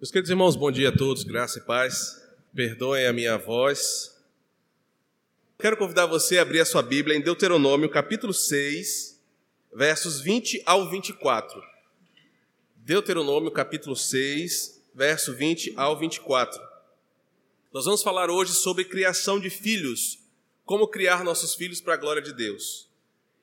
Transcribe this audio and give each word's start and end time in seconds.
Meus 0.00 0.12
queridos 0.12 0.30
irmãos, 0.30 0.54
bom 0.54 0.70
dia 0.70 0.90
a 0.90 0.96
todos, 0.96 1.24
graça 1.24 1.58
e 1.58 1.62
paz. 1.62 2.22
Perdoem 2.54 3.08
a 3.08 3.12
minha 3.12 3.36
voz. 3.36 4.16
Quero 5.58 5.76
convidar 5.76 6.06
você 6.06 6.38
a 6.38 6.42
abrir 6.42 6.60
a 6.60 6.64
sua 6.64 6.82
Bíblia 6.82 7.16
em 7.16 7.20
Deuteronômio, 7.20 7.90
capítulo 7.90 8.32
6, 8.32 9.20
versos 9.74 10.20
20 10.20 10.62
ao 10.64 10.88
24. 10.88 11.60
Deuteronômio, 12.76 13.50
capítulo 13.50 13.96
6, 13.96 14.80
verso 14.94 15.34
20 15.34 15.72
ao 15.76 15.98
24. 15.98 16.62
Nós 17.72 17.84
vamos 17.84 18.00
falar 18.00 18.30
hoje 18.30 18.52
sobre 18.52 18.84
criação 18.84 19.40
de 19.40 19.50
filhos, 19.50 20.20
como 20.64 20.86
criar 20.86 21.24
nossos 21.24 21.56
filhos 21.56 21.80
para 21.80 21.94
a 21.94 21.96
glória 21.96 22.22
de 22.22 22.32
Deus. 22.32 22.88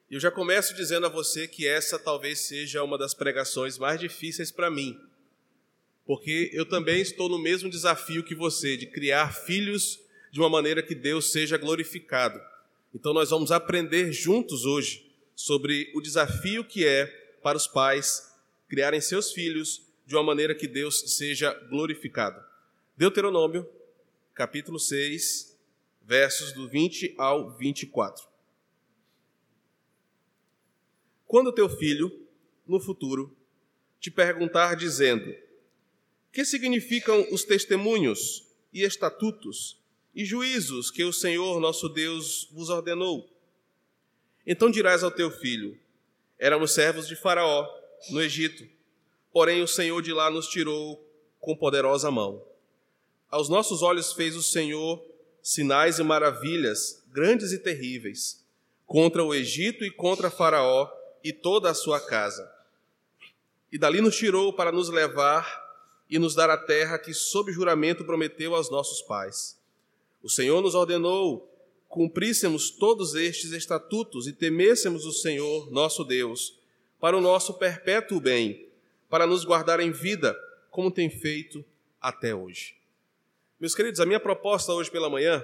Eu 0.09 0.21
já 0.21 0.31
começo 0.31 0.73
dizendo 0.73 1.05
a 1.05 1.09
você 1.09 1.49
que 1.49 1.67
essa 1.67 1.99
talvez 1.99 2.47
seja 2.47 2.81
uma 2.81 2.97
das 2.97 3.13
pregações 3.13 3.77
mais 3.77 3.99
difíceis 3.99 4.53
para 4.53 4.71
mim 4.71 4.97
porque 6.05 6.51
eu 6.53 6.65
também 6.65 7.01
estou 7.01 7.27
no 7.27 7.39
mesmo 7.39 7.69
desafio 7.69 8.23
que 8.23 8.35
você, 8.35 8.77
de 8.77 8.85
criar 8.85 9.33
filhos 9.33 9.99
de 10.31 10.39
uma 10.39 10.49
maneira 10.49 10.83
que 10.83 10.93
Deus 10.93 11.31
seja 11.31 11.57
glorificado. 11.57 12.39
Então, 12.93 13.13
nós 13.13 13.29
vamos 13.29 13.51
aprender 13.51 14.11
juntos 14.11 14.65
hoje 14.65 15.11
sobre 15.35 15.91
o 15.95 16.01
desafio 16.01 16.63
que 16.63 16.85
é 16.85 17.07
para 17.41 17.57
os 17.57 17.67
pais 17.67 18.33
criarem 18.67 19.01
seus 19.01 19.31
filhos 19.31 19.81
de 20.05 20.15
uma 20.15 20.23
maneira 20.23 20.53
que 20.53 20.67
Deus 20.67 21.15
seja 21.15 21.53
glorificado. 21.69 22.41
Deuteronômio, 22.95 23.67
capítulo 24.33 24.79
6, 24.79 25.57
versos 26.01 26.53
do 26.53 26.67
20 26.69 27.15
ao 27.17 27.49
24. 27.57 28.23
Quando 31.25 31.51
teu 31.51 31.67
filho, 31.67 32.27
no 32.67 32.79
futuro, 32.79 33.35
te 33.99 34.11
perguntar 34.11 34.75
dizendo: 34.75 35.35
que 36.35 36.43
significam 36.43 37.25
os 37.31 37.45
testemunhos 37.45 38.43
e 38.73 38.83
estatutos 38.83 39.79
e 40.13 40.25
juízos 40.25 40.91
que 40.91 41.05
o 41.05 41.13
Senhor 41.13 41.61
nosso 41.61 41.87
Deus 41.87 42.49
vos 42.51 42.69
ordenou? 42.69 43.29
Então 44.45 44.69
dirás 44.69 45.01
ao 45.01 45.09
teu 45.09 45.31
filho: 45.31 45.79
Éramos 46.37 46.73
servos 46.73 47.07
de 47.07 47.15
Faraó 47.15 47.65
no 48.09 48.21
Egito, 48.21 48.67
porém 49.31 49.63
o 49.63 49.67
Senhor 49.67 50.01
de 50.01 50.11
lá 50.11 50.29
nos 50.29 50.49
tirou 50.49 51.01
com 51.39 51.55
poderosa 51.55 52.11
mão. 52.11 52.43
Aos 53.31 53.47
nossos 53.47 53.81
olhos 53.81 54.11
fez 54.11 54.35
o 54.35 54.43
Senhor 54.43 55.01
sinais 55.41 55.99
e 55.99 56.03
maravilhas 56.03 57.01
grandes 57.13 57.53
e 57.53 57.59
terríveis 57.59 58.43
contra 58.85 59.23
o 59.23 59.33
Egito 59.33 59.85
e 59.85 59.89
contra 59.89 60.29
Faraó 60.29 60.91
e 61.23 61.31
toda 61.31 61.69
a 61.69 61.73
sua 61.73 62.01
casa. 62.01 62.51
E 63.71 63.77
dali 63.77 64.01
nos 64.01 64.17
tirou 64.17 64.51
para 64.51 64.69
nos 64.69 64.89
levar 64.89 65.64
e 66.09 66.19
nos 66.19 66.35
dar 66.35 66.49
a 66.49 66.57
terra 66.57 66.97
que, 66.97 67.13
sob 67.13 67.51
juramento, 67.51 68.05
prometeu 68.05 68.55
aos 68.55 68.69
nossos 68.69 69.01
pais. 69.01 69.57
O 70.21 70.29
Senhor 70.29 70.61
nos 70.61 70.75
ordenou 70.75 71.51
cumpríssemos 71.95 72.69
todos 72.69 73.15
estes 73.15 73.53
estatutos 73.53 74.27
e 74.27 74.33
temêssemos 74.33 75.05
o 75.05 75.13
Senhor, 75.13 75.71
nosso 75.71 76.03
Deus, 76.03 76.59
para 76.99 77.17
o 77.17 77.21
nosso 77.21 77.53
perpétuo 77.53 78.19
bem, 78.19 78.67
para 79.09 79.25
nos 79.25 79.45
guardar 79.45 79.79
em 79.79 79.93
vida, 79.93 80.37
como 80.69 80.91
tem 80.91 81.09
feito 81.09 81.63
até 82.01 82.35
hoje. 82.35 82.75
Meus 83.57 83.73
queridos, 83.73 84.01
a 84.01 84.05
minha 84.05 84.19
proposta 84.19 84.73
hoje 84.73 84.91
pela 84.91 85.09
manhã 85.09 85.41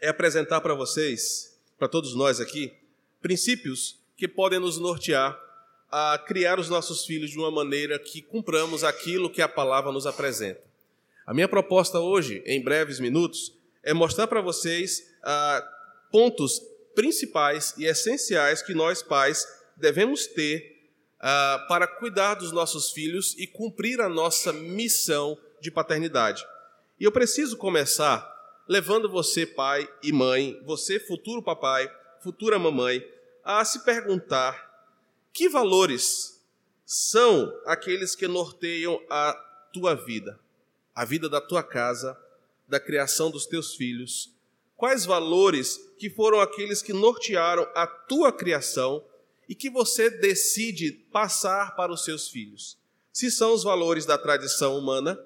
é 0.00 0.08
apresentar 0.08 0.62
para 0.62 0.74
vocês, 0.74 1.60
para 1.78 1.86
todos 1.86 2.14
nós 2.14 2.40
aqui, 2.40 2.72
princípios 3.20 3.98
que 4.16 4.26
podem 4.26 4.58
nos 4.58 4.78
nortear 4.78 5.38
a 5.90 6.18
criar 6.18 6.58
os 6.58 6.68
nossos 6.68 7.04
filhos 7.04 7.30
de 7.30 7.38
uma 7.38 7.50
maneira 7.50 7.98
que 7.98 8.20
cumpramos 8.20 8.84
aquilo 8.84 9.30
que 9.30 9.40
a 9.40 9.48
palavra 9.48 9.90
nos 9.90 10.06
apresenta. 10.06 10.62
A 11.26 11.32
minha 11.32 11.48
proposta 11.48 11.98
hoje, 11.98 12.42
em 12.46 12.62
breves 12.62 13.00
minutos, 13.00 13.54
é 13.82 13.94
mostrar 13.94 14.26
para 14.26 14.40
vocês 14.40 15.10
ah, 15.22 15.66
pontos 16.10 16.60
principais 16.94 17.74
e 17.78 17.84
essenciais 17.84 18.62
que 18.62 18.74
nós 18.74 19.02
pais 19.02 19.46
devemos 19.76 20.26
ter 20.26 20.76
ah, 21.20 21.64
para 21.68 21.86
cuidar 21.86 22.34
dos 22.34 22.52
nossos 22.52 22.90
filhos 22.90 23.34
e 23.38 23.46
cumprir 23.46 24.00
a 24.00 24.08
nossa 24.08 24.52
missão 24.52 25.38
de 25.60 25.70
paternidade. 25.70 26.46
E 27.00 27.04
eu 27.04 27.12
preciso 27.12 27.56
começar 27.56 28.36
levando 28.68 29.08
você, 29.08 29.46
pai 29.46 29.88
e 30.02 30.12
mãe, 30.12 30.60
você, 30.64 31.00
futuro 31.00 31.42
papai, 31.42 31.90
futura 32.20 32.58
mamãe, 32.58 33.02
a 33.42 33.64
se 33.64 33.84
perguntar 33.84 34.67
que 35.32 35.48
valores 35.48 36.42
são 36.84 37.52
aqueles 37.66 38.14
que 38.14 38.26
norteiam 38.26 39.00
a 39.10 39.32
tua 39.72 39.94
vida, 39.94 40.40
a 40.94 41.04
vida 41.04 41.28
da 41.28 41.40
tua 41.40 41.62
casa, 41.62 42.18
da 42.66 42.80
criação 42.80 43.30
dos 43.30 43.46
teus 43.46 43.74
filhos? 43.74 44.32
Quais 44.76 45.04
valores 45.04 45.78
que 45.98 46.08
foram 46.08 46.40
aqueles 46.40 46.80
que 46.80 46.92
nortearam 46.92 47.68
a 47.74 47.86
tua 47.86 48.32
criação 48.32 49.04
e 49.48 49.54
que 49.54 49.68
você 49.68 50.08
decide 50.08 50.92
passar 50.92 51.74
para 51.74 51.92
os 51.92 52.04
seus 52.04 52.28
filhos? 52.28 52.78
Se 53.12 53.30
são 53.30 53.52
os 53.52 53.64
valores 53.64 54.06
da 54.06 54.16
tradição 54.16 54.78
humana, 54.78 55.18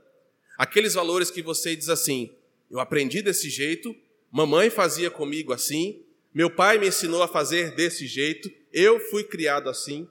aqueles 0.56 0.94
valores 0.94 1.30
que 1.30 1.42
você 1.42 1.76
diz 1.76 1.88
assim: 1.88 2.34
eu 2.70 2.80
aprendi 2.80 3.20
desse 3.20 3.50
jeito, 3.50 3.94
mamãe 4.30 4.70
fazia 4.70 5.10
comigo 5.10 5.52
assim, 5.52 6.02
meu 6.34 6.50
pai 6.50 6.78
me 6.78 6.88
ensinou 6.88 7.22
a 7.22 7.28
fazer 7.28 7.74
desse 7.74 8.06
jeito, 8.06 8.50
eu 8.72 8.98
fui 8.98 9.24
criado 9.24 9.68
assim, 9.68 10.08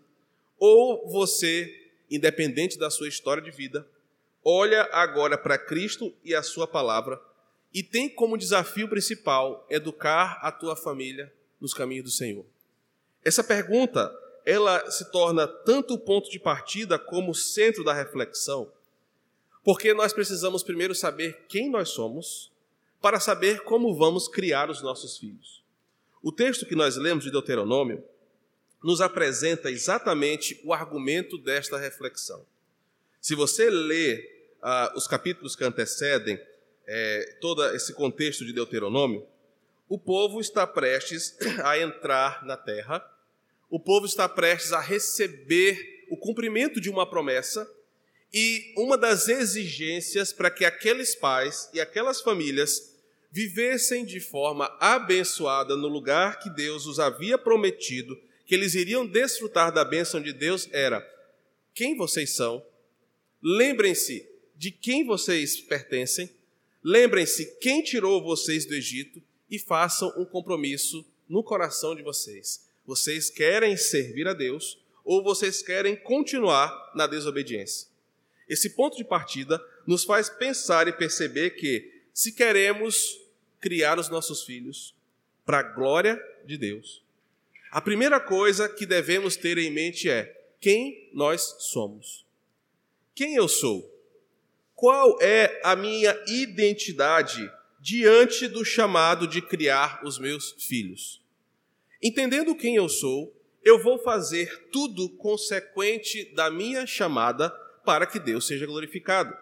ou 0.59 1.09
você, 1.09 1.89
independente 2.09 2.77
da 2.77 2.89
sua 2.89 3.07
história 3.07 3.41
de 3.41 3.49
vida, 3.49 3.87
olha 4.43 4.87
agora 4.91 5.37
para 5.37 5.57
Cristo 5.57 6.13
e 6.23 6.35
a 6.35 6.43
sua 6.43 6.67
palavra 6.67 7.19
e 7.73 7.81
tem 7.81 8.09
como 8.09 8.37
desafio 8.37 8.87
principal 8.87 9.65
educar 9.69 10.39
a 10.41 10.51
tua 10.51 10.75
família 10.75 11.33
nos 11.59 11.73
caminhos 11.73 12.05
do 12.05 12.11
Senhor. 12.11 12.45
Essa 13.23 13.43
pergunta, 13.43 14.13
ela 14.45 14.89
se 14.91 15.11
torna 15.11 15.47
tanto 15.47 15.93
o 15.93 15.99
ponto 15.99 16.29
de 16.29 16.39
partida 16.39 16.99
como 16.99 17.31
o 17.31 17.35
centro 17.35 17.83
da 17.83 17.93
reflexão, 17.93 18.71
porque 19.63 19.93
nós 19.93 20.11
precisamos 20.11 20.63
primeiro 20.63 20.93
saber 20.93 21.45
quem 21.47 21.69
nós 21.69 21.89
somos 21.89 22.51
para 22.99 23.19
saber 23.19 23.63
como 23.63 23.95
vamos 23.95 24.27
criar 24.27 24.69
os 24.69 24.81
nossos 24.81 25.17
filhos. 25.17 25.60
O 26.21 26.31
texto 26.31 26.65
que 26.65 26.75
nós 26.75 26.97
lemos 26.97 27.23
de 27.23 27.31
Deuteronômio 27.31 28.03
nos 28.83 29.01
apresenta 29.01 29.71
exatamente 29.71 30.59
o 30.63 30.73
argumento 30.73 31.37
desta 31.37 31.77
reflexão. 31.77 32.45
Se 33.19 33.35
você 33.35 33.69
lê 33.69 34.29
ah, 34.61 34.93
os 34.95 35.07
capítulos 35.07 35.55
que 35.55 35.63
antecedem 35.63 36.39
é, 36.87 37.37
todo 37.39 37.63
esse 37.75 37.93
contexto 37.93 38.45
de 38.45 38.53
Deuteronômio, 38.53 39.25
o 39.87 39.97
povo 39.97 40.39
está 40.39 40.65
prestes 40.65 41.37
a 41.63 41.77
entrar 41.77 42.45
na 42.45 42.57
terra, 42.57 43.03
o 43.69 43.79
povo 43.79 44.05
está 44.05 44.27
prestes 44.27 44.73
a 44.73 44.79
receber 44.79 46.05
o 46.09 46.17
cumprimento 46.17 46.81
de 46.81 46.89
uma 46.89 47.09
promessa, 47.09 47.69
e 48.33 48.73
uma 48.77 48.97
das 48.97 49.27
exigências 49.27 50.31
para 50.31 50.49
que 50.49 50.63
aqueles 50.63 51.13
pais 51.13 51.69
e 51.73 51.81
aquelas 51.81 52.21
famílias 52.21 52.90
vivessem 53.31 54.05
de 54.05 54.19
forma 54.19 54.65
abençoada 54.79 55.75
no 55.75 55.87
lugar 55.87 56.39
que 56.39 56.49
Deus 56.49 56.85
os 56.85 56.99
havia 56.99 57.37
prometido 57.37 58.19
que 58.51 58.55
eles 58.55 58.75
iriam 58.75 59.07
desfrutar 59.07 59.71
da 59.71 59.85
bênção 59.85 60.21
de 60.21 60.33
Deus 60.33 60.67
era: 60.73 61.01
quem 61.73 61.95
vocês 61.95 62.31
são, 62.31 62.61
lembrem-se 63.41 64.29
de 64.57 64.71
quem 64.71 65.05
vocês 65.05 65.61
pertencem, 65.61 66.29
lembrem-se 66.83 67.57
quem 67.61 67.81
tirou 67.81 68.21
vocês 68.21 68.65
do 68.65 68.75
Egito 68.75 69.23
e 69.49 69.57
façam 69.57 70.13
um 70.17 70.25
compromisso 70.25 71.05
no 71.29 71.41
coração 71.41 71.95
de 71.95 72.01
vocês. 72.01 72.67
Vocês 72.85 73.29
querem 73.29 73.77
servir 73.77 74.27
a 74.27 74.33
Deus 74.33 74.77
ou 75.05 75.23
vocês 75.23 75.61
querem 75.61 75.95
continuar 75.95 76.91
na 76.93 77.07
desobediência? 77.07 77.87
Esse 78.49 78.71
ponto 78.71 78.97
de 78.97 79.05
partida 79.05 79.65
nos 79.87 80.03
faz 80.03 80.29
pensar 80.29 80.89
e 80.89 80.91
perceber 80.91 81.51
que, 81.51 81.89
se 82.13 82.31
queremos 82.31 83.19
criar 83.59 83.99
os 83.99 84.09
nossos 84.09 84.43
filhos 84.43 84.95
para 85.45 85.59
a 85.59 85.63
glória 85.63 86.21
de 86.45 86.57
Deus, 86.57 87.03
a 87.71 87.79
primeira 87.79 88.19
coisa 88.19 88.67
que 88.67 88.85
devemos 88.85 89.35
ter 89.35 89.57
em 89.57 89.71
mente 89.71 90.09
é 90.09 90.37
quem 90.59 91.09
nós 91.13 91.55
somos. 91.59 92.25
Quem 93.15 93.35
eu 93.35 93.47
sou? 93.47 93.89
Qual 94.75 95.17
é 95.21 95.61
a 95.63 95.75
minha 95.75 96.17
identidade 96.27 97.49
diante 97.79 98.47
do 98.47 98.65
chamado 98.65 99.27
de 99.27 99.41
criar 99.41 100.01
os 100.03 100.19
meus 100.19 100.51
filhos? 100.59 101.21
Entendendo 102.01 102.55
quem 102.55 102.75
eu 102.75 102.89
sou, 102.89 103.33
eu 103.63 103.81
vou 103.81 103.99
fazer 103.99 104.69
tudo 104.71 105.07
consequente 105.09 106.25
da 106.33 106.49
minha 106.49 106.85
chamada 106.87 107.49
para 107.85 108.05
que 108.05 108.19
Deus 108.19 108.47
seja 108.47 108.65
glorificado. 108.65 109.35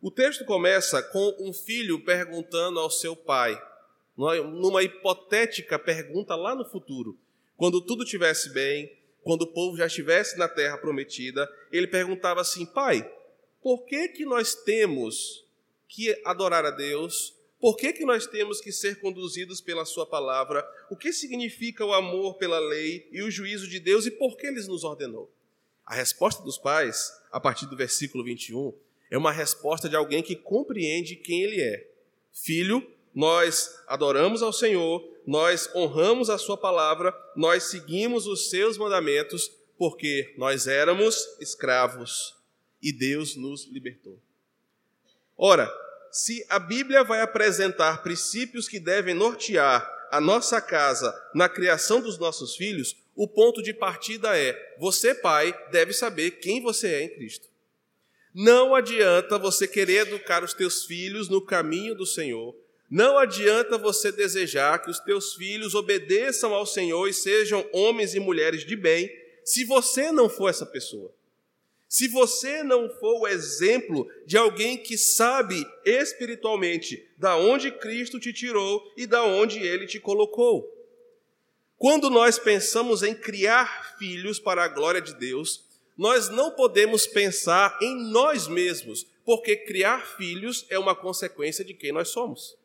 O 0.00 0.12
texto 0.12 0.44
começa 0.44 1.02
com 1.02 1.36
um 1.40 1.52
filho 1.52 2.04
perguntando 2.04 2.78
ao 2.78 2.88
seu 2.88 3.16
pai, 3.16 3.60
numa 4.16 4.82
hipotética 4.82 5.76
pergunta 5.76 6.36
lá 6.36 6.54
no 6.54 6.64
futuro: 6.64 7.18
quando 7.56 7.80
tudo 7.80 8.04
estivesse 8.04 8.50
bem, 8.50 8.96
quando 9.22 9.42
o 9.42 9.46
povo 9.52 9.76
já 9.76 9.86
estivesse 9.86 10.38
na 10.38 10.48
terra 10.48 10.78
prometida, 10.78 11.50
ele 11.72 11.88
perguntava 11.88 12.40
assim: 12.40 12.64
Pai, 12.64 13.10
por 13.60 13.84
que, 13.86 14.08
que 14.08 14.24
nós 14.24 14.54
temos 14.54 15.44
que 15.88 16.20
adorar 16.24 16.64
a 16.64 16.70
Deus? 16.70 17.34
Por 17.60 17.76
que, 17.76 17.92
que 17.92 18.04
nós 18.04 18.24
temos 18.24 18.60
que 18.60 18.70
ser 18.70 19.00
conduzidos 19.00 19.60
pela 19.60 19.84
Sua 19.84 20.06
palavra? 20.06 20.64
O 20.88 20.96
que 20.96 21.12
significa 21.12 21.84
o 21.84 21.92
amor 21.92 22.34
pela 22.34 22.60
lei 22.60 23.08
e 23.10 23.20
o 23.20 23.30
juízo 23.32 23.66
de 23.66 23.80
Deus 23.80 24.06
e 24.06 24.12
por 24.12 24.36
que 24.36 24.46
Ele 24.46 24.64
nos 24.68 24.84
ordenou? 24.84 25.28
A 25.84 25.94
resposta 25.94 26.40
dos 26.44 26.56
pais, 26.56 27.10
a 27.32 27.40
partir 27.40 27.66
do 27.66 27.76
versículo 27.76 28.22
21, 28.22 28.72
é 29.10 29.16
uma 29.16 29.32
resposta 29.32 29.88
de 29.88 29.96
alguém 29.96 30.22
que 30.22 30.36
compreende 30.36 31.16
quem 31.16 31.42
Ele 31.42 31.60
é. 31.60 31.88
Filho, 32.32 32.86
nós 33.14 33.80
adoramos 33.86 34.42
ao 34.42 34.52
Senhor, 34.52 35.02
nós 35.26 35.68
honramos 35.74 36.30
a 36.30 36.38
Sua 36.38 36.56
palavra, 36.56 37.14
nós 37.36 37.64
seguimos 37.64 38.26
os 38.26 38.50
Seus 38.50 38.78
mandamentos, 38.78 39.50
porque 39.76 40.34
nós 40.36 40.66
éramos 40.66 41.16
escravos 41.40 42.34
e 42.82 42.92
Deus 42.92 43.36
nos 43.36 43.66
libertou. 43.66 44.18
Ora, 45.36 45.72
se 46.10 46.44
a 46.48 46.58
Bíblia 46.58 47.04
vai 47.04 47.20
apresentar 47.20 48.02
princípios 48.02 48.68
que 48.68 48.80
devem 48.80 49.14
nortear 49.14 49.88
a 50.10 50.20
nossa 50.20 50.60
casa 50.60 51.14
na 51.34 51.48
criação 51.48 52.00
dos 52.00 52.18
nossos 52.18 52.56
filhos, 52.56 52.96
o 53.14 53.28
ponto 53.28 53.62
de 53.62 53.74
partida 53.74 54.36
é: 54.38 54.76
você, 54.78 55.14
pai, 55.14 55.52
deve 55.70 55.92
saber 55.92 56.32
quem 56.32 56.62
você 56.62 56.88
é 56.88 57.02
em 57.02 57.08
Cristo. 57.08 57.48
Não 58.40 58.72
adianta 58.72 59.36
você 59.36 59.66
querer 59.66 60.06
educar 60.06 60.44
os 60.44 60.54
teus 60.54 60.84
filhos 60.84 61.28
no 61.28 61.44
caminho 61.44 61.92
do 61.92 62.06
Senhor. 62.06 62.54
Não 62.88 63.18
adianta 63.18 63.76
você 63.76 64.12
desejar 64.12 64.80
que 64.80 64.88
os 64.88 65.00
teus 65.00 65.34
filhos 65.34 65.74
obedeçam 65.74 66.54
ao 66.54 66.64
Senhor 66.64 67.08
e 67.08 67.12
sejam 67.12 67.68
homens 67.72 68.14
e 68.14 68.20
mulheres 68.20 68.64
de 68.64 68.76
bem, 68.76 69.10
se 69.44 69.64
você 69.64 70.12
não 70.12 70.28
for 70.28 70.48
essa 70.50 70.64
pessoa. 70.64 71.12
Se 71.88 72.06
você 72.06 72.62
não 72.62 72.88
for 72.88 73.22
o 73.22 73.26
exemplo 73.26 74.08
de 74.24 74.36
alguém 74.36 74.78
que 74.78 74.96
sabe 74.96 75.66
espiritualmente 75.84 77.10
da 77.18 77.36
onde 77.36 77.72
Cristo 77.72 78.20
te 78.20 78.32
tirou 78.32 78.88
e 78.96 79.04
da 79.04 79.24
onde 79.24 79.58
ele 79.58 79.84
te 79.84 79.98
colocou. 79.98 80.72
Quando 81.76 82.08
nós 82.08 82.38
pensamos 82.38 83.02
em 83.02 83.16
criar 83.16 83.96
filhos 83.98 84.38
para 84.38 84.62
a 84.62 84.68
glória 84.68 85.00
de 85.00 85.16
Deus, 85.16 85.66
nós 85.98 86.28
não 86.28 86.52
podemos 86.52 87.08
pensar 87.08 87.76
em 87.82 88.00
nós 88.10 88.46
mesmos, 88.46 89.04
porque 89.24 89.56
criar 89.56 90.06
filhos 90.16 90.64
é 90.70 90.78
uma 90.78 90.94
consequência 90.94 91.64
de 91.64 91.74
quem 91.74 91.90
nós 91.90 92.10
somos. 92.10 92.56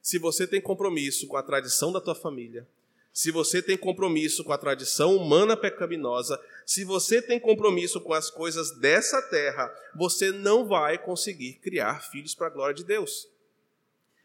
Se 0.00 0.18
você 0.20 0.46
tem 0.46 0.60
compromisso 0.60 1.26
com 1.26 1.36
a 1.36 1.42
tradição 1.42 1.90
da 1.90 2.00
tua 2.00 2.14
família, 2.14 2.64
se 3.12 3.32
você 3.32 3.60
tem 3.60 3.76
compromisso 3.76 4.44
com 4.44 4.52
a 4.52 4.58
tradição 4.58 5.16
humana 5.16 5.56
pecaminosa, 5.56 6.40
se 6.64 6.84
você 6.84 7.20
tem 7.20 7.40
compromisso 7.40 8.00
com 8.00 8.12
as 8.12 8.30
coisas 8.30 8.70
dessa 8.78 9.20
terra, 9.22 9.72
você 9.94 10.30
não 10.30 10.66
vai 10.66 10.96
conseguir 10.96 11.54
criar 11.54 12.02
filhos 12.10 12.34
para 12.34 12.46
a 12.46 12.50
glória 12.50 12.74
de 12.74 12.84
Deus. 12.84 13.28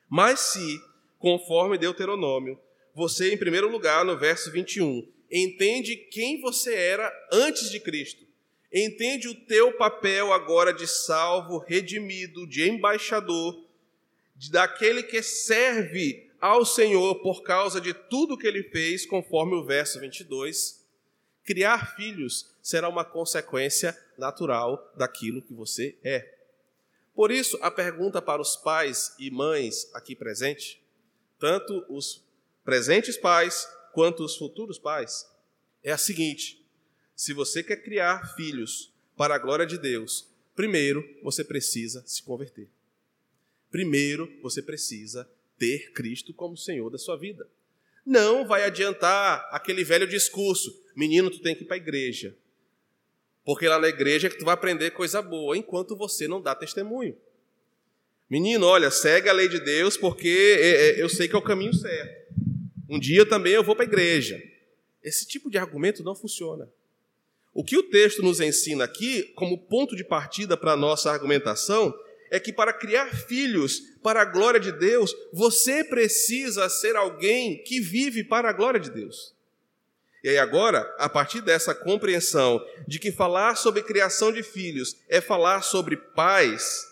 Mas 0.07 0.39
se, 0.39 0.81
conforme 1.17 1.77
Deuteronômio, 1.77 2.59
você, 2.95 3.33
em 3.33 3.37
primeiro 3.37 3.69
lugar, 3.69 4.03
no 4.05 4.17
verso 4.17 4.51
21, 4.51 5.07
entende 5.31 5.95
quem 5.95 6.41
você 6.41 6.73
era 6.73 7.11
antes 7.31 7.69
de 7.69 7.79
Cristo, 7.79 8.25
entende 8.73 9.27
o 9.27 9.35
teu 9.35 9.73
papel 9.73 10.31
agora 10.33 10.73
de 10.73 10.87
salvo, 10.87 11.57
redimido, 11.57 12.47
de 12.47 12.67
embaixador, 12.69 13.65
daquele 14.51 15.03
que 15.03 15.21
serve 15.21 16.29
ao 16.39 16.65
Senhor 16.65 17.15
por 17.21 17.43
causa 17.43 17.81
de 17.81 17.93
tudo 17.93 18.37
que 18.37 18.47
ele 18.47 18.63
fez, 18.63 19.05
conforme 19.05 19.55
o 19.55 19.65
verso 19.65 19.99
22, 19.99 20.85
criar 21.43 21.95
filhos 21.95 22.55
será 22.61 22.87
uma 22.87 23.03
consequência 23.03 23.97
natural 24.17 24.91
daquilo 24.95 25.41
que 25.41 25.53
você 25.53 25.97
é. 26.03 26.37
Por 27.13 27.31
isso, 27.31 27.57
a 27.61 27.69
pergunta 27.69 28.21
para 28.21 28.41
os 28.41 28.55
pais 28.55 29.13
e 29.19 29.29
mães 29.29 29.93
aqui 29.93 30.15
presentes, 30.15 30.79
tanto 31.37 31.85
os 31.89 32.23
presentes 32.63 33.17
pais 33.17 33.67
quanto 33.94 34.24
os 34.24 34.36
futuros 34.36 34.77
pais, 34.77 35.25
é 35.83 35.91
a 35.91 35.97
seguinte: 35.97 36.65
se 37.15 37.33
você 37.33 37.63
quer 37.63 37.83
criar 37.83 38.36
filhos 38.36 38.94
para 39.15 39.36
a 39.36 39.39
glória 39.39 39.65
de 39.65 39.77
Deus, 39.77 40.27
primeiro 40.56 41.03
você 41.24 41.44
precisa 41.44 42.03
se 42.06 42.24
converter. 42.24 42.69
Primeiro 43.69 44.31
você 44.41 44.62
precisa 44.62 45.30
ter 45.57 45.91
Cristo 45.91 46.33
como 46.33 46.57
Senhor 46.57 46.89
da 46.89 46.97
sua 46.97 47.18
vida. 47.18 47.47
Não 48.06 48.47
vai 48.47 48.63
adiantar 48.63 49.47
aquele 49.51 49.83
velho 49.83 50.07
discurso: 50.07 50.83
menino, 50.95 51.30
tu 51.30 51.39
tem 51.39 51.56
que 51.56 51.63
ir 51.63 51.68
para 51.68 51.75
a 51.75 51.77
igreja. 51.77 52.35
Porque 53.44 53.68
lá 53.68 53.80
na 53.80 53.88
igreja 53.88 54.27
é 54.27 54.30
que 54.30 54.38
tu 54.38 54.45
vai 54.45 54.53
aprender 54.53 54.92
coisa 54.92 55.21
boa, 55.21 55.57
enquanto 55.57 55.95
você 55.95 56.27
não 56.27 56.42
dá 56.42 56.53
testemunho. 56.53 57.18
Menino, 58.30 58.65
olha, 58.68 58.92
segue 58.92 59.27
a 59.27 59.33
lei 59.33 59.47
de 59.47 59.59
Deus, 59.59 59.97
porque 59.97 60.57
é, 60.59 60.69
é, 60.69 61.01
eu 61.01 61.09
sei 61.09 61.27
que 61.27 61.35
é 61.35 61.38
o 61.38 61.42
caminho 61.42 61.74
certo. 61.74 62.19
Um 62.89 63.00
dia 63.00 63.25
também 63.25 63.53
eu 63.53 63.63
vou 63.63 63.75
para 63.75 63.86
a 63.86 63.88
igreja. 63.88 64.41
Esse 65.03 65.27
tipo 65.27 65.50
de 65.50 65.57
argumento 65.57 66.03
não 66.03 66.15
funciona. 66.15 66.68
O 67.53 67.63
que 67.63 67.77
o 67.77 67.83
texto 67.83 68.24
nos 68.24 68.39
ensina 68.39 68.83
aqui, 68.83 69.24
como 69.36 69.57
ponto 69.57 69.95
de 69.95 70.03
partida 70.03 70.57
para 70.57 70.74
a 70.74 70.77
nossa 70.77 71.12
argumentação, 71.12 71.94
é 72.31 72.39
que 72.39 72.51
para 72.51 72.74
criar 72.74 73.13
filhos 73.13 73.80
para 74.01 74.21
a 74.21 74.25
glória 74.25 74.59
de 74.59 74.71
Deus, 74.71 75.15
você 75.31 75.83
precisa 75.83 76.69
ser 76.69 76.95
alguém 76.95 77.62
que 77.63 77.80
vive 77.80 78.24
para 78.24 78.50
a 78.50 78.53
glória 78.53 78.80
de 78.80 78.89
Deus. 78.89 79.33
E 80.24 80.30
aí 80.30 80.38
agora, 80.38 80.81
a 80.97 81.07
partir 81.07 81.42
dessa 81.42 81.74
compreensão 81.74 82.63
de 82.88 83.00
que 83.00 83.12
falar 83.12 83.56
sobre 83.56 83.83
criação 83.83 84.31
de 84.31 84.44
filhos 84.44 84.97
é 85.07 85.21
falar 85.21 85.62
sobre 85.62 85.95
pais 85.95 86.88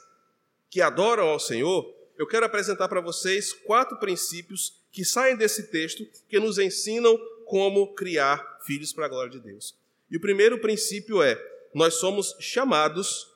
que 0.69 0.81
adoram 0.81 1.27
ao 1.27 1.39
Senhor, 1.39 1.93
eu 2.17 2.25
quero 2.25 2.45
apresentar 2.45 2.87
para 2.87 3.01
vocês 3.01 3.53
quatro 3.53 3.97
princípios 3.99 4.73
que 4.97 5.05
saem 5.05 5.37
desse 5.37 5.67
texto 5.67 6.07
que 6.27 6.39
nos 6.39 6.57
ensinam 6.57 7.15
como 7.45 7.93
criar 7.93 8.57
filhos 8.65 8.91
para 8.91 9.05
a 9.05 9.07
glória 9.07 9.29
de 9.29 9.39
Deus. 9.39 9.77
E 10.09 10.17
o 10.17 10.19
primeiro 10.19 10.59
princípio 10.59 11.21
é: 11.21 11.39
nós 11.71 11.99
somos 11.99 12.35
chamados 12.39 13.31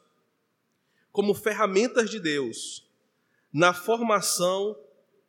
como 1.11 1.35
ferramentas 1.35 2.09
de 2.09 2.19
Deus 2.19 2.83
na 3.53 3.75
formação 3.75 4.75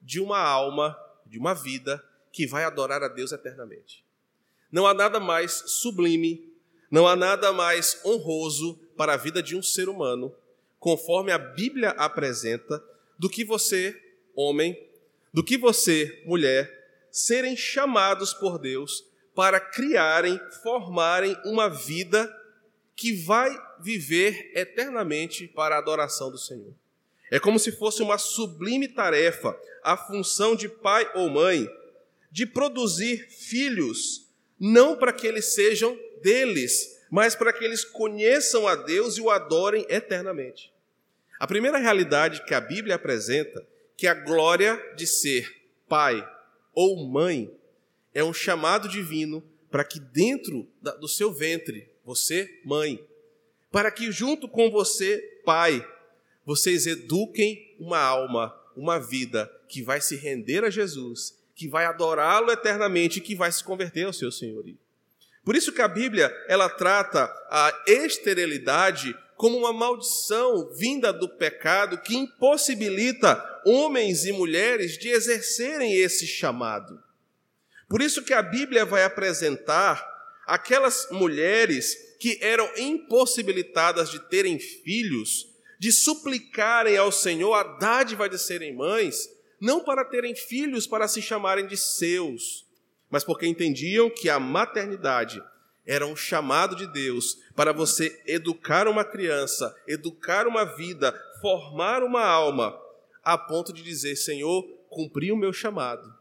de 0.00 0.20
uma 0.20 0.38
alma, 0.38 0.98
de 1.26 1.38
uma 1.38 1.52
vida 1.52 2.02
que 2.32 2.46
vai 2.46 2.64
adorar 2.64 3.02
a 3.02 3.08
Deus 3.08 3.30
eternamente. 3.30 4.02
Não 4.70 4.86
há 4.86 4.94
nada 4.94 5.20
mais 5.20 5.52
sublime, 5.66 6.50
não 6.90 7.06
há 7.06 7.14
nada 7.14 7.52
mais 7.52 8.00
honroso 8.06 8.80
para 8.96 9.12
a 9.12 9.18
vida 9.18 9.42
de 9.42 9.54
um 9.54 9.62
ser 9.62 9.86
humano, 9.86 10.34
conforme 10.80 11.30
a 11.30 11.36
Bíblia 11.36 11.90
apresenta, 11.90 12.82
do 13.18 13.28
que 13.28 13.44
você, 13.44 13.94
homem, 14.34 14.74
do 15.32 15.42
que 15.42 15.56
você, 15.56 16.22
mulher, 16.26 16.70
serem 17.10 17.56
chamados 17.56 18.34
por 18.34 18.58
Deus 18.58 19.04
para 19.34 19.58
criarem, 19.58 20.40
formarem 20.62 21.36
uma 21.44 21.68
vida 21.68 22.30
que 22.94 23.14
vai 23.24 23.50
viver 23.80 24.52
eternamente 24.54 25.48
para 25.48 25.76
a 25.76 25.78
adoração 25.78 26.30
do 26.30 26.38
Senhor. 26.38 26.74
É 27.30 27.40
como 27.40 27.58
se 27.58 27.72
fosse 27.72 28.02
uma 28.02 28.18
sublime 28.18 28.86
tarefa, 28.86 29.58
a 29.82 29.96
função 29.96 30.54
de 30.54 30.68
pai 30.68 31.10
ou 31.14 31.30
mãe, 31.30 31.66
de 32.30 32.44
produzir 32.44 33.26
filhos, 33.30 34.28
não 34.60 34.96
para 34.96 35.12
que 35.12 35.26
eles 35.26 35.54
sejam 35.54 35.98
deles, 36.22 37.00
mas 37.10 37.34
para 37.34 37.52
que 37.52 37.64
eles 37.64 37.84
conheçam 37.84 38.68
a 38.68 38.76
Deus 38.76 39.16
e 39.16 39.20
o 39.20 39.30
adorem 39.30 39.86
eternamente. 39.88 40.72
A 41.40 41.46
primeira 41.46 41.78
realidade 41.78 42.44
que 42.44 42.54
a 42.54 42.60
Bíblia 42.60 42.94
apresenta, 42.94 43.66
que 44.02 44.06
a 44.08 44.14
glória 44.14 44.84
de 44.96 45.06
ser 45.06 45.48
pai 45.88 46.28
ou 46.74 47.06
mãe, 47.06 47.48
é 48.12 48.24
um 48.24 48.34
chamado 48.34 48.88
divino 48.88 49.40
para 49.70 49.84
que 49.84 50.00
dentro 50.00 50.68
do 50.98 51.06
seu 51.06 51.32
ventre 51.32 51.88
você, 52.04 52.50
mãe, 52.64 53.00
para 53.70 53.92
que 53.92 54.10
junto 54.10 54.48
com 54.48 54.72
você, 54.72 55.18
pai, 55.44 55.88
vocês 56.44 56.84
eduquem 56.84 57.76
uma 57.78 58.00
alma, 58.00 58.52
uma 58.76 58.98
vida 58.98 59.48
que 59.68 59.84
vai 59.84 60.00
se 60.00 60.16
render 60.16 60.64
a 60.64 60.70
Jesus, 60.70 61.38
que 61.54 61.68
vai 61.68 61.84
adorá-lo 61.84 62.50
eternamente 62.50 63.20
e 63.20 63.22
que 63.22 63.36
vai 63.36 63.52
se 63.52 63.62
converter 63.62 64.06
ao 64.06 64.12
seu 64.12 64.32
senhorio. 64.32 64.76
Por 65.44 65.54
isso 65.54 65.72
que 65.72 65.80
a 65.80 65.86
Bíblia, 65.86 66.28
ela 66.48 66.68
trata 66.68 67.26
a 67.48 67.84
esterilidade 67.86 69.16
como 69.42 69.58
uma 69.58 69.72
maldição 69.72 70.72
vinda 70.72 71.12
do 71.12 71.28
pecado 71.28 71.98
que 71.98 72.14
impossibilita 72.14 73.42
homens 73.66 74.24
e 74.24 74.30
mulheres 74.30 74.96
de 74.96 75.08
exercerem 75.08 75.96
esse 75.96 76.28
chamado. 76.28 77.02
Por 77.88 78.00
isso 78.00 78.22
que 78.22 78.32
a 78.32 78.40
Bíblia 78.40 78.84
vai 78.84 79.02
apresentar 79.02 80.08
aquelas 80.46 81.08
mulheres 81.10 81.96
que 82.20 82.38
eram 82.40 82.70
impossibilitadas 82.76 84.12
de 84.12 84.20
terem 84.28 84.60
filhos, 84.60 85.48
de 85.76 85.90
suplicarem 85.90 86.96
ao 86.96 87.10
Senhor 87.10 87.52
a 87.54 87.64
dádiva 87.64 88.28
de 88.28 88.38
serem 88.38 88.76
mães, 88.76 89.28
não 89.60 89.82
para 89.82 90.04
terem 90.04 90.36
filhos 90.36 90.86
para 90.86 91.08
se 91.08 91.20
chamarem 91.20 91.66
de 91.66 91.76
seus, 91.76 92.64
mas 93.10 93.24
porque 93.24 93.48
entendiam 93.48 94.08
que 94.08 94.30
a 94.30 94.38
maternidade 94.38 95.42
era 95.86 96.06
um 96.06 96.14
chamado 96.14 96.76
de 96.76 96.86
Deus 96.86 97.38
para 97.56 97.72
você 97.72 98.22
educar 98.26 98.86
uma 98.86 99.04
criança, 99.04 99.74
educar 99.86 100.46
uma 100.46 100.64
vida, 100.64 101.12
formar 101.40 102.02
uma 102.02 102.24
alma, 102.24 102.78
a 103.22 103.36
ponto 103.36 103.72
de 103.72 103.82
dizer: 103.82 104.16
Senhor, 104.16 104.62
cumpri 104.88 105.32
o 105.32 105.36
meu 105.36 105.52
chamado 105.52 106.12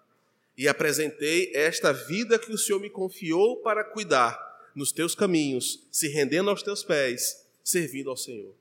e 0.57 0.67
apresentei 0.67 1.51
esta 1.55 1.91
vida 1.91 2.37
que 2.37 2.51
o 2.51 2.57
Senhor 2.57 2.79
me 2.79 2.89
confiou 2.89 3.57
para 3.57 3.83
cuidar 3.83 4.39
nos 4.75 4.91
teus 4.91 5.15
caminhos, 5.15 5.87
se 5.91 6.07
rendendo 6.07 6.49
aos 6.49 6.61
teus 6.61 6.83
pés, 6.83 7.47
servindo 7.63 8.09
ao 8.09 8.17
Senhor. 8.17 8.53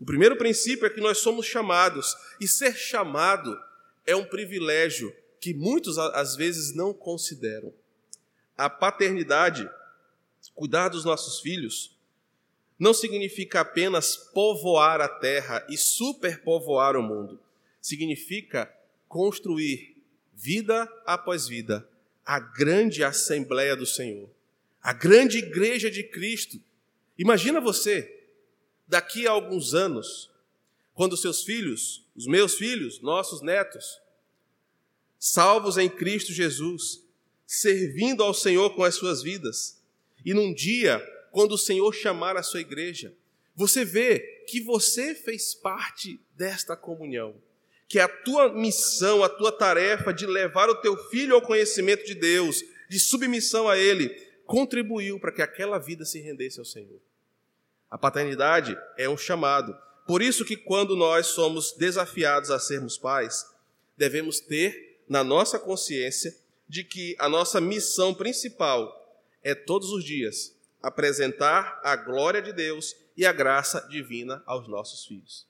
O 0.00 0.04
primeiro 0.04 0.36
princípio 0.36 0.86
é 0.86 0.90
que 0.90 1.00
nós 1.00 1.18
somos 1.18 1.46
chamados, 1.46 2.16
e 2.40 2.48
ser 2.48 2.74
chamado 2.74 3.58
é 4.06 4.16
um 4.16 4.24
privilégio 4.24 5.14
que 5.40 5.54
muitos 5.54 5.98
às 5.98 6.36
vezes 6.36 6.74
não 6.74 6.92
consideram. 6.92 7.72
A 8.56 8.70
paternidade, 8.70 9.68
cuidar 10.50 10.88
dos 10.88 11.04
nossos 11.04 11.40
filhos, 11.40 11.96
não 12.78 12.92
significa 12.92 13.60
apenas 13.60 14.16
povoar 14.16 15.00
a 15.00 15.08
terra 15.08 15.64
e 15.68 15.76
superpovoar 15.76 16.96
o 16.96 17.02
mundo. 17.02 17.38
Significa 17.80 18.72
construir 19.08 19.96
vida 20.34 20.90
após 21.06 21.46
vida 21.46 21.88
a 22.24 22.38
grande 22.38 23.02
assembleia 23.04 23.76
do 23.76 23.86
Senhor, 23.86 24.28
a 24.82 24.92
grande 24.92 25.38
igreja 25.38 25.90
de 25.90 26.02
Cristo. 26.02 26.60
Imagina 27.18 27.60
você, 27.60 28.26
daqui 28.86 29.26
a 29.26 29.30
alguns 29.30 29.74
anos, 29.74 30.30
quando 30.94 31.16
seus 31.16 31.42
filhos, 31.42 32.04
os 32.14 32.26
meus 32.26 32.54
filhos, 32.54 33.00
nossos 33.00 33.42
netos, 33.42 34.00
salvos 35.18 35.78
em 35.78 35.88
Cristo 35.88 36.32
Jesus, 36.32 37.02
servindo 37.46 38.22
ao 38.22 38.34
Senhor 38.34 38.74
com 38.74 38.82
as 38.82 38.94
suas 38.94 39.22
vidas. 39.22 39.81
E 40.24 40.32
num 40.34 40.52
dia, 40.52 41.00
quando 41.30 41.52
o 41.52 41.58
Senhor 41.58 41.92
chamar 41.92 42.36
a 42.36 42.42
sua 42.42 42.60
igreja, 42.60 43.14
você 43.54 43.84
vê 43.84 44.20
que 44.48 44.60
você 44.60 45.14
fez 45.14 45.54
parte 45.54 46.20
desta 46.34 46.76
comunhão, 46.76 47.34
que 47.88 47.98
a 47.98 48.08
tua 48.08 48.52
missão, 48.52 49.22
a 49.22 49.28
tua 49.28 49.52
tarefa 49.52 50.12
de 50.12 50.26
levar 50.26 50.68
o 50.68 50.76
teu 50.76 50.96
filho 51.08 51.34
ao 51.34 51.42
conhecimento 51.42 52.04
de 52.04 52.14
Deus, 52.14 52.62
de 52.88 52.98
submissão 52.98 53.68
a 53.68 53.76
Ele, 53.76 54.08
contribuiu 54.46 55.18
para 55.18 55.32
que 55.32 55.42
aquela 55.42 55.78
vida 55.78 56.04
se 56.04 56.20
rendesse 56.20 56.58
ao 56.58 56.64
Senhor. 56.64 57.00
A 57.90 57.98
paternidade 57.98 58.76
é 58.96 59.08
um 59.08 59.16
chamado. 59.16 59.76
Por 60.06 60.22
isso 60.22 60.44
que 60.44 60.56
quando 60.56 60.96
nós 60.96 61.26
somos 61.26 61.72
desafiados 61.72 62.50
a 62.50 62.58
sermos 62.58 62.96
pais, 62.96 63.44
devemos 63.96 64.40
ter 64.40 65.00
na 65.08 65.22
nossa 65.22 65.58
consciência 65.58 66.34
de 66.66 66.84
que 66.84 67.14
a 67.18 67.28
nossa 67.28 67.60
missão 67.60 68.14
principal 68.14 69.01
é 69.42 69.54
todos 69.54 69.90
os 69.90 70.04
dias 70.04 70.56
apresentar 70.82 71.80
a 71.84 71.94
glória 71.94 72.42
de 72.42 72.52
Deus 72.52 72.96
e 73.16 73.24
a 73.24 73.32
graça 73.32 73.86
divina 73.88 74.42
aos 74.46 74.66
nossos 74.66 75.06
filhos. 75.06 75.46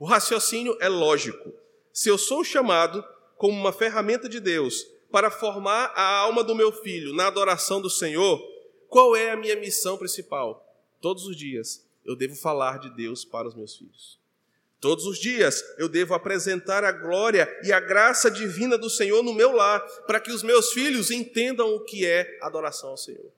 O 0.00 0.04
raciocínio 0.04 0.76
é 0.80 0.88
lógico. 0.88 1.52
Se 1.92 2.08
eu 2.08 2.18
sou 2.18 2.42
chamado 2.42 3.04
como 3.36 3.58
uma 3.58 3.72
ferramenta 3.72 4.28
de 4.28 4.40
Deus 4.40 4.84
para 5.10 5.30
formar 5.30 5.92
a 5.94 6.18
alma 6.18 6.42
do 6.42 6.54
meu 6.54 6.72
filho 6.72 7.14
na 7.14 7.28
adoração 7.28 7.80
do 7.80 7.88
Senhor, 7.88 8.42
qual 8.88 9.14
é 9.14 9.30
a 9.30 9.36
minha 9.36 9.56
missão 9.56 9.96
principal? 9.96 10.64
Todos 11.00 11.26
os 11.26 11.36
dias 11.36 11.86
eu 12.04 12.16
devo 12.16 12.34
falar 12.34 12.78
de 12.78 12.90
Deus 12.90 13.24
para 13.24 13.46
os 13.46 13.54
meus 13.54 13.76
filhos. 13.76 14.18
Todos 14.84 15.06
os 15.06 15.18
dias 15.18 15.64
eu 15.78 15.88
devo 15.88 16.12
apresentar 16.12 16.84
a 16.84 16.92
glória 16.92 17.48
e 17.62 17.72
a 17.72 17.80
graça 17.80 18.30
divina 18.30 18.76
do 18.76 18.90
Senhor 18.90 19.22
no 19.22 19.32
meu 19.32 19.50
lar, 19.50 19.80
para 20.06 20.20
que 20.20 20.30
os 20.30 20.42
meus 20.42 20.74
filhos 20.74 21.10
entendam 21.10 21.74
o 21.74 21.80
que 21.80 22.04
é 22.04 22.38
adoração 22.42 22.90
ao 22.90 22.98
Senhor. 22.98 23.32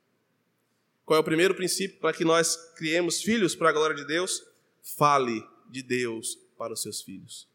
Qual 1.05 1.17
é 1.17 1.21
o 1.21 1.25
primeiro 1.25 1.55
princípio 1.55 2.01
para 2.01 2.13
que 2.13 2.25
nós 2.25 2.57
criemos 2.75 3.23
filhos 3.23 3.55
para 3.55 3.69
a 3.69 3.73
glória 3.73 3.95
de 3.95 4.05
Deus? 4.05 4.43
Fale 4.83 5.41
de 5.71 5.85
Deus 5.85 6.37
para 6.59 6.73
os 6.73 6.83
seus 6.83 7.01
filhos. 7.01 7.47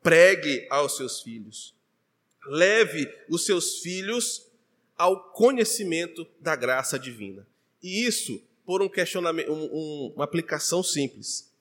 Pregue 0.00 0.64
aos 0.70 0.96
seus 0.96 1.22
filhos. 1.22 1.74
Leve 2.46 3.12
os 3.28 3.44
seus 3.44 3.80
filhos 3.80 4.46
ao 4.96 5.32
conhecimento 5.32 6.24
da 6.38 6.54
graça 6.54 7.00
divina. 7.00 7.44
E 7.82 8.06
isso 8.06 8.40
por 8.64 8.80
um 8.80 8.88
questionamento, 8.88 9.50
um, 9.50 9.64
um, 9.64 10.12
uma 10.14 10.24
aplicação 10.24 10.84
simples. 10.84 11.51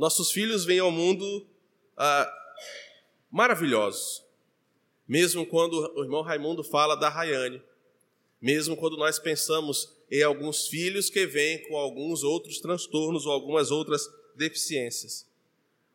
Nossos 0.00 0.30
filhos 0.30 0.64
vêm 0.64 0.78
ao 0.78 0.90
mundo 0.90 1.46
ah, 1.94 2.32
maravilhosos. 3.30 4.24
Mesmo 5.06 5.44
quando 5.44 5.74
o 5.94 6.02
irmão 6.02 6.22
Raimundo 6.22 6.64
fala 6.64 6.94
da 6.94 7.10
Rayane, 7.10 7.62
mesmo 8.40 8.78
quando 8.78 8.96
nós 8.96 9.18
pensamos 9.18 9.94
em 10.10 10.22
alguns 10.22 10.68
filhos 10.68 11.10
que 11.10 11.26
vêm 11.26 11.68
com 11.68 11.76
alguns 11.76 12.22
outros 12.22 12.60
transtornos 12.60 13.26
ou 13.26 13.32
algumas 13.32 13.70
outras 13.70 14.08
deficiências. 14.34 15.28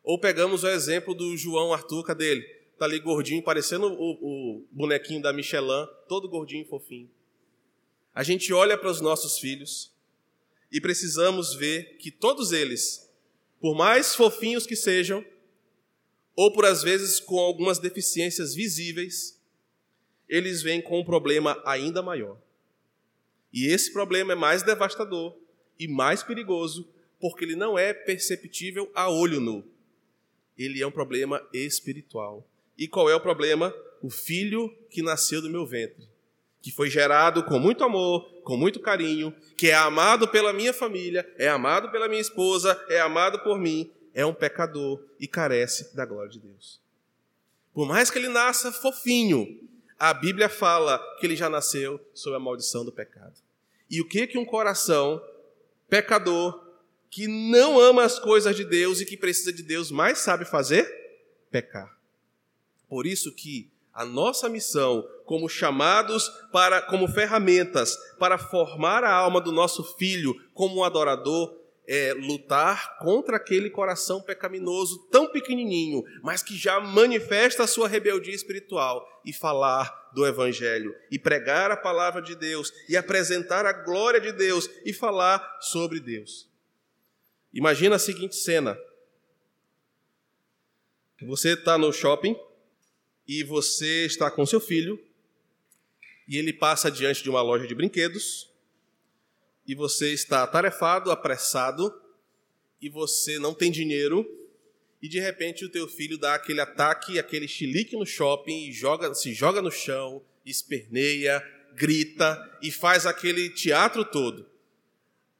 Ou 0.04 0.20
pegamos 0.20 0.62
o 0.62 0.68
exemplo 0.68 1.12
do 1.12 1.36
João 1.36 1.72
Arthur, 1.72 2.04
cadê 2.04 2.30
ele? 2.30 2.42
Está 2.74 2.84
ali 2.84 3.00
gordinho, 3.00 3.42
parecendo 3.42 3.88
o, 3.88 4.12
o 4.60 4.64
bonequinho 4.70 5.20
da 5.20 5.32
Michelin, 5.32 5.88
todo 6.08 6.28
gordinho 6.28 6.62
e 6.62 6.68
fofinho. 6.68 7.10
A 8.14 8.22
gente 8.22 8.52
olha 8.52 8.78
para 8.78 8.88
os 8.88 9.00
nossos 9.00 9.40
filhos 9.40 9.90
e 10.70 10.80
precisamos 10.80 11.54
ver 11.54 11.96
que 11.98 12.12
todos 12.12 12.52
eles 12.52 13.05
por 13.60 13.74
mais 13.74 14.14
fofinhos 14.14 14.66
que 14.66 14.76
sejam, 14.76 15.24
ou 16.34 16.52
por 16.52 16.64
às 16.64 16.82
vezes 16.82 17.20
com 17.20 17.38
algumas 17.38 17.78
deficiências 17.78 18.54
visíveis, 18.54 19.40
eles 20.28 20.62
vêm 20.62 20.82
com 20.82 21.00
um 21.00 21.04
problema 21.04 21.60
ainda 21.64 22.02
maior. 22.02 22.38
E 23.52 23.66
esse 23.66 23.92
problema 23.92 24.32
é 24.32 24.36
mais 24.36 24.62
devastador 24.62 25.36
e 25.78 25.88
mais 25.88 26.22
perigoso, 26.22 26.88
porque 27.18 27.44
ele 27.44 27.56
não 27.56 27.78
é 27.78 27.94
perceptível 27.94 28.90
a 28.94 29.10
olho 29.10 29.40
nu. 29.40 29.64
Ele 30.58 30.82
é 30.82 30.86
um 30.86 30.90
problema 30.90 31.46
espiritual. 31.52 32.46
E 32.76 32.86
qual 32.86 33.08
é 33.08 33.14
o 33.14 33.20
problema? 33.20 33.74
O 34.02 34.10
filho 34.10 34.68
que 34.90 35.00
nasceu 35.00 35.40
do 35.40 35.48
meu 35.48 35.66
ventre 35.66 36.15
que 36.66 36.72
foi 36.72 36.90
gerado 36.90 37.44
com 37.44 37.60
muito 37.60 37.84
amor, 37.84 38.28
com 38.42 38.56
muito 38.56 38.80
carinho, 38.80 39.32
que 39.56 39.68
é 39.68 39.74
amado 39.76 40.26
pela 40.26 40.52
minha 40.52 40.72
família, 40.72 41.24
é 41.38 41.46
amado 41.48 41.92
pela 41.92 42.08
minha 42.08 42.20
esposa, 42.20 42.76
é 42.88 42.98
amado 42.98 43.38
por 43.38 43.56
mim, 43.56 43.88
é 44.12 44.26
um 44.26 44.34
pecador 44.34 45.00
e 45.20 45.28
carece 45.28 45.94
da 45.94 46.04
glória 46.04 46.28
de 46.28 46.40
Deus. 46.40 46.80
Por 47.72 47.86
mais 47.86 48.10
que 48.10 48.18
ele 48.18 48.26
nasça 48.26 48.72
fofinho, 48.72 49.60
a 49.96 50.12
Bíblia 50.12 50.48
fala 50.48 50.98
que 51.20 51.26
ele 51.28 51.36
já 51.36 51.48
nasceu 51.48 52.04
sob 52.12 52.34
a 52.34 52.40
maldição 52.40 52.84
do 52.84 52.90
pecado. 52.90 53.36
E 53.88 54.00
o 54.00 54.08
que 54.08 54.26
que 54.26 54.36
um 54.36 54.44
coração 54.44 55.22
pecador 55.88 56.66
que 57.08 57.28
não 57.28 57.78
ama 57.78 58.02
as 58.02 58.18
coisas 58.18 58.56
de 58.56 58.64
Deus 58.64 59.00
e 59.00 59.06
que 59.06 59.16
precisa 59.16 59.52
de 59.52 59.62
Deus 59.62 59.92
mais 59.92 60.18
sabe 60.18 60.44
fazer? 60.44 60.84
Pecar. 61.48 61.96
Por 62.88 63.06
isso 63.06 63.32
que 63.32 63.70
a 63.96 64.04
nossa 64.04 64.46
missão 64.46 65.08
como 65.24 65.48
chamados 65.48 66.28
para 66.52 66.82
como 66.82 67.08
ferramentas 67.08 67.96
para 68.18 68.36
formar 68.36 69.02
a 69.02 69.10
alma 69.10 69.40
do 69.40 69.50
nosso 69.50 69.82
filho 69.96 70.34
como 70.52 70.76
um 70.76 70.84
adorador 70.84 71.58
é 71.88 72.12
lutar 72.12 72.98
contra 72.98 73.36
aquele 73.36 73.70
coração 73.70 74.20
pecaminoso 74.20 75.06
tão 75.10 75.28
pequenininho, 75.28 76.02
mas 76.20 76.42
que 76.42 76.56
já 76.56 76.80
manifesta 76.80 77.62
a 77.62 77.66
sua 77.66 77.88
rebeldia 77.88 78.34
espiritual 78.34 79.06
e 79.24 79.32
falar 79.32 80.10
do 80.12 80.26
evangelho 80.26 80.94
e 81.10 81.18
pregar 81.18 81.70
a 81.70 81.76
palavra 81.76 82.20
de 82.20 82.34
Deus 82.34 82.72
e 82.88 82.96
apresentar 82.96 83.64
a 83.64 83.72
glória 83.72 84.20
de 84.20 84.32
Deus 84.32 84.68
e 84.84 84.92
falar 84.92 85.58
sobre 85.60 86.00
Deus. 86.00 86.50
Imagina 87.54 87.96
a 87.96 88.00
seguinte 88.00 88.34
cena: 88.34 88.76
você 91.22 91.52
está 91.52 91.78
no 91.78 91.92
shopping 91.92 92.36
e 93.26 93.42
você 93.42 94.06
está 94.06 94.30
com 94.30 94.46
seu 94.46 94.60
filho 94.60 95.02
e 96.28 96.36
ele 96.36 96.52
passa 96.52 96.90
diante 96.90 97.22
de 97.22 97.30
uma 97.30 97.42
loja 97.42 97.66
de 97.66 97.74
brinquedos 97.74 98.50
e 99.66 99.74
você 99.74 100.12
está 100.12 100.42
atarefado, 100.42 101.10
apressado 101.10 101.92
e 102.80 102.88
você 102.88 103.38
não 103.38 103.52
tem 103.52 103.70
dinheiro 103.70 104.24
e 105.02 105.08
de 105.08 105.20
repente 105.20 105.64
o 105.64 105.68
teu 105.68 105.88
filho 105.88 106.16
dá 106.16 106.34
aquele 106.34 106.60
ataque, 106.60 107.18
aquele 107.18 107.48
chilique 107.48 107.96
no 107.96 108.06
shopping 108.06 108.68
e 108.68 108.72
joga, 108.72 109.12
se 109.14 109.34
joga 109.34 109.60
no 109.60 109.70
chão, 109.70 110.22
esperneia, 110.44 111.44
grita 111.74 112.58
e 112.62 112.70
faz 112.70 113.06
aquele 113.06 113.50
teatro 113.50 114.04
todo. 114.04 114.48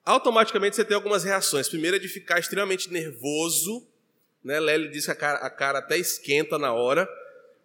Automaticamente 0.05 0.76
você 0.76 0.85
tem 0.85 0.95
algumas 0.95 1.25
reações. 1.25 1.69
Primeiro 1.69 1.97
é 1.97 1.99
de 1.99 2.09
ficar 2.09 2.38
extremamente 2.38 2.93
nervoso, 2.93 3.87
né? 4.45 4.61
Lely 4.61 4.88
diz 4.88 5.07
que 5.07 5.11
a 5.11 5.14
cara, 5.16 5.38
a 5.38 5.50
cara 5.50 5.78
até 5.81 5.99
esquenta 5.99 6.59
na 6.59 6.73
hora 6.73 7.09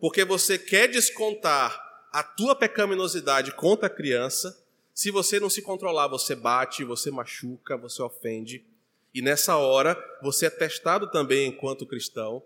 porque 0.01 0.25
você 0.25 0.57
quer 0.57 0.87
descontar 0.87 2.09
a 2.11 2.23
tua 2.23 2.55
pecaminosidade 2.55 3.51
contra 3.51 3.85
a 3.85 3.89
criança. 3.89 4.59
Se 4.95 5.11
você 5.11 5.39
não 5.39 5.49
se 5.49 5.61
controlar, 5.61 6.07
você 6.07 6.35
bate, 6.35 6.83
você 6.83 7.11
machuca, 7.11 7.77
você 7.77 8.01
ofende. 8.01 8.65
E 9.13 9.21
nessa 9.21 9.55
hora, 9.57 9.95
você 10.21 10.47
é 10.47 10.49
testado 10.49 11.09
também 11.11 11.47
enquanto 11.47 11.85
cristão, 11.85 12.41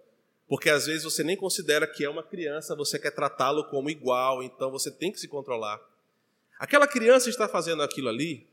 porque 0.49 0.69
às 0.69 0.85
vezes 0.85 1.05
você 1.05 1.23
nem 1.23 1.37
considera 1.37 1.87
que 1.87 2.03
é 2.03 2.09
uma 2.09 2.21
criança, 2.21 2.75
você 2.75 2.99
quer 2.99 3.11
tratá-lo 3.11 3.63
como 3.69 3.89
igual, 3.89 4.43
então 4.43 4.69
você 4.69 4.91
tem 4.91 5.11
que 5.11 5.19
se 5.19 5.27
controlar. 5.27 5.79
Aquela 6.59 6.87
criança 6.87 7.29
está 7.29 7.47
fazendo 7.47 7.81
aquilo 7.81 8.09
ali, 8.09 8.45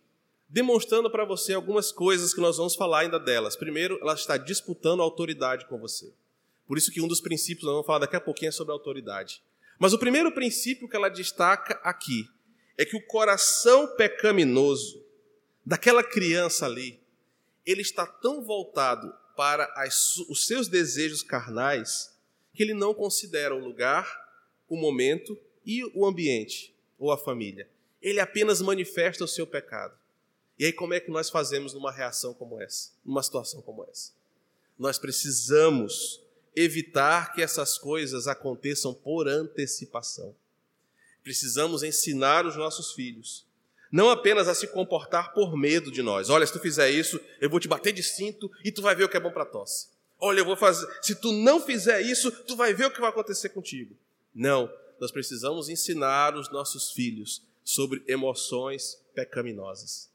demonstrando 0.49 1.11
para 1.11 1.25
você 1.25 1.55
algumas 1.55 1.91
coisas 1.91 2.33
que 2.33 2.41
nós 2.41 2.57
vamos 2.57 2.77
falar 2.77 3.01
ainda 3.01 3.19
delas. 3.19 3.57
Primeiro, 3.57 3.99
ela 4.01 4.15
está 4.15 4.37
disputando 4.37 5.03
autoridade 5.03 5.67
com 5.67 5.79
você. 5.79 6.13
Por 6.67 6.79
isso 6.79 6.91
que 6.91 7.01
um 7.01 7.09
dos 7.09 7.21
princípios, 7.21 7.65
nós 7.65 7.73
vamos 7.73 7.87
falar 7.87 8.01
daqui 8.01 8.17
a 8.17 8.21
pouquinho, 8.21 8.49
é 8.49 8.53
sobre 8.53 8.73
autoridade. 8.73 9.43
Mas 9.79 9.93
o 9.93 9.99
primeiro 9.99 10.33
princípio 10.33 10.89
que 10.89 10.97
ela 10.97 11.09
destaca 11.09 11.75
aqui 11.83 12.29
é 12.79 12.85
que 12.85 12.97
o 12.97 13.07
coração 13.07 13.87
pecaminoso 13.97 15.05
daquela 15.65 16.03
criança 16.03 16.67
ali, 16.67 17.01
ele 17.65 17.83
está 17.83 18.07
tão 18.07 18.43
voltado 18.43 19.13
para 19.37 19.65
as, 19.77 20.17
os 20.29 20.47
seus 20.47 20.69
desejos 20.69 21.23
carnais 21.23 22.17
que 22.55 22.63
ele 22.63 22.75
não 22.75 22.93
considera 22.93 23.55
o 23.55 23.59
lugar, 23.59 24.07
o 24.69 24.77
momento 24.77 25.39
e 25.65 25.85
o 25.95 26.07
ambiente 26.07 26.75
ou 26.99 27.11
a 27.11 27.19
família. 27.19 27.69
Ele 28.01 28.21
apenas 28.21 28.61
manifesta 28.61 29.25
o 29.25 29.29
seu 29.29 29.47
pecado. 29.47 29.97
E 30.59 30.67
aí, 30.67 30.73
como 30.73 30.95
é 30.95 31.01
que 31.01 31.11
nós 31.11 31.31
fazemos 31.31 31.73
numa 31.73 31.91
reação 31.91 32.35
como 32.35 32.61
essa, 32.61 32.93
numa 33.05 33.23
situação 33.23 33.63
como 33.63 33.85
essa? 33.85 34.13
Nós 34.79 34.99
precisamos 34.99 36.22
evitar 36.55 37.33
que 37.33 37.43
essas 37.43 37.79
coisas 37.79 38.27
aconteçam 38.27 38.93
por 38.93 39.29
antecipação. 39.29 40.35
Precisamos 41.23 41.83
ensinar 41.83 42.47
os 42.47 42.57
nossos 42.57 42.93
filhos 42.93 43.47
não 43.93 44.09
apenas 44.09 44.49
a 44.49 44.55
se 44.55 44.67
comportar 44.69 45.35
por 45.35 45.55
medo 45.55 45.93
de 45.93 46.03
nós. 46.03 46.31
Olha, 46.31 46.47
se 46.47 46.53
tu 46.55 46.59
fizer 46.59 46.91
isso, 46.91 47.21
eu 47.39 47.51
vou 47.51 47.61
te 47.61 47.69
bater 47.69 47.93
de 47.93 48.03
cinto 48.03 48.51
e 48.65 48.73
tu 48.73 48.81
vai 48.81 48.95
ver 48.95 49.05
o 49.05 49.09
que 49.09 49.19
é 49.19 49.21
bom 49.21 49.31
para 49.31 49.45
tosse. 49.45 49.89
Olha, 50.19 50.41
eu 50.41 50.47
vou 50.47 50.57
fazer. 50.57 50.89
Se 51.03 51.15
tu 51.15 51.31
não 51.31 51.61
fizer 51.61 52.01
isso, 52.01 52.31
tu 52.31 52.57
vai 52.57 52.73
ver 52.73 52.87
o 52.87 52.91
que 52.91 53.01
vai 53.01 53.11
acontecer 53.11 53.51
contigo. 53.51 53.95
Não, 54.35 54.73
nós 54.99 55.11
precisamos 55.11 55.69
ensinar 55.69 56.35
os 56.35 56.51
nossos 56.51 56.93
filhos 56.93 57.43
sobre 57.63 58.03
emoções 58.09 58.99
pecaminosas. 59.15 60.09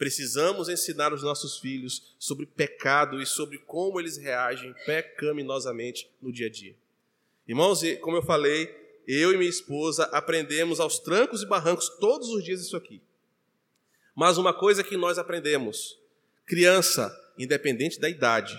Precisamos 0.00 0.70
ensinar 0.70 1.12
os 1.12 1.22
nossos 1.22 1.58
filhos 1.58 2.14
sobre 2.18 2.46
pecado 2.46 3.20
e 3.20 3.26
sobre 3.26 3.58
como 3.58 4.00
eles 4.00 4.16
reagem 4.16 4.74
pecaminosamente 4.86 6.10
no 6.22 6.32
dia 6.32 6.46
a 6.46 6.50
dia. 6.50 6.74
Irmãos, 7.46 7.82
como 8.00 8.16
eu 8.16 8.22
falei, 8.22 8.74
eu 9.06 9.30
e 9.30 9.36
minha 9.36 9.50
esposa 9.50 10.04
aprendemos 10.04 10.80
aos 10.80 10.98
trancos 10.98 11.42
e 11.42 11.46
barrancos 11.46 11.90
todos 12.00 12.30
os 12.30 12.42
dias 12.42 12.62
isso 12.62 12.78
aqui. 12.78 13.02
Mas 14.14 14.38
uma 14.38 14.54
coisa 14.54 14.82
que 14.82 14.96
nós 14.96 15.18
aprendemos: 15.18 15.98
criança, 16.46 17.14
independente 17.36 18.00
da 18.00 18.08
idade, 18.08 18.58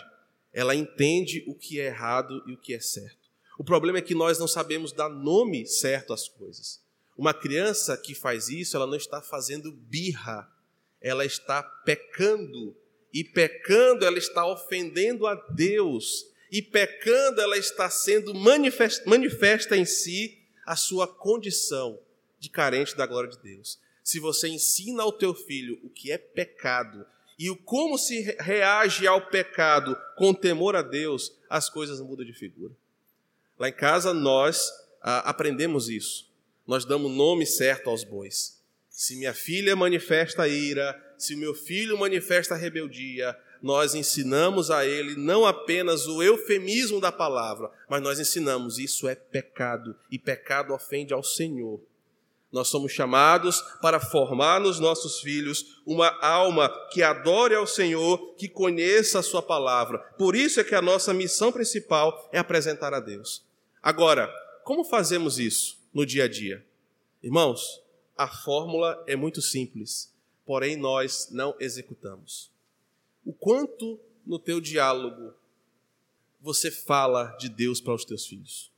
ela 0.54 0.76
entende 0.76 1.44
o 1.48 1.56
que 1.56 1.82
é 1.82 1.88
errado 1.88 2.44
e 2.46 2.54
o 2.54 2.58
que 2.58 2.76
é 2.76 2.80
certo. 2.80 3.32
O 3.58 3.64
problema 3.64 3.98
é 3.98 4.04
que 4.04 4.14
nós 4.14 4.38
não 4.38 4.48
sabemos 4.48 4.92
dar 4.92 5.10
nome 5.10 5.66
certo 5.66 6.14
às 6.14 6.28
coisas. 6.28 6.80
Uma 7.18 7.34
criança 7.34 7.98
que 7.98 8.14
faz 8.14 8.48
isso, 8.48 8.78
ela 8.78 8.86
não 8.86 8.96
está 8.96 9.24
fazendo 9.24 9.72
birra, 9.72 10.48
ela 11.01 11.25
está 11.25 11.63
pecando. 11.63 12.75
E 13.13 13.24
pecando, 13.24 14.05
ela 14.05 14.17
está 14.17 14.46
ofendendo 14.46 15.27
a 15.27 15.36
Deus. 15.36 16.27
E 16.51 16.62
pecando, 16.62 17.41
ela 17.41 17.58
está 17.58 17.89
sendo 17.89 18.34
manifesta, 18.34 19.10
manifesta 19.10 19.75
em 19.75 19.86
si 19.86 20.38
a 20.65 20.75
sua 20.75 21.08
condição 21.08 22.00
de 22.39 22.50
carente 22.50 22.96
da 22.96 23.05
glória 23.05 23.29
de 23.29 23.39
Deus 23.39 23.79
se 24.03 24.20
você 24.20 24.48
ensina 24.48 25.03
ao 25.03 25.12
teu 25.12 25.34
filho 25.34 25.79
o 25.84 25.89
que 25.89 26.12
é 26.12 26.17
pecado 26.17 27.05
e 27.38 27.50
o 27.50 27.55
como 27.55 27.98
se 27.98 28.22
reage 28.39 29.08
ao 29.08 29.27
pecado 29.27 29.98
com 30.15 30.34
temor 30.34 30.75
a 30.75 30.81
Deus, 30.81 31.36
as 31.50 31.70
coisas 31.70 32.00
mudam 32.00 32.25
de 32.25 32.34
figura. 32.34 32.74
Lá 33.58 33.70
em 33.70 33.74
casa 33.74 34.13
nós 34.13 34.72
ah, 35.01 35.20
aprendemos 35.29 35.89
isso. 35.89 36.29
Nós 36.67 36.86
damos 36.86 37.12
nome 37.12 37.46
certo 37.46 37.89
aos 37.89 38.03
bois. 38.03 38.61
Se 39.01 39.15
minha 39.15 39.34
filha 39.34 39.75
manifesta 39.75 40.48
ira, 40.48 40.96
se 41.17 41.36
meu 41.36 41.55
filho 41.55 41.98
manifesta 41.98 42.53
rebeldia, 42.53 43.36
nós 43.60 43.96
ensinamos 43.96 44.70
a 44.70 44.86
ele 44.86 45.15
não 45.15 45.43
apenas 45.43 46.05
o 46.05 46.22
eufemismo 46.22 47.01
da 47.01 47.12
palavra, 47.12 47.72
mas 47.89 48.00
nós 48.00 48.20
ensinamos 48.20 48.77
isso 48.77 49.07
é 49.07 49.16
pecado 49.16 49.96
e 50.11 50.20
pecado 50.20 50.72
ofende 50.72 51.16
ao 51.16 51.24
Senhor. 51.24 51.81
Nós 52.51 52.68
somos 52.68 52.92
chamados 52.92 53.59
para 53.81 54.00
formar 54.00 54.59
nos 54.59 54.79
nossos 54.79 55.20
filhos 55.20 55.81
uma 55.83 56.24
alma 56.24 56.72
que 56.92 57.01
adore 57.01 57.55
ao 57.55 57.66
Senhor, 57.66 58.35
que 58.35 58.48
conheça 58.48 59.18
a 59.18 59.24
Sua 59.24 59.42
palavra. 59.42 59.98
Por 60.16 60.35
isso 60.35 60.59
é 60.59 60.64
que 60.64 60.75
a 60.75 60.81
nossa 60.81 61.11
missão 61.11 61.51
principal 61.51 62.29
é 62.31 62.37
apresentar 62.37 62.94
a 62.94 63.00
Deus. 63.00 63.44
Agora, 63.81 64.31
como 64.64 64.83
fazemos 64.83 65.40
isso 65.40 65.79
no 65.92 66.05
dia 66.05 66.25
a 66.25 66.27
dia? 66.27 66.64
Irmãos, 67.24 67.80
a 68.24 68.27
fórmula 68.27 69.03
é 69.07 69.16
muito 69.16 69.42
simples, 69.42 70.14
porém 70.46 70.75
nós 70.75 71.29
não 71.31 71.55
executamos. 71.60 72.51
O 73.25 73.34
quanto 73.34 74.00
no 74.25 74.38
teu 74.40 74.60
diálogo 74.60 75.34
você 76.40 76.72
fala 76.72 77.36
de 77.38 77.50
Deus 77.50 77.79
para 77.79 77.94
os 77.94 78.05
teus 78.05 78.25
filhos? 78.25 78.72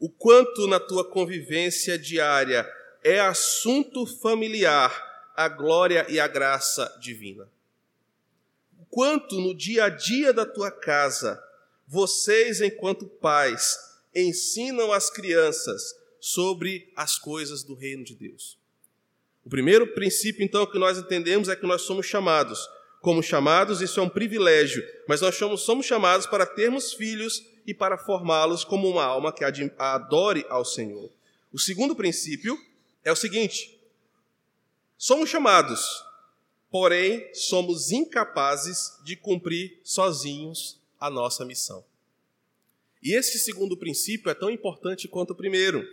o 0.00 0.08
quanto 0.08 0.66
na 0.66 0.80
tua 0.80 1.04
convivência 1.04 1.98
diária 1.98 2.66
é 3.04 3.20
assunto 3.20 4.06
familiar 4.06 4.90
a 5.36 5.46
glória 5.46 6.06
e 6.08 6.18
a 6.18 6.26
graça 6.26 6.96
divina. 6.98 7.46
O 8.80 8.86
quanto 8.86 9.38
no 9.38 9.54
dia 9.54 9.84
a 9.84 9.88
dia 9.90 10.32
da 10.32 10.46
tua 10.46 10.70
casa 10.70 11.40
vocês, 11.86 12.60
enquanto 12.62 13.06
pais, 13.06 13.76
ensinam 14.14 14.90
as 14.90 15.10
crianças 15.10 15.94
sobre 16.20 16.92
as 16.94 17.18
coisas 17.18 17.62
do 17.62 17.74
reino 17.74 18.04
de 18.04 18.14
Deus. 18.14 18.58
O 19.44 19.48
primeiro 19.48 19.86
princípio, 19.94 20.44
então, 20.44 20.66
que 20.66 20.78
nós 20.78 20.98
entendemos 20.98 21.48
é 21.48 21.56
que 21.56 21.66
nós 21.66 21.82
somos 21.82 22.06
chamados. 22.06 22.60
Como 23.00 23.22
chamados, 23.22 23.80
isso 23.80 23.98
é 23.98 24.02
um 24.02 24.08
privilégio, 24.08 24.86
mas 25.08 25.22
nós 25.22 25.34
somos, 25.34 25.86
chamados 25.86 26.26
para 26.26 26.44
termos 26.44 26.92
filhos 26.92 27.42
e 27.66 27.72
para 27.72 27.96
formá-los 27.96 28.62
como 28.62 28.88
uma 28.88 29.04
alma 29.04 29.32
que 29.32 29.44
adore 29.78 30.44
ao 30.50 30.64
Senhor. 30.64 31.10
O 31.50 31.58
segundo 31.58 31.96
princípio 31.96 32.58
é 33.02 33.10
o 33.10 33.16
seguinte: 33.16 33.80
somos 34.98 35.30
chamados, 35.30 36.04
porém 36.70 37.26
somos 37.32 37.90
incapazes 37.90 38.98
de 39.02 39.16
cumprir 39.16 39.80
sozinhos 39.82 40.78
a 41.00 41.08
nossa 41.08 41.44
missão. 41.44 41.82
E 43.02 43.16
esse 43.16 43.38
segundo 43.38 43.78
princípio 43.78 44.30
é 44.30 44.34
tão 44.34 44.50
importante 44.50 45.08
quanto 45.08 45.30
o 45.30 45.34
primeiro, 45.34 45.88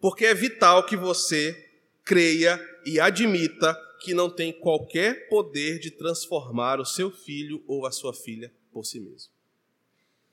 porque 0.00 0.24
é 0.24 0.34
vital 0.34 0.84
que 0.86 0.96
você 0.96 1.68
creia 2.04 2.58
e 2.84 2.98
admita 2.98 3.74
que 4.00 4.14
não 4.14 4.30
tem 4.30 4.52
qualquer 4.52 5.28
poder 5.28 5.78
de 5.78 5.90
transformar 5.90 6.80
o 6.80 6.86
seu 6.86 7.10
filho 7.10 7.62
ou 7.66 7.86
a 7.86 7.92
sua 7.92 8.14
filha 8.14 8.52
por 8.72 8.84
si 8.84 8.98
mesmo. 8.98 9.30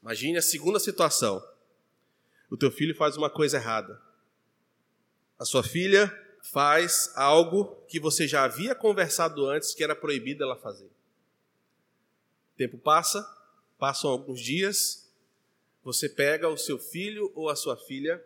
Imagine 0.02 0.38
a 0.38 0.42
segunda 0.42 0.80
situação. 0.80 1.46
O 2.50 2.56
teu 2.56 2.72
filho 2.72 2.96
faz 2.96 3.18
uma 3.18 3.30
coisa 3.30 3.58
errada. 3.58 4.02
A 5.38 5.44
sua 5.44 5.62
filha 5.62 6.12
faz 6.42 7.12
algo 7.14 7.76
que 7.90 8.00
você 8.00 8.26
já 8.26 8.46
havia 8.46 8.74
conversado 8.74 9.46
antes 9.46 9.74
que 9.74 9.84
era 9.84 9.96
proibido 9.96 10.44
ela 10.44 10.56
fazer. 10.56 10.86
O 10.86 12.58
tempo 12.58 12.78
passa, 12.78 13.22
passam 13.78 14.10
alguns 14.10 14.40
dias, 14.40 15.12
você 15.84 16.08
pega 16.08 16.48
o 16.48 16.58
seu 16.58 16.80
filho 16.80 17.32
ou 17.36 17.50
a 17.50 17.56
sua 17.56 17.76
filha 17.76 18.24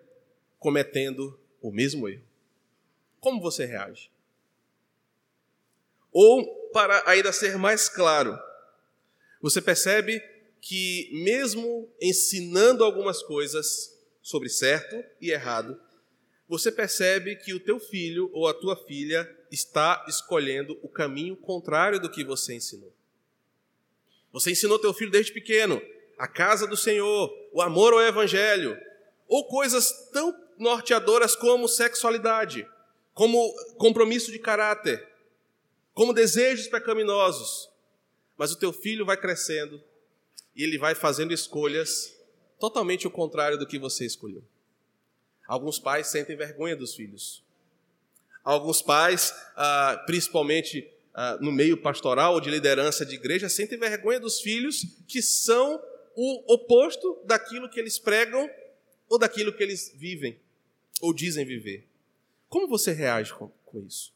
cometendo 0.61 1.37
o 1.59 1.71
mesmo 1.71 2.07
erro. 2.07 2.23
Como 3.19 3.41
você 3.41 3.65
reage? 3.65 4.11
Ou, 6.13 6.69
para 6.71 7.03
ainda 7.09 7.33
ser 7.33 7.57
mais 7.57 7.89
claro, 7.89 8.37
você 9.41 9.59
percebe 9.59 10.21
que, 10.61 11.09
mesmo 11.23 11.91
ensinando 11.99 12.83
algumas 12.83 13.23
coisas 13.23 13.99
sobre 14.21 14.49
certo 14.49 15.03
e 15.19 15.31
errado, 15.31 15.81
você 16.47 16.71
percebe 16.71 17.35
que 17.37 17.55
o 17.55 17.59
teu 17.59 17.79
filho 17.79 18.29
ou 18.31 18.47
a 18.47 18.53
tua 18.53 18.75
filha 18.85 19.27
está 19.51 20.05
escolhendo 20.07 20.77
o 20.83 20.87
caminho 20.87 21.35
contrário 21.35 21.99
do 21.99 22.09
que 22.09 22.23
você 22.23 22.53
ensinou. 22.53 22.93
Você 24.31 24.51
ensinou 24.51 24.77
teu 24.77 24.93
filho 24.93 25.09
desde 25.09 25.33
pequeno 25.33 25.81
a 26.19 26.27
casa 26.27 26.67
do 26.67 26.77
Senhor, 26.77 27.33
o 27.51 27.63
amor 27.63 27.93
ao 27.93 28.01
evangelho, 28.01 28.79
ou 29.27 29.47
coisas 29.47 30.09
tão 30.11 30.31
norteadoras 30.61 31.35
como 31.35 31.67
sexualidade, 31.67 32.67
como 33.15 33.51
compromisso 33.77 34.31
de 34.31 34.37
caráter, 34.37 35.09
como 35.91 36.13
desejos 36.13 36.67
pecaminosos. 36.67 37.69
Mas 38.37 38.51
o 38.51 38.55
teu 38.55 38.71
filho 38.71 39.05
vai 39.05 39.17
crescendo 39.17 39.83
e 40.55 40.63
ele 40.63 40.77
vai 40.77 40.93
fazendo 40.93 41.33
escolhas 41.33 42.15
totalmente 42.59 43.07
o 43.07 43.11
contrário 43.11 43.57
do 43.57 43.65
que 43.65 43.79
você 43.79 44.05
escolheu. 44.05 44.43
Alguns 45.47 45.79
pais 45.79 46.07
sentem 46.07 46.37
vergonha 46.37 46.75
dos 46.75 46.93
filhos. 46.93 47.43
Alguns 48.43 48.81
pais, 48.81 49.33
ah, 49.55 50.01
principalmente 50.05 50.87
ah, 51.13 51.37
no 51.41 51.51
meio 51.51 51.75
pastoral 51.75 52.35
ou 52.35 52.41
de 52.41 52.51
liderança 52.51 53.03
de 53.03 53.15
igreja, 53.15 53.49
sentem 53.49 53.79
vergonha 53.79 54.19
dos 54.19 54.39
filhos 54.39 54.85
que 55.07 55.21
são 55.21 55.81
o 56.15 56.53
oposto 56.53 57.19
daquilo 57.25 57.69
que 57.69 57.79
eles 57.79 57.97
pregam 57.97 58.49
ou 59.09 59.17
daquilo 59.17 59.51
que 59.51 59.63
eles 59.63 59.91
vivem 59.95 60.39
ou 61.01 61.13
dizem 61.13 61.45
viver. 61.45 61.87
Como 62.47 62.67
você 62.67 62.91
reage 62.91 63.33
com, 63.33 63.49
com 63.65 63.79
isso? 63.79 64.13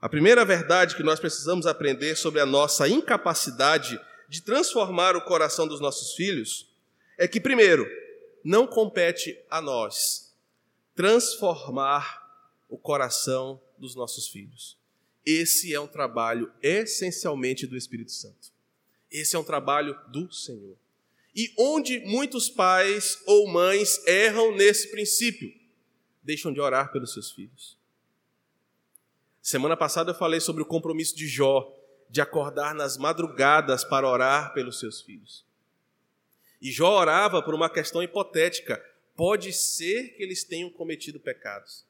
A 0.00 0.08
primeira 0.08 0.44
verdade 0.44 0.96
que 0.96 1.02
nós 1.02 1.18
precisamos 1.18 1.66
aprender 1.66 2.16
sobre 2.16 2.40
a 2.40 2.46
nossa 2.46 2.88
incapacidade 2.88 4.00
de 4.28 4.42
transformar 4.42 5.16
o 5.16 5.22
coração 5.22 5.66
dos 5.66 5.80
nossos 5.80 6.14
filhos 6.14 6.68
é 7.16 7.28
que, 7.28 7.40
primeiro, 7.40 7.86
não 8.44 8.66
compete 8.66 9.38
a 9.48 9.60
nós 9.60 10.34
transformar 10.94 12.22
o 12.68 12.76
coração 12.76 13.60
dos 13.78 13.94
nossos 13.94 14.28
filhos. 14.28 14.76
Esse 15.24 15.72
é 15.72 15.80
um 15.80 15.86
trabalho 15.86 16.52
essencialmente 16.62 17.66
do 17.66 17.76
Espírito 17.76 18.12
Santo. 18.12 18.52
Esse 19.10 19.36
é 19.36 19.38
um 19.38 19.44
trabalho 19.44 19.98
do 20.08 20.30
Senhor. 20.32 20.76
E 21.34 21.52
onde 21.58 22.00
muitos 22.00 22.48
pais 22.48 23.18
ou 23.26 23.48
mães 23.48 24.06
erram 24.06 24.54
nesse 24.54 24.90
princípio, 24.90 25.52
deixam 26.24 26.52
de 26.52 26.60
orar 26.60 26.90
pelos 26.90 27.12
seus 27.12 27.30
filhos. 27.30 27.78
Semana 29.42 29.76
passada 29.76 30.10
eu 30.10 30.14
falei 30.14 30.40
sobre 30.40 30.62
o 30.62 30.66
compromisso 30.66 31.14
de 31.14 31.28
Jó 31.28 31.70
de 32.08 32.20
acordar 32.20 32.74
nas 32.74 32.96
madrugadas 32.96 33.84
para 33.84 34.08
orar 34.08 34.54
pelos 34.54 34.78
seus 34.78 35.02
filhos. 35.02 35.44
E 36.62 36.72
Jó 36.72 36.98
orava 36.98 37.42
por 37.42 37.54
uma 37.54 37.68
questão 37.68 38.02
hipotética: 38.02 38.82
pode 39.14 39.52
ser 39.52 40.16
que 40.16 40.22
eles 40.22 40.44
tenham 40.44 40.70
cometido 40.70 41.20
pecados. 41.20 41.84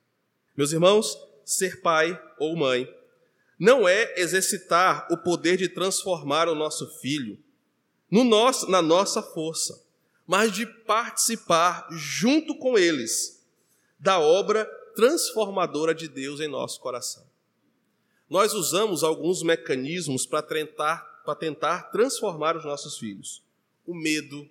Meus 0.57 0.73
irmãos, 0.73 1.17
ser 1.45 1.81
pai 1.81 2.21
ou 2.39 2.57
mãe 2.57 2.93
não 3.57 3.89
é 3.89 4.19
exercitar 4.19 5.07
o 5.13 5.17
poder 5.17 5.57
de 5.57 5.69
transformar 5.69 6.49
o 6.49 6.55
nosso 6.57 6.99
filho 6.99 7.39
no 8.11 8.25
nosso, 8.25 8.71
na 8.71 8.83
nossa 8.83 9.23
força, 9.23 9.85
mas 10.27 10.53
de 10.53 10.67
participar 10.67 11.89
junto 11.93 12.57
com 12.59 12.77
eles 12.79 13.34
da 14.05 14.21
obra 14.21 14.67
transformadora 14.95 15.95
de 15.95 16.09
Deus 16.09 16.39
em 16.39 16.47
nosso 16.47 16.79
coração. 16.79 17.25
Nós 18.29 18.53
usamos 18.53 19.03
alguns 19.03 19.43
mecanismos 19.43 20.27
para 20.27 20.43
tentar, 20.43 21.23
tentar 21.41 21.85
transformar 21.85 22.55
os 22.55 22.67
nossos 22.67 22.99
filhos: 22.99 23.43
o 23.87 23.95
medo, 23.95 24.47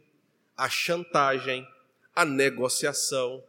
a 0.58 0.68
chantagem, 0.68 1.68
a 2.16 2.26
negociação, 2.26 3.44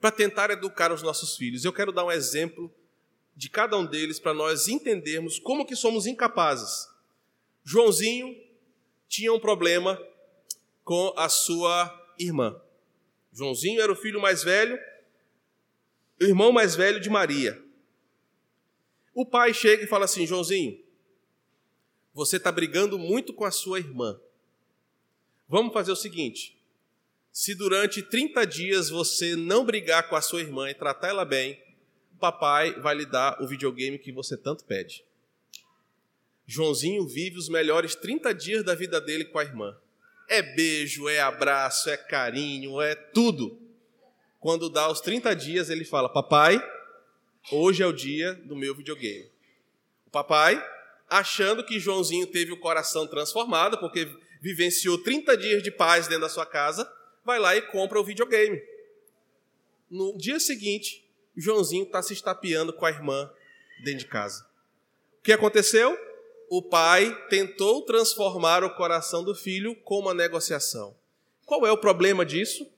para 0.00 0.10
tentar 0.10 0.50
educar 0.50 0.90
os 0.90 1.02
nossos 1.02 1.36
filhos. 1.36 1.64
Eu 1.64 1.72
quero 1.72 1.92
dar 1.92 2.04
um 2.04 2.10
exemplo 2.10 2.68
de 3.36 3.48
cada 3.48 3.76
um 3.76 3.86
deles 3.86 4.18
para 4.18 4.34
nós 4.34 4.66
entendermos 4.66 5.38
como 5.38 5.64
que 5.64 5.76
somos 5.76 6.04
incapazes. 6.04 6.88
Joãozinho 7.62 8.36
tinha 9.08 9.32
um 9.32 9.38
problema 9.38 10.02
com 10.82 11.14
a 11.16 11.28
sua 11.28 12.12
irmã. 12.18 12.60
Joãozinho 13.32 13.80
era 13.80 13.92
o 13.92 13.96
filho 13.96 14.20
mais 14.20 14.42
velho, 14.42 14.76
o 16.20 16.24
irmão 16.24 16.52
mais 16.52 16.74
velho 16.74 17.00
de 17.00 17.10
Maria. 17.10 17.62
O 19.14 19.24
pai 19.24 19.54
chega 19.54 19.84
e 19.84 19.86
fala 19.86 20.04
assim: 20.04 20.26
Joãozinho, 20.26 20.82
você 22.12 22.36
está 22.36 22.50
brigando 22.50 22.98
muito 22.98 23.32
com 23.32 23.44
a 23.44 23.50
sua 23.50 23.78
irmã. 23.78 24.18
Vamos 25.48 25.72
fazer 25.72 25.92
o 25.92 25.96
seguinte: 25.96 26.56
se 27.32 27.54
durante 27.54 28.02
30 28.02 28.46
dias 28.46 28.90
você 28.90 29.36
não 29.36 29.64
brigar 29.64 30.08
com 30.08 30.16
a 30.16 30.22
sua 30.22 30.40
irmã 30.40 30.70
e 30.70 30.74
tratar 30.74 31.08
ela 31.08 31.24
bem, 31.24 31.62
papai 32.24 32.72
vai 32.80 32.94
lhe 32.94 33.04
dar 33.04 33.42
o 33.42 33.46
videogame 33.46 33.98
que 33.98 34.10
você 34.10 34.36
tanto 34.36 34.64
pede. 34.64 35.04
Joãozinho 36.46 37.06
vive 37.06 37.36
os 37.36 37.48
melhores 37.48 37.94
30 37.94 38.34
dias 38.34 38.64
da 38.64 38.74
vida 38.74 39.00
dele 39.00 39.26
com 39.26 39.38
a 39.38 39.44
irmã. 39.44 39.76
É 40.28 40.40
beijo, 40.40 41.08
é 41.08 41.20
abraço, 41.20 41.90
é 41.90 41.96
carinho, 41.96 42.80
é 42.80 42.94
tudo. 42.94 43.60
Quando 44.44 44.68
dá 44.68 44.90
os 44.90 45.00
30 45.00 45.34
dias, 45.34 45.70
ele 45.70 45.86
fala: 45.86 46.06
Papai, 46.06 46.62
hoje 47.50 47.82
é 47.82 47.86
o 47.86 47.94
dia 47.94 48.34
do 48.34 48.54
meu 48.54 48.74
videogame. 48.74 49.30
O 50.06 50.10
papai, 50.10 50.62
achando 51.08 51.64
que 51.64 51.80
Joãozinho 51.80 52.26
teve 52.26 52.52
o 52.52 52.60
coração 52.60 53.06
transformado, 53.06 53.78
porque 53.78 54.06
vivenciou 54.42 55.02
30 55.02 55.34
dias 55.38 55.62
de 55.62 55.70
paz 55.70 56.08
dentro 56.08 56.24
da 56.24 56.28
sua 56.28 56.44
casa, 56.44 56.86
vai 57.24 57.38
lá 57.38 57.56
e 57.56 57.62
compra 57.62 57.98
o 57.98 58.04
videogame. 58.04 58.62
No 59.90 60.14
dia 60.18 60.38
seguinte, 60.38 61.02
Joãozinho 61.34 61.84
está 61.84 62.02
se 62.02 62.12
estapeando 62.12 62.74
com 62.74 62.84
a 62.84 62.90
irmã 62.90 63.32
dentro 63.82 64.00
de 64.00 64.08
casa. 64.08 64.46
O 65.20 65.22
que 65.22 65.32
aconteceu? 65.32 65.98
O 66.50 66.60
pai 66.60 67.16
tentou 67.30 67.80
transformar 67.86 68.62
o 68.62 68.74
coração 68.74 69.24
do 69.24 69.34
filho 69.34 69.74
com 69.76 70.00
uma 70.00 70.12
negociação. 70.12 70.94
Qual 71.46 71.66
é 71.66 71.72
o 71.72 71.78
problema 71.78 72.26
disso? 72.26 72.73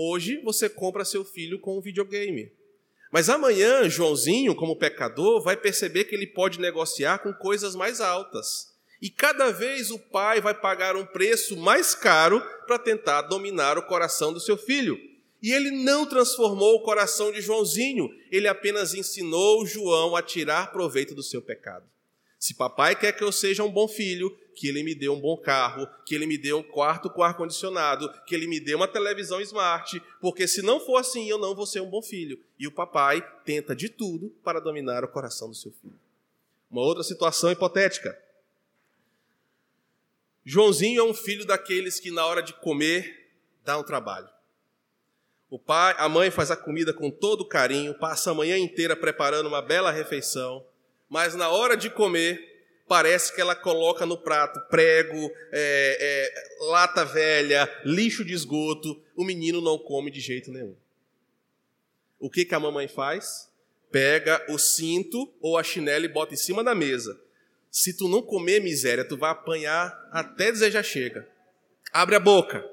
Hoje 0.00 0.40
você 0.44 0.68
compra 0.68 1.04
seu 1.04 1.24
filho 1.24 1.58
com 1.58 1.76
um 1.76 1.80
videogame. 1.80 2.52
Mas 3.10 3.28
amanhã, 3.28 3.90
Joãozinho, 3.90 4.54
como 4.54 4.76
pecador, 4.76 5.42
vai 5.42 5.56
perceber 5.56 6.04
que 6.04 6.14
ele 6.14 6.28
pode 6.28 6.60
negociar 6.60 7.18
com 7.18 7.32
coisas 7.32 7.74
mais 7.74 8.00
altas. 8.00 8.72
E 9.02 9.10
cada 9.10 9.50
vez 9.50 9.90
o 9.90 9.98
pai 9.98 10.40
vai 10.40 10.54
pagar 10.54 10.94
um 10.94 11.04
preço 11.04 11.56
mais 11.56 11.96
caro 11.96 12.40
para 12.64 12.78
tentar 12.78 13.22
dominar 13.22 13.76
o 13.76 13.88
coração 13.88 14.32
do 14.32 14.38
seu 14.38 14.56
filho. 14.56 14.96
E 15.42 15.50
ele 15.50 15.72
não 15.72 16.06
transformou 16.06 16.76
o 16.76 16.82
coração 16.84 17.32
de 17.32 17.40
Joãozinho, 17.40 18.08
ele 18.30 18.46
apenas 18.46 18.94
ensinou 18.94 19.66
João 19.66 20.14
a 20.14 20.22
tirar 20.22 20.70
proveito 20.70 21.12
do 21.12 21.24
seu 21.24 21.42
pecado. 21.42 21.90
Se 22.38 22.54
papai 22.54 22.94
quer 22.94 23.16
que 23.16 23.24
eu 23.24 23.32
seja 23.32 23.64
um 23.64 23.70
bom 23.70 23.88
filho, 23.88 24.30
que 24.58 24.66
ele 24.66 24.82
me 24.82 24.92
dê 24.92 25.08
um 25.08 25.20
bom 25.20 25.36
carro, 25.36 25.88
que 26.04 26.12
ele 26.16 26.26
me 26.26 26.36
dê 26.36 26.52
um 26.52 26.64
quarto 26.64 27.08
com 27.08 27.22
ar-condicionado, 27.22 28.12
que 28.26 28.34
ele 28.34 28.48
me 28.48 28.58
dê 28.58 28.74
uma 28.74 28.88
televisão 28.88 29.40
smart, 29.40 30.02
porque 30.20 30.48
se 30.48 30.62
não 30.62 30.80
for 30.80 30.96
assim, 30.96 31.28
eu 31.28 31.38
não 31.38 31.54
vou 31.54 31.64
ser 31.64 31.80
um 31.80 31.88
bom 31.88 32.02
filho. 32.02 32.42
E 32.58 32.66
o 32.66 32.72
papai 32.72 33.24
tenta 33.44 33.74
de 33.76 33.88
tudo 33.88 34.30
para 34.42 34.60
dominar 34.60 35.04
o 35.04 35.08
coração 35.08 35.48
do 35.48 35.54
seu 35.54 35.70
filho. 35.70 35.98
Uma 36.68 36.82
outra 36.82 37.04
situação 37.04 37.52
hipotética. 37.52 38.20
Joãozinho 40.44 41.02
é 41.02 41.04
um 41.04 41.14
filho 41.14 41.46
daqueles 41.46 42.00
que, 42.00 42.10
na 42.10 42.26
hora 42.26 42.42
de 42.42 42.52
comer, 42.54 43.30
dá 43.64 43.78
um 43.78 43.84
trabalho. 43.84 44.28
O 45.48 45.58
pai, 45.58 45.94
a 45.98 46.08
mãe 46.08 46.32
faz 46.32 46.50
a 46.50 46.56
comida 46.56 46.92
com 46.92 47.12
todo 47.12 47.46
carinho, 47.46 47.94
passa 47.94 48.32
a 48.32 48.34
manhã 48.34 48.58
inteira 48.58 48.96
preparando 48.96 49.46
uma 49.46 49.62
bela 49.62 49.92
refeição, 49.92 50.66
mas 51.08 51.36
na 51.36 51.48
hora 51.48 51.76
de 51.76 51.88
comer, 51.88 52.47
parece 52.88 53.34
que 53.34 53.40
ela 53.40 53.54
coloca 53.54 54.06
no 54.06 54.16
prato 54.16 54.60
prego, 54.68 55.30
é, 55.52 55.98
é, 56.00 56.64
lata 56.70 57.04
velha, 57.04 57.70
lixo 57.84 58.24
de 58.24 58.32
esgoto. 58.32 59.00
O 59.14 59.24
menino 59.24 59.60
não 59.60 59.78
come 59.78 60.10
de 60.10 60.20
jeito 60.20 60.50
nenhum. 60.50 60.74
O 62.18 62.30
que, 62.30 62.44
que 62.44 62.54
a 62.54 62.60
mamãe 62.60 62.88
faz? 62.88 63.48
Pega 63.90 64.44
o 64.48 64.58
cinto 64.58 65.32
ou 65.40 65.56
a 65.56 65.62
chinela 65.62 66.04
e 66.04 66.08
bota 66.08 66.34
em 66.34 66.36
cima 66.36 66.64
da 66.64 66.74
mesa. 66.74 67.20
Se 67.70 67.96
tu 67.96 68.08
não 68.08 68.22
comer 68.22 68.60
miséria, 68.60 69.04
tu 69.04 69.16
vai 69.16 69.30
apanhar 69.30 69.96
até 70.10 70.54
já 70.54 70.82
chega. 70.82 71.28
Abre 71.92 72.16
a 72.16 72.20
boca. 72.20 72.68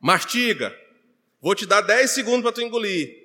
Mastiga 0.00 0.72
Vou 1.40 1.54
te 1.54 1.66
dar 1.66 1.80
10 1.82 2.10
segundos 2.10 2.42
para 2.42 2.52
tu 2.52 2.60
engolir. 2.60 3.16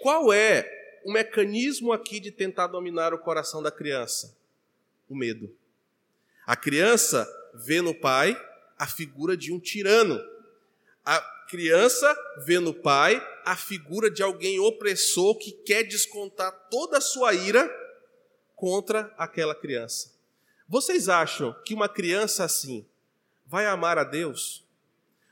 Qual 0.00 0.32
é 0.32 0.81
o 1.04 1.12
mecanismo 1.12 1.92
aqui 1.92 2.20
de 2.20 2.30
tentar 2.30 2.66
dominar 2.66 3.12
o 3.12 3.18
coração 3.18 3.62
da 3.62 3.70
criança? 3.70 4.36
O 5.08 5.14
medo. 5.14 5.54
A 6.46 6.56
criança 6.56 7.28
vê 7.54 7.80
no 7.80 7.94
pai 7.94 8.36
a 8.78 8.86
figura 8.86 9.36
de 9.36 9.52
um 9.52 9.60
tirano. 9.60 10.20
A 11.04 11.20
criança 11.48 12.16
vê 12.44 12.58
no 12.58 12.72
pai 12.72 13.20
a 13.44 13.56
figura 13.56 14.10
de 14.10 14.22
alguém 14.22 14.58
opressor 14.58 15.36
que 15.38 15.52
quer 15.52 15.82
descontar 15.82 16.50
toda 16.70 16.98
a 16.98 17.00
sua 17.00 17.34
ira 17.34 17.70
contra 18.56 19.12
aquela 19.18 19.54
criança. 19.54 20.12
Vocês 20.68 21.08
acham 21.08 21.54
que 21.64 21.74
uma 21.74 21.88
criança 21.88 22.44
assim 22.44 22.86
vai 23.46 23.66
amar 23.66 23.98
a 23.98 24.04
Deus? 24.04 24.64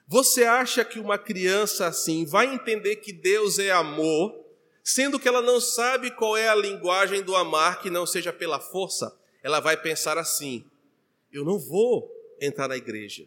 Você 0.07 0.45
acha 0.45 0.85
que 0.85 0.99
uma 0.99 1.17
criança 1.17 1.87
assim 1.87 2.27
vai 2.27 2.53
entender 2.53 2.97
que 2.97 3.13
Deus 3.13 3.59
é 3.59 3.71
amor, 3.71 4.40
sendo 4.83 5.19
que 5.19 5.29
ela 5.29 5.43
não 5.43 5.61
sabe 5.61 6.11
qual 6.11 6.37
é 6.37 6.49
a 6.49 6.55
linguagem 6.55 7.23
do 7.23 7.37
amar 7.37 7.81
que 7.81 7.91
não 7.91 8.07
seja 8.07 8.33
pela 8.33 8.59
força? 8.59 9.17
Ela 9.43 9.61
vai 9.61 9.77
pensar 9.77 10.19
assim: 10.19 10.65
eu 11.33 11.45
não 11.45 11.59
vou 11.59 12.11
entrar 12.41 12.69
na 12.69 12.77
igreja, 12.77 13.27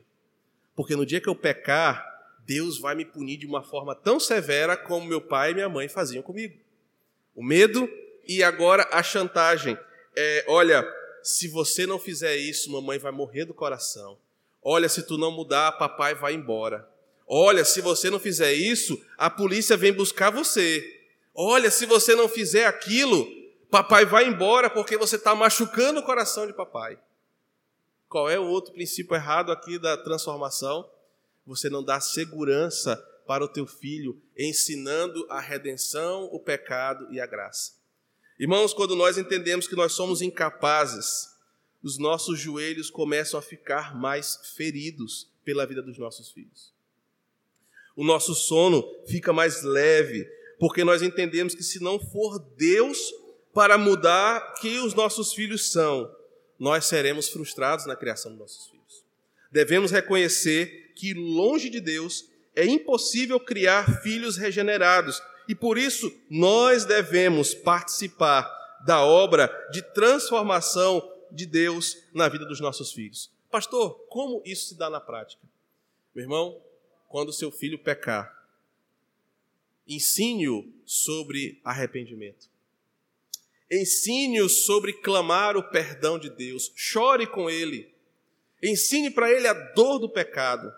porque 0.75 0.95
no 0.95 1.05
dia 1.05 1.21
que 1.21 1.29
eu 1.29 1.35
pecar, 1.35 2.13
Deus 2.45 2.79
vai 2.79 2.95
me 2.95 3.05
punir 3.05 3.37
de 3.37 3.45
uma 3.45 3.63
forma 3.63 3.95
tão 3.95 4.19
severa 4.19 4.75
como 4.75 5.07
meu 5.07 5.21
pai 5.21 5.51
e 5.51 5.53
minha 5.53 5.69
mãe 5.69 5.87
faziam 5.87 6.21
comigo. 6.21 6.57
O 7.35 7.43
medo 7.43 7.89
e 8.27 8.43
agora 8.43 8.87
a 8.91 9.01
chantagem. 9.01 9.77
É, 10.15 10.45
olha, 10.47 10.85
se 11.23 11.47
você 11.47 11.85
não 11.85 11.97
fizer 11.97 12.35
isso, 12.35 12.71
mamãe 12.71 12.99
vai 12.99 13.11
morrer 13.11 13.45
do 13.45 13.53
coração. 13.53 14.17
Olha, 14.61 14.87
se 14.87 15.03
tu 15.03 15.17
não 15.17 15.31
mudar, 15.31 15.71
papai 15.73 16.15
vai 16.15 16.33
embora. 16.33 16.87
Olha, 17.27 17.65
se 17.65 17.81
você 17.81 18.09
não 18.09 18.19
fizer 18.19 18.53
isso, 18.53 19.01
a 19.17 19.29
polícia 19.29 19.75
vem 19.75 19.91
buscar 19.91 20.29
você. 20.29 21.02
Olha, 21.33 21.71
se 21.71 21.85
você 21.85 22.15
não 22.15 22.29
fizer 22.29 22.65
aquilo, 22.65 23.27
papai 23.71 24.05
vai 24.05 24.27
embora 24.27 24.69
porque 24.69 24.97
você 24.97 25.15
está 25.15 25.33
machucando 25.33 25.99
o 25.99 26.03
coração 26.03 26.45
de 26.45 26.53
papai. 26.53 26.99
Qual 28.07 28.29
é 28.29 28.39
o 28.39 28.47
outro 28.47 28.73
princípio 28.73 29.15
errado 29.15 29.51
aqui 29.51 29.79
da 29.79 29.97
transformação? 29.97 30.87
Você 31.45 31.69
não 31.69 31.83
dá 31.83 31.99
segurança 31.99 32.95
para 33.25 33.43
o 33.43 33.47
teu 33.47 33.65
filho, 33.65 34.21
ensinando 34.37 35.25
a 35.29 35.39
redenção, 35.39 36.25
o 36.31 36.39
pecado 36.39 37.11
e 37.11 37.19
a 37.19 37.25
graça. 37.25 37.73
Irmãos, 38.39 38.73
quando 38.73 38.95
nós 38.95 39.17
entendemos 39.17 39.67
que 39.67 39.75
nós 39.75 39.93
somos 39.93 40.21
incapazes, 40.21 41.33
os 41.81 41.97
nossos 41.97 42.39
joelhos 42.39 42.89
começam 42.89 43.39
a 43.39 43.43
ficar 43.43 43.95
mais 43.95 44.39
feridos 44.55 45.29
pela 45.43 45.65
vida 45.65 45.81
dos 45.81 45.97
nossos 45.97 46.31
filhos. 46.31 46.73
O 47.95 48.03
nosso 48.03 48.33
sono 48.33 48.83
fica 49.07 49.33
mais 49.33 49.63
leve, 49.63 50.27
porque 50.59 50.83
nós 50.83 51.01
entendemos 51.01 51.55
que 51.55 51.63
se 51.63 51.81
não 51.81 51.99
for 51.99 52.39
Deus 52.57 52.97
para 53.53 53.77
mudar 53.77 54.55
que 54.55 54.79
os 54.79 54.93
nossos 54.93 55.33
filhos 55.33 55.71
são, 55.71 56.09
nós 56.59 56.85
seremos 56.85 57.29
frustrados 57.29 57.85
na 57.85 57.95
criação 57.95 58.31
dos 58.31 58.39
nossos 58.39 58.67
filhos. 58.67 59.03
Devemos 59.51 59.91
reconhecer 59.91 60.93
que 60.95 61.13
longe 61.13 61.69
de 61.69 61.79
Deus 61.79 62.29
é 62.55 62.65
impossível 62.65 63.39
criar 63.39 64.01
filhos 64.01 64.37
regenerados, 64.37 65.21
e 65.47 65.53
por 65.53 65.77
isso 65.77 66.11
nós 66.29 66.85
devemos 66.85 67.53
participar 67.53 68.49
da 68.85 69.03
obra 69.03 69.51
de 69.71 69.81
transformação 69.81 71.07
de 71.31 71.45
Deus 71.45 71.97
na 72.13 72.29
vida 72.29 72.45
dos 72.45 72.59
nossos 72.59 72.91
filhos. 72.91 73.31
Pastor, 73.49 74.05
como 74.09 74.41
isso 74.45 74.67
se 74.69 74.77
dá 74.77 74.89
na 74.89 74.99
prática? 74.99 75.41
Meu 76.15 76.23
irmão, 76.23 76.61
quando 77.09 77.33
seu 77.33 77.51
filho 77.51 77.77
pecar, 77.77 78.42
ensine-o 79.87 80.71
sobre 80.85 81.59
arrependimento. 81.63 82.49
Ensine-o 83.71 84.47
sobre 84.49 84.93
clamar 84.93 85.57
o 85.57 85.69
perdão 85.69 86.19
de 86.19 86.29
Deus. 86.29 86.71
Chore 86.75 87.25
com 87.25 87.49
ele. 87.49 87.91
Ensine 88.61 89.09
para 89.09 89.31
ele 89.31 89.47
a 89.47 89.53
dor 89.53 89.99
do 89.99 90.09
pecado. 90.09 90.71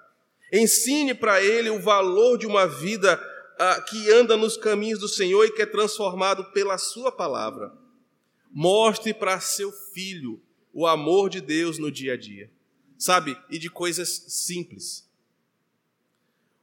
Ensine 0.52 1.14
para 1.14 1.44
ele 1.44 1.70
o 1.70 1.80
valor 1.80 2.38
de 2.38 2.48
uma 2.48 2.68
vida 2.68 3.22
ah, 3.60 3.82
que 3.82 4.12
anda 4.12 4.38
nos 4.38 4.58
caminhos 4.58 5.00
do 5.00 5.08
Senhor 5.08 5.46
e 5.46 5.52
que 5.52 5.62
é 5.62 5.66
transformado 5.66 6.46
pela 6.52 6.78
Sua 6.78 7.12
palavra. 7.12 7.74
Mostre 8.52 9.14
para 9.14 9.40
seu 9.42 9.72
filho 9.72 10.42
o 10.74 10.88
amor 10.88 11.30
de 11.30 11.42
Deus 11.42 11.78
no 11.78 11.92
dia 11.92 12.14
a 12.14 12.18
dia, 12.18 12.50
sabe? 12.98 13.38
E 13.50 13.60
de 13.60 13.70
coisas 13.70 14.10
simples. 14.30 15.06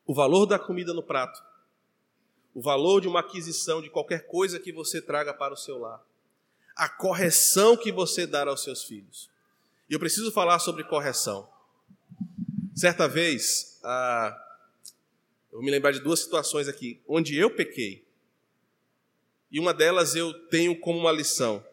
O 0.07 0.15
valor 0.15 0.47
da 0.47 0.59
comida 0.59 0.95
no 0.95 1.03
prato, 1.03 1.43
o 2.55 2.61
valor 2.61 3.01
de 3.01 3.09
uma 3.09 3.21
aquisição 3.21 3.81
de 3.81 3.89
qualquer 3.91 4.27
coisa 4.27 4.59
que 4.59 4.73
você 4.73 5.01
traga 5.01 5.33
para 5.33 5.55
o 5.55 5.57
seu 5.57 5.79
lar, 5.79 6.03
a 6.77 6.89
correção 6.89 7.77
que 7.77 7.93
você 7.93 8.27
dar 8.27 8.49
aos 8.49 8.63
seus 8.63 8.85
filhos. 8.85 9.31
E 9.89 9.95
eu 9.95 10.01
preciso 10.01 10.31
falar 10.33 10.59
sobre 10.59 10.85
correção. 10.85 11.49
Certa 12.75 13.07
vez, 13.07 13.79
ah, 13.85 14.37
eu 15.51 15.59
vou 15.59 15.63
me 15.63 15.71
lembrar 15.71 15.93
de 15.93 16.01
duas 16.01 16.21
situações 16.21 16.69
aqui, 16.69 17.01
onde 17.07 17.37
eu 17.37 17.51
pequei. 17.51 18.05
E 19.51 19.61
uma 19.61 19.75
delas 19.75 20.15
eu 20.15 20.33
tenho 20.49 20.79
como 20.79 20.99
uma 20.99 21.13
lição. 21.13 21.65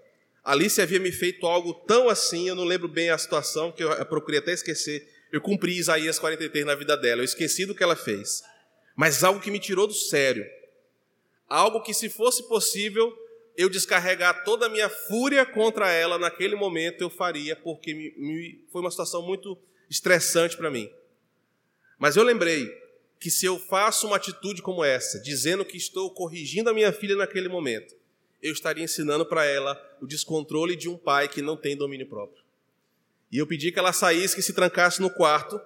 Alice 0.44 0.82
havia 0.82 1.00
me 1.00 1.12
feito 1.12 1.46
algo 1.46 1.74
tão 1.74 2.10
assim, 2.10 2.50
eu 2.50 2.56
não 2.56 2.66
lembro 2.66 2.88
bem 2.88 3.10
a 3.10 3.18
situação, 3.18 3.72
que 3.72 3.84
eu 3.84 4.06
procurei 4.06 4.40
até 4.40 4.52
esquecer. 4.52 5.08
Eu 5.32 5.40
cumpri 5.40 5.78
Isaías 5.78 6.20
43 6.20 6.66
na 6.66 6.76
vida 6.76 6.98
dela, 6.98 7.22
eu 7.22 7.26
esqueci 7.26 7.66
do 7.66 7.76
que 7.76 7.84
ela 7.84 7.96
fez. 7.96 8.44
Mas 8.96 9.24
algo 9.24 9.40
que 9.40 9.52
me 9.52 9.60
tirou 9.60 9.88
do 9.88 9.94
sério. 9.94 10.46
Algo 11.50 11.82
que, 11.82 11.94
se 11.94 12.10
fosse 12.10 12.48
possível, 12.48 13.12
eu 13.58 13.70
descarregar 13.70 14.44
toda 14.44 14.68
a 14.68 14.70
minha 14.70 14.90
fúria 14.90 15.46
contra 15.46 15.92
ela 15.92 16.18
naquele 16.18 16.56
momento, 16.56 17.02
eu 17.02 17.10
faria, 17.10 17.56
porque 17.56 17.94
me, 17.94 18.14
me, 18.18 18.66
foi 18.72 18.82
uma 18.82 18.92
situação 18.92 19.22
muito 19.22 19.58
estressante 19.90 20.56
para 20.56 20.70
mim. 20.70 20.90
Mas 21.98 22.16
eu 22.16 22.24
lembrei 22.24 22.70
que 23.20 23.30
se 23.30 23.46
eu 23.46 23.60
faço 23.60 24.08
uma 24.08 24.16
atitude 24.16 24.62
como 24.62 24.84
essa, 24.84 25.20
dizendo 25.20 25.66
que 25.66 25.76
estou 25.76 26.10
corrigindo 26.12 26.70
a 26.70 26.74
minha 26.74 26.94
filha 26.94 27.16
naquele 27.16 27.50
momento, 27.50 27.96
eu 28.42 28.54
estaria 28.54 28.84
ensinando 28.84 29.26
para 29.26 29.44
ela 29.44 29.78
o 30.02 30.08
descontrole 30.08 30.76
de 30.76 30.88
um 30.88 30.98
pai 30.98 31.28
que 31.28 31.42
não 31.42 31.58
tem 31.58 31.76
domínio 31.76 32.08
próprio. 32.08 32.42
E 33.32 33.38
eu 33.38 33.46
pedi 33.46 33.72
que 33.72 33.80
ela 33.80 33.92
saísse, 33.92 34.36
que 34.36 34.42
se 34.42 34.54
trancasse 34.54 35.02
no 35.02 35.10
quarto, 35.10 35.60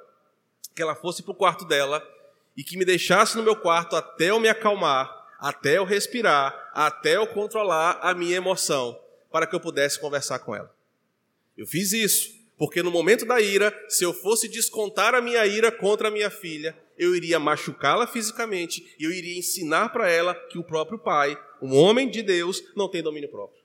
que 0.76 0.82
ela 0.82 0.96
fosse 0.96 1.22
para 1.22 1.32
o 1.32 1.36
quarto 1.36 1.66
dela 1.66 2.04
e 2.58 2.64
que 2.64 2.76
me 2.76 2.84
deixasse 2.84 3.38
no 3.38 3.44
meu 3.44 3.56
quarto 3.56 3.96
até 3.96 4.32
eu 4.32 4.40
me 4.40 4.50
acalmar, 4.50 5.23
até 5.44 5.78
eu 5.78 5.84
respirar, 5.84 6.72
até 6.74 7.18
eu 7.18 7.28
controlar 7.28 8.00
a 8.02 8.14
minha 8.14 8.38
emoção, 8.38 8.98
para 9.30 9.46
que 9.46 9.54
eu 9.54 9.60
pudesse 9.60 10.00
conversar 10.00 10.40
com 10.40 10.56
ela. 10.56 10.74
Eu 11.58 11.68
fiz 11.68 11.92
isso, 11.92 12.34
porque 12.58 12.82
no 12.82 12.90
momento 12.90 13.26
da 13.26 13.42
ira, 13.42 13.78
se 13.90 14.06
eu 14.06 14.14
fosse 14.14 14.48
descontar 14.48 15.14
a 15.14 15.22
minha 15.22 15.46
ira 15.46 15.70
contra 15.70 16.08
a 16.08 16.12
minha 16.12 16.30
filha, 16.30 16.74
eu 16.98 17.14
iria 17.14 17.42
machucá-la 17.42 18.08
fisicamente 18.08 18.96
e 18.98 19.04
eu 19.04 19.12
iria 19.12 19.38
ensinar 19.38 19.90
para 19.90 20.10
ela 20.10 20.34
que 20.34 20.58
o 20.58 20.64
próprio 20.64 20.98
pai, 20.98 21.38
um 21.62 21.76
homem 21.76 22.10
de 22.10 22.22
Deus, 22.22 22.64
não 22.74 22.88
tem 22.88 23.04
domínio 23.04 23.28
próprio. 23.28 23.62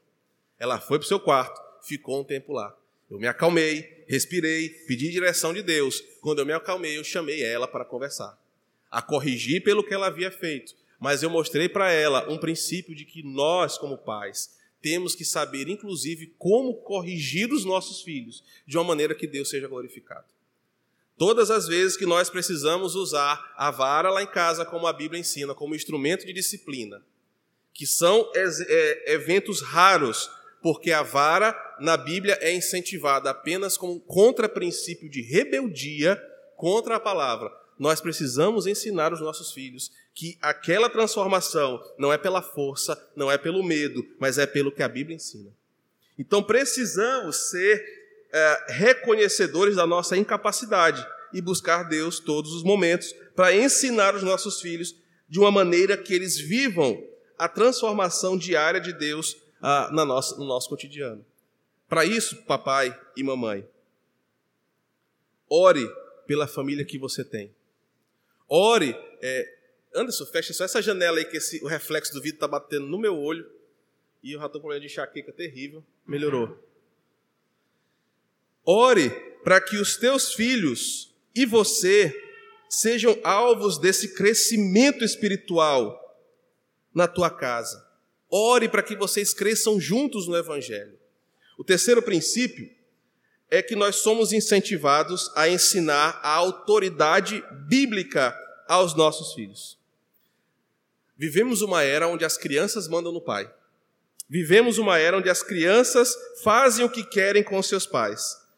Ela 0.59 0.81
foi 0.81 0.99
para 0.99 1.05
o 1.05 1.09
seu 1.09 1.21
quarto, 1.21 1.63
ficou 1.87 2.21
um 2.21 2.25
tempo 2.25 2.53
lá. 2.53 2.77
Eu 3.09 3.21
me 3.21 3.29
acalmei, 3.29 4.05
respirei, 4.09 4.69
pedi 4.89 5.13
direção 5.13 5.55
de 5.55 5.63
Deus. 5.63 6.03
Quando 6.21 6.41
eu 6.41 6.47
me 6.47 6.53
acalmei, 6.53 6.99
eu 6.99 7.05
chamei 7.05 7.41
ela 7.45 7.69
para 7.69 7.85
conversar. 7.85 8.37
A 8.91 9.01
corrigir 9.01 9.63
pelo 9.63 9.85
que 9.85 9.95
ela 9.95 10.09
havia 10.09 10.33
feito. 10.33 10.75
Mas 10.99 11.23
eu 11.23 11.31
mostrei 11.31 11.69
para 11.69 11.93
ela 11.93 12.29
um 12.31 12.39
princípio 12.39 12.95
de 12.95 13.05
que 13.05 13.23
nós, 13.23 13.79
como 13.79 13.99
pais, 13.99 14.57
temos 14.81 15.15
que 15.15 15.25
saber, 15.25 15.69
inclusive, 15.69 16.35
como 16.39 16.75
corrigir 16.75 17.53
os 17.53 17.65
nossos 17.65 18.03
filhos 18.03 18.43
de 18.67 18.77
uma 18.77 18.85
maneira 18.85 19.15
que 19.15 19.27
Deus 19.27 19.49
seja 19.49 19.69
glorificado. 19.69 20.27
Todas 21.17 21.51
as 21.51 21.67
vezes 21.67 21.97
que 21.97 22.07
nós 22.07 22.31
precisamos 22.31 22.95
usar 22.95 23.53
a 23.57 23.73
vara 23.73 24.09
lá 24.09 24.23
em 24.23 24.27
casa, 24.27 24.65
como 24.65 24.87
a 24.87 24.93
Bíblia 24.93 25.21
ensina, 25.21 25.53
como 25.53 25.75
instrumento 25.75 26.25
de 26.25 26.33
disciplina, 26.33 27.03
que 27.75 27.87
são 27.87 28.31
é, 28.35 29.13
eventos 29.15 29.61
raros, 29.61 30.31
porque 30.63 30.93
a 30.93 31.03
vara 31.03 31.57
na 31.81 31.97
Bíblia 31.97 32.39
é 32.41 32.55
incentivada 32.55 33.31
apenas 33.31 33.77
como 33.77 34.01
contra-princípio 34.01 35.09
de 35.09 35.21
rebeldia 35.23 36.21
contra 36.57 36.97
a 36.97 37.01
palavra. 37.01 37.51
Nós 37.79 38.01
precisamos 38.01 38.67
ensinar 38.67 39.13
os 39.13 39.21
nossos 39.21 39.53
filhos 39.53 39.93
que 40.19 40.37
aquela 40.43 40.91
transformação 40.91 41.81
não 41.97 42.13
é 42.13 42.19
pela 42.19 42.43
força, 42.43 43.01
não 43.15 43.31
é 43.31 43.39
pelo 43.39 43.63
medo, 43.63 44.05
mas 44.19 44.37
é 44.37 44.49
pelo 44.49 44.73
que 44.73 44.83
a 44.83 44.89
Bíblia 44.89 45.15
ensina. 45.15 45.55
Então 46.19 46.43
precisamos 46.43 47.51
ser 47.51 48.27
é, 48.33 48.67
reconhecedores 48.71 49.77
da 49.77 49.87
nossa 49.87 50.17
incapacidade 50.17 51.07
e 51.33 51.41
buscar 51.41 51.85
Deus 51.85 52.19
todos 52.19 52.53
os 52.53 52.65
momentos 52.65 53.13
para 53.37 53.55
ensinar 53.55 54.17
os 54.17 54.25
nossos 54.25 54.61
filhos 54.61 54.97
de 55.29 55.39
uma 55.39 55.53
maneira 55.53 55.97
que 55.97 56.13
eles 56.13 56.37
vivam 56.37 57.01
a 57.39 57.49
transformação 57.49 58.37
diária 58.37 58.81
de 58.81 58.93
Deus 58.93 59.37
ah, 59.63 59.89
na 59.93 60.05
nossa, 60.05 60.37
no 60.37 60.45
nosso 60.45 60.69
cotidiano. 60.69 61.25
Para 61.89 62.05
isso, 62.05 62.43
papai 62.43 62.93
e 63.17 63.23
mamãe, 63.23 63.65
ore 65.49 65.89
pela 66.27 66.49
família 66.49 66.85
que 66.85 66.99
você 66.99 67.25
tem. 67.25 67.55
Ore. 68.49 68.97
É, 69.23 69.58
Anderson, 69.99 70.27
fecha 70.27 70.53
só 70.53 70.65
essa 70.65 70.81
janela 70.81 71.19
aí 71.19 71.25
que 71.25 71.37
esse, 71.37 71.63
o 71.63 71.67
reflexo 71.67 72.13
do 72.13 72.21
vidro 72.21 72.37
está 72.37 72.49
batendo 72.49 72.87
no 72.87 72.99
meu 72.99 73.17
olho. 73.17 73.51
E 74.23 74.33
eu 74.33 74.41
já 74.41 74.47
estou 74.47 74.61
com 74.61 74.67
problema 74.67 74.81
de 74.81 74.93
enxaqueca 74.93 75.33
terrível. 75.33 75.85
Melhorou. 76.07 76.59
Ore 78.65 79.11
para 79.43 79.61
que 79.61 79.77
os 79.77 79.97
teus 79.97 80.35
filhos 80.35 81.15
e 81.35 81.47
você 81.47 82.15
sejam 82.69 83.19
alvos 83.25 83.79
desse 83.79 84.15
crescimento 84.15 85.05
espiritual 85.05 85.99
na 86.95 87.09
tua 87.09 87.31
casa. 87.31 87.87
Ore 88.31 88.69
para 88.69 88.83
que 88.83 88.95
vocês 88.95 89.33
cresçam 89.33 89.81
juntos 89.81 90.29
no 90.29 90.37
Evangelho. 90.37 90.99
O 91.57 91.65
terceiro 91.65 92.03
princípio 92.03 92.71
é 93.51 93.63
que 93.63 93.75
nós 93.75 93.97
somos 93.97 94.33
incentivados 94.33 95.31
a 95.35 95.49
ensinar 95.49 96.21
a 96.23 96.31
autoridade 96.31 97.43
bíblica 97.67 98.39
aos 98.69 98.95
nossos 98.95 99.33
filhos. 99.33 99.78
Vivemos 101.19 101.61
uma 101.61 101.83
era 101.83 102.07
onde 102.07 102.25
as 102.25 102.39
crianças 102.39 102.89
mandam 102.89 103.13
no 103.13 103.21
pai. 103.21 103.53
Vivemos 104.31 104.79
uma 104.79 104.99
era 104.99 105.19
onde 105.19 105.29
as 105.29 105.43
crianças 105.43 106.15
fazem 106.43 106.85
o 106.85 106.91
que 106.91 107.03
querem 107.03 107.43
com 107.43 107.61
seus 107.63 107.87
pais 107.87 108.49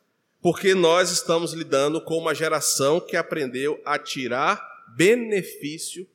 porque 0.41 0.75
nós 0.75 1.11
estamos 1.11 1.53
lidando 1.53 2.01
com 2.03 2.17
uma 2.17 2.35
geração 2.35 3.01
que 3.01 3.17
aprendeu 3.17 3.81
a 3.85 3.99
tirar 3.99 4.85
benefício 4.97 6.09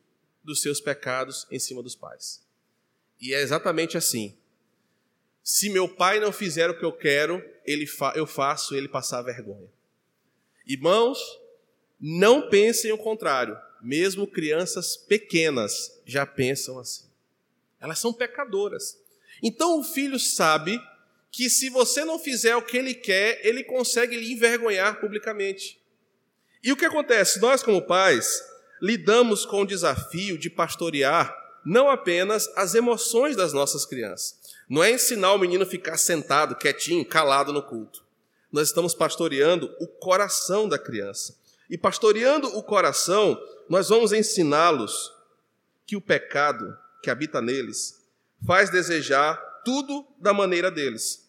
dos 0.44 0.62
seus 0.62 0.82
pecados 0.82 1.46
em 1.52 1.60
cima 1.60 1.82
dos 1.82 1.96
pais. 1.96 2.44
E 3.22 3.34
é 3.34 3.42
exatamente 3.42 3.98
assim. 3.98 4.36
Se 5.44 5.70
meu 5.70 5.88
pai 5.88 6.20
não 6.20 6.32
fizer 6.32 6.70
o 6.70 6.78
que 6.78 6.84
eu 6.84 6.92
quero, 6.92 7.44
fa 7.98 8.14
eu 8.16 8.26
faço 8.26 8.76
ele 8.76 8.88
passar 8.88 9.22
vergonha. 9.22 9.70
Irmãos, 10.66 11.20
não 12.00 12.50
pensem 12.50 12.92
o 12.92 12.98
contrário. 12.98 13.56
Mesmo 13.86 14.26
crianças 14.26 14.98
pequenas 14.98 16.02
já 16.08 16.26
pensam 16.26 16.80
assim. 16.80 17.06
Elas 17.80 18.00
são 18.00 18.12
pecadoras. 18.12 18.98
Então 19.44 19.80
o 19.80 19.84
filho 19.84 20.20
sabe 20.20 20.82
que 21.32 21.52
se 21.52 21.70
você 21.70 22.04
não 22.04 22.18
fizer 22.18 22.56
o 22.56 22.64
que 22.64 22.78
ele 22.78 22.96
quer, 22.96 23.46
ele 23.46 23.64
consegue 23.64 24.18
lhe 24.18 24.34
envergonhar 24.34 25.00
publicamente. 25.00 25.80
E 26.64 26.72
o 26.72 26.76
que 26.76 26.86
acontece? 26.86 27.40
Nós, 27.40 27.62
como 27.62 27.80
pais, 27.80 28.42
lidamos 28.82 29.46
com 29.46 29.62
o 29.62 29.68
desafio 29.68 30.36
de 30.36 30.50
pastorear 30.50 31.36
não 31.64 31.88
apenas 31.88 32.48
as 32.56 32.74
emoções 32.74 33.36
das 33.36 33.54
nossas 33.54 33.86
crianças, 33.86 34.36
Não 34.68 34.84
é 34.84 34.90
ensinar 34.90 35.32
o 35.34 35.38
menino 35.38 35.62
a 35.62 35.68
ficar 35.68 35.96
sentado, 35.96 36.56
quietinho, 36.56 37.06
calado 37.06 37.54
no 37.54 37.62
culto. 37.62 38.04
Nós 38.52 38.68
estamos 38.68 38.96
pastoreando 38.96 39.72
o 39.80 39.86
coração 39.86 40.68
da 40.68 40.80
criança. 40.80 41.38
E 41.70 41.78
pastoreando 41.78 42.48
o 42.58 42.64
coração, 42.64 43.40
nós 43.70 43.90
vamos 43.90 44.14
ensiná-los 44.14 45.12
que 45.86 45.96
o 45.96 46.02
pecado 46.02 46.78
que 47.02 47.10
habita 47.10 47.42
neles 47.42 48.04
faz 48.46 48.70
desejar 48.70 49.36
tudo 49.64 50.06
da 50.20 50.34
maneira 50.34 50.70
deles. 50.70 51.26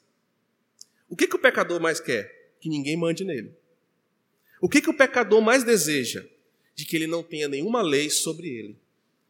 O 1.08 1.16
que, 1.16 1.26
que 1.26 1.36
o 1.36 1.38
pecador 1.38 1.80
mais 1.80 2.00
quer? 2.00 2.54
Que 2.60 2.68
ninguém 2.68 2.96
mande 2.96 3.24
nele. 3.24 3.54
O 4.60 4.68
que, 4.68 4.80
que 4.80 4.90
o 4.90 4.96
pecador 4.96 5.40
mais 5.40 5.64
deseja? 5.64 6.24
De 6.74 6.84
que 6.84 6.96
ele 6.96 7.06
não 7.06 7.22
tenha 7.22 7.48
nenhuma 7.48 7.82
lei 7.82 8.10
sobre 8.10 8.48
ele. 8.48 8.78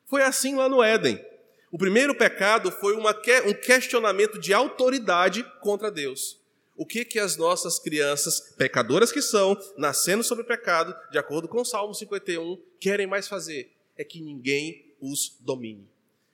Foi 0.07 0.23
assim 0.23 0.57
lá 0.57 0.69
no 0.69 0.83
Éden. 0.83 1.25
O 1.71 1.79
primeiro 1.79 2.15
pecado 2.15 2.71
foi 2.71 2.97
uma, 2.97 3.15
um 3.45 3.55
questionamento 3.55 4.39
de 4.39 4.55
autoridade 4.55 5.45
contra 5.61 5.91
Deus. 5.91 6.41
O 6.77 6.85
que 6.85 7.07
que 7.07 7.19
as 7.19 7.39
nossas 7.39 7.79
crianças, 7.79 8.39
pecadoras 8.39 9.11
que 9.11 9.23
são, 9.23 9.59
nascendo 9.79 10.23
sobre 10.23 10.45
o 10.45 10.47
pecado, 10.47 10.95
de 11.11 11.17
acordo 11.17 11.49
com 11.49 11.63
o 11.63 11.65
Salmo 11.65 11.95
51, 11.95 12.63
querem 12.79 13.07
mais 13.07 13.27
fazer? 13.27 13.73
É 13.97 14.05
que 14.05 14.21
ninguém 14.21 14.95
os 15.01 15.39
domine. 15.41 15.89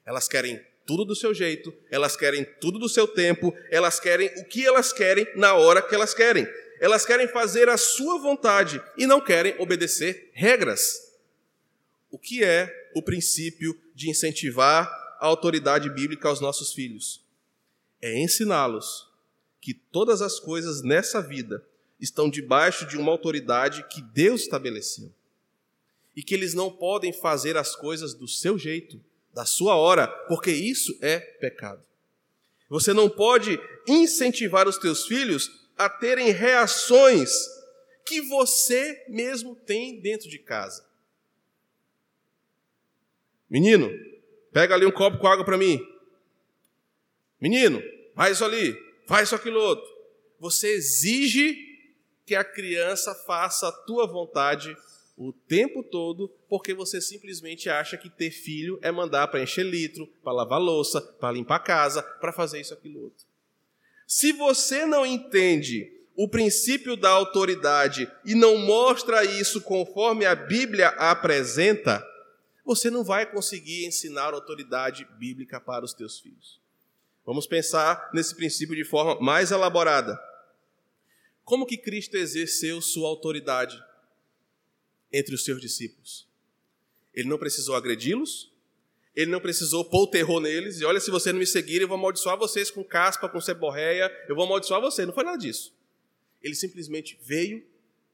Elas 0.05 0.26
querem 0.26 0.61
tudo 0.85 1.05
do 1.05 1.14
seu 1.14 1.33
jeito, 1.33 1.72
elas 1.88 2.16
querem 2.16 2.44
tudo 2.61 2.76
do 2.76 2.88
seu 2.88 3.07
tempo, 3.07 3.55
elas 3.70 4.00
querem 4.00 4.26
o 4.38 4.44
que 4.44 4.66
elas 4.66 4.92
querem 4.92 5.28
na 5.37 5.55
hora 5.55 5.81
que 5.81 5.94
elas 5.94 6.12
querem. 6.12 6.44
Elas 6.81 7.07
querem 7.07 7.28
fazer 7.28 7.68
a 7.68 7.76
sua 7.76 8.18
vontade 8.18 8.83
e 8.98 9.07
não 9.07 9.20
querem 9.20 9.55
obedecer 9.61 10.33
regras. 10.35 11.12
O 12.11 12.18
que 12.18 12.42
é 12.42 12.90
o 12.96 13.00
princípio 13.00 13.81
de 13.94 14.11
incentivar 14.11 14.90
a 15.20 15.26
autoridade 15.26 15.88
bíblica 15.88 16.28
aos 16.28 16.40
nossos 16.40 16.72
filhos? 16.72 17.24
É 18.00 18.18
ensiná-los 18.18 19.12
que 19.62 19.72
todas 19.72 20.20
as 20.20 20.40
coisas 20.40 20.83
nessa 20.83 21.22
vida 21.22 21.64
estão 22.01 22.29
debaixo 22.29 22.85
de 22.85 22.98
uma 22.98 23.12
autoridade 23.12 23.87
que 23.88 24.03
Deus 24.03 24.42
estabeleceu. 24.42 25.14
E 26.16 26.22
que 26.22 26.35
eles 26.35 26.53
não 26.53 26.68
podem 26.68 27.12
fazer 27.12 27.57
as 27.57 27.77
coisas 27.77 28.12
do 28.12 28.27
seu 28.27 28.59
jeito, 28.59 29.01
da 29.33 29.46
sua 29.46 29.77
hora, 29.77 30.09
porque 30.27 30.51
isso 30.51 30.98
é 31.01 31.20
pecado. 31.20 31.83
Você 32.68 32.92
não 32.92 33.09
pode 33.09 33.59
incentivar 33.87 34.66
os 34.66 34.79
teus 34.79 35.07
filhos 35.07 35.48
a 35.79 35.88
terem 35.88 36.33
reações 36.33 37.31
que 38.05 38.20
você 38.20 39.05
mesmo 39.09 39.55
tem 39.55 40.01
dentro 40.01 40.29
de 40.29 40.40
casa. 40.40 40.85
Menino, 43.48 43.88
pega 44.53 44.75
ali 44.75 44.85
um 44.85 44.90
copo 44.90 45.18
com 45.18 45.29
água 45.29 45.44
para 45.44 45.57
mim. 45.57 45.81
Menino, 47.40 47.81
isso 48.31 48.44
ali, 48.44 48.77
faz 49.07 49.29
isso 49.29 49.35
aquilo 49.35 49.61
outro. 49.61 49.91
Você 50.38 50.69
exige 50.75 51.57
que 52.25 52.35
a 52.35 52.45
criança 52.45 53.15
faça 53.15 53.69
a 53.69 53.73
tua 53.73 54.07
vontade 54.07 54.77
o 55.17 55.33
tempo 55.33 55.83
todo, 55.83 56.29
porque 56.49 56.75
você 56.75 57.01
simplesmente 57.01 57.69
acha 57.69 57.97
que 57.97 58.09
ter 58.09 58.31
filho 58.31 58.79
é 58.83 58.91
mandar 58.91 59.29
para 59.29 59.43
encher 59.43 59.65
litro, 59.65 60.07
para 60.23 60.33
lavar 60.33 60.61
louça, 60.61 61.01
para 61.01 61.33
limpar 61.33 61.57
a 61.57 61.61
casa, 61.61 62.03
para 62.03 62.33
fazer 62.33 62.61
isso 62.61 62.75
aquilo 62.75 63.03
outro. 63.03 63.27
Se 64.07 64.33
você 64.33 64.87
não 64.87 65.07
entende 65.07 65.91
o 66.17 66.29
princípio 66.29 66.97
da 66.97 67.11
autoridade 67.11 68.11
e 68.25 68.35
não 68.35 68.57
mostra 68.59 69.25
isso 69.25 69.61
conforme 69.61 70.25
a 70.25 70.35
Bíblia 70.35 70.88
apresenta, 70.88 72.05
você 72.65 72.91
não 72.91 73.03
vai 73.03 73.31
conseguir 73.31 73.87
ensinar 73.87 74.35
autoridade 74.35 75.07
bíblica 75.19 75.61
para 75.61 75.85
os 75.85 75.93
teus 75.93 76.21
filhos. 76.21 76.62
Vamos 77.24 77.46
pensar 77.46 78.11
nesse 78.12 78.35
princípio 78.35 78.74
de 78.74 78.85
forma 78.85 79.20
mais 79.20 79.50
elaborada. 79.50 80.18
Como 81.44 81.66
que 81.66 81.76
Cristo 81.76 82.16
exerceu 82.16 82.80
sua 82.80 83.08
autoridade 83.08 83.82
entre 85.12 85.35
os 85.35 85.44
seus 85.44 85.61
discípulos? 85.61 86.26
Ele 87.14 87.28
não 87.28 87.38
precisou 87.38 87.76
agredi-los, 87.76 88.50
ele 89.14 89.30
não 89.30 89.40
precisou 89.40 89.85
pôr 89.85 90.04
o 90.04 90.11
terror 90.11 90.40
neles, 90.40 90.80
e 90.80 90.85
olha, 90.85 90.98
se 90.98 91.11
vocês 91.11 91.32
não 91.32 91.40
me 91.40 91.46
seguirem, 91.46 91.82
eu 91.82 91.88
vou 91.88 91.98
amaldiçoar 91.98 92.38
vocês 92.38 92.70
com 92.70 92.82
caspa, 92.82 93.28
com 93.28 93.40
ceborreia, 93.40 94.11
eu 94.28 94.35
vou 94.35 94.44
amaldiçoar 94.44 94.80
vocês. 94.80 95.06
Não 95.06 95.14
foi 95.14 95.24
nada 95.24 95.37
disso. 95.37 95.74
Ele 96.42 96.54
simplesmente 96.54 97.18
veio, 97.22 97.64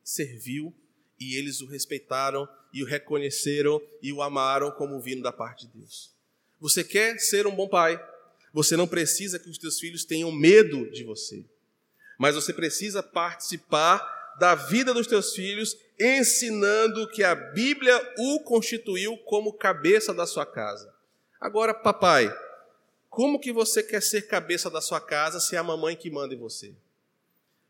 serviu, 0.02 0.74
e 1.20 1.36
eles 1.36 1.60
o 1.60 1.66
respeitaram 1.66 2.48
e 2.72 2.82
o 2.82 2.86
reconheceram 2.86 3.80
e 4.02 4.12
o 4.12 4.22
amaram 4.22 4.70
como 4.72 5.00
vindo 5.00 5.22
da 5.22 5.32
parte 5.32 5.66
de 5.66 5.78
Deus. 5.78 6.12
Você 6.60 6.84
quer 6.84 7.18
ser 7.18 7.46
um 7.46 7.54
bom 7.54 7.68
pai? 7.68 7.98
Você 8.52 8.76
não 8.76 8.86
precisa 8.86 9.38
que 9.38 9.50
os 9.50 9.58
teus 9.58 9.78
filhos 9.78 10.04
tenham 10.04 10.32
medo 10.32 10.90
de 10.90 11.04
você, 11.04 11.44
mas 12.18 12.34
você 12.34 12.52
precisa 12.52 13.02
participar 13.02 14.16
da 14.38 14.54
vida 14.54 14.94
dos 14.94 15.06
teus 15.06 15.34
filhos, 15.34 15.76
ensinando 15.98 17.08
que 17.10 17.24
a 17.24 17.34
Bíblia 17.34 18.00
o 18.18 18.40
constituiu 18.40 19.16
como 19.18 19.52
cabeça 19.52 20.14
da 20.14 20.26
sua 20.26 20.46
casa. 20.46 20.92
Agora, 21.40 21.74
papai, 21.74 22.32
como 23.08 23.40
que 23.40 23.52
você 23.52 23.82
quer 23.82 24.02
ser 24.02 24.22
cabeça 24.22 24.70
da 24.70 24.80
sua 24.80 25.00
casa 25.00 25.40
se 25.40 25.56
é 25.56 25.58
a 25.58 25.62
mamãe 25.62 25.96
que 25.96 26.10
manda 26.10 26.34
em 26.34 26.38
você? 26.38 26.74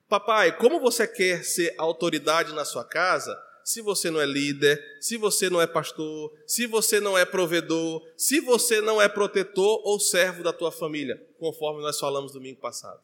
Papai, 0.08 0.56
como 0.56 0.80
você 0.80 1.06
quer 1.06 1.44
ser 1.44 1.74
autoridade 1.78 2.52
na 2.54 2.64
sua 2.64 2.84
casa 2.84 3.38
se 3.68 3.82
você 3.82 4.10
não 4.10 4.18
é 4.18 4.24
líder, 4.24 4.82
se 4.98 5.18
você 5.18 5.50
não 5.50 5.60
é 5.60 5.66
pastor, 5.66 6.32
se 6.46 6.66
você 6.66 7.00
não 7.00 7.18
é 7.18 7.26
provedor, 7.26 8.02
se 8.16 8.40
você 8.40 8.80
não 8.80 9.00
é 9.00 9.06
protetor 9.10 9.82
ou 9.84 10.00
servo 10.00 10.42
da 10.42 10.54
tua 10.54 10.72
família, 10.72 11.22
conforme 11.38 11.82
nós 11.82 12.00
falamos 12.00 12.32
domingo 12.32 12.58
passado. 12.58 12.98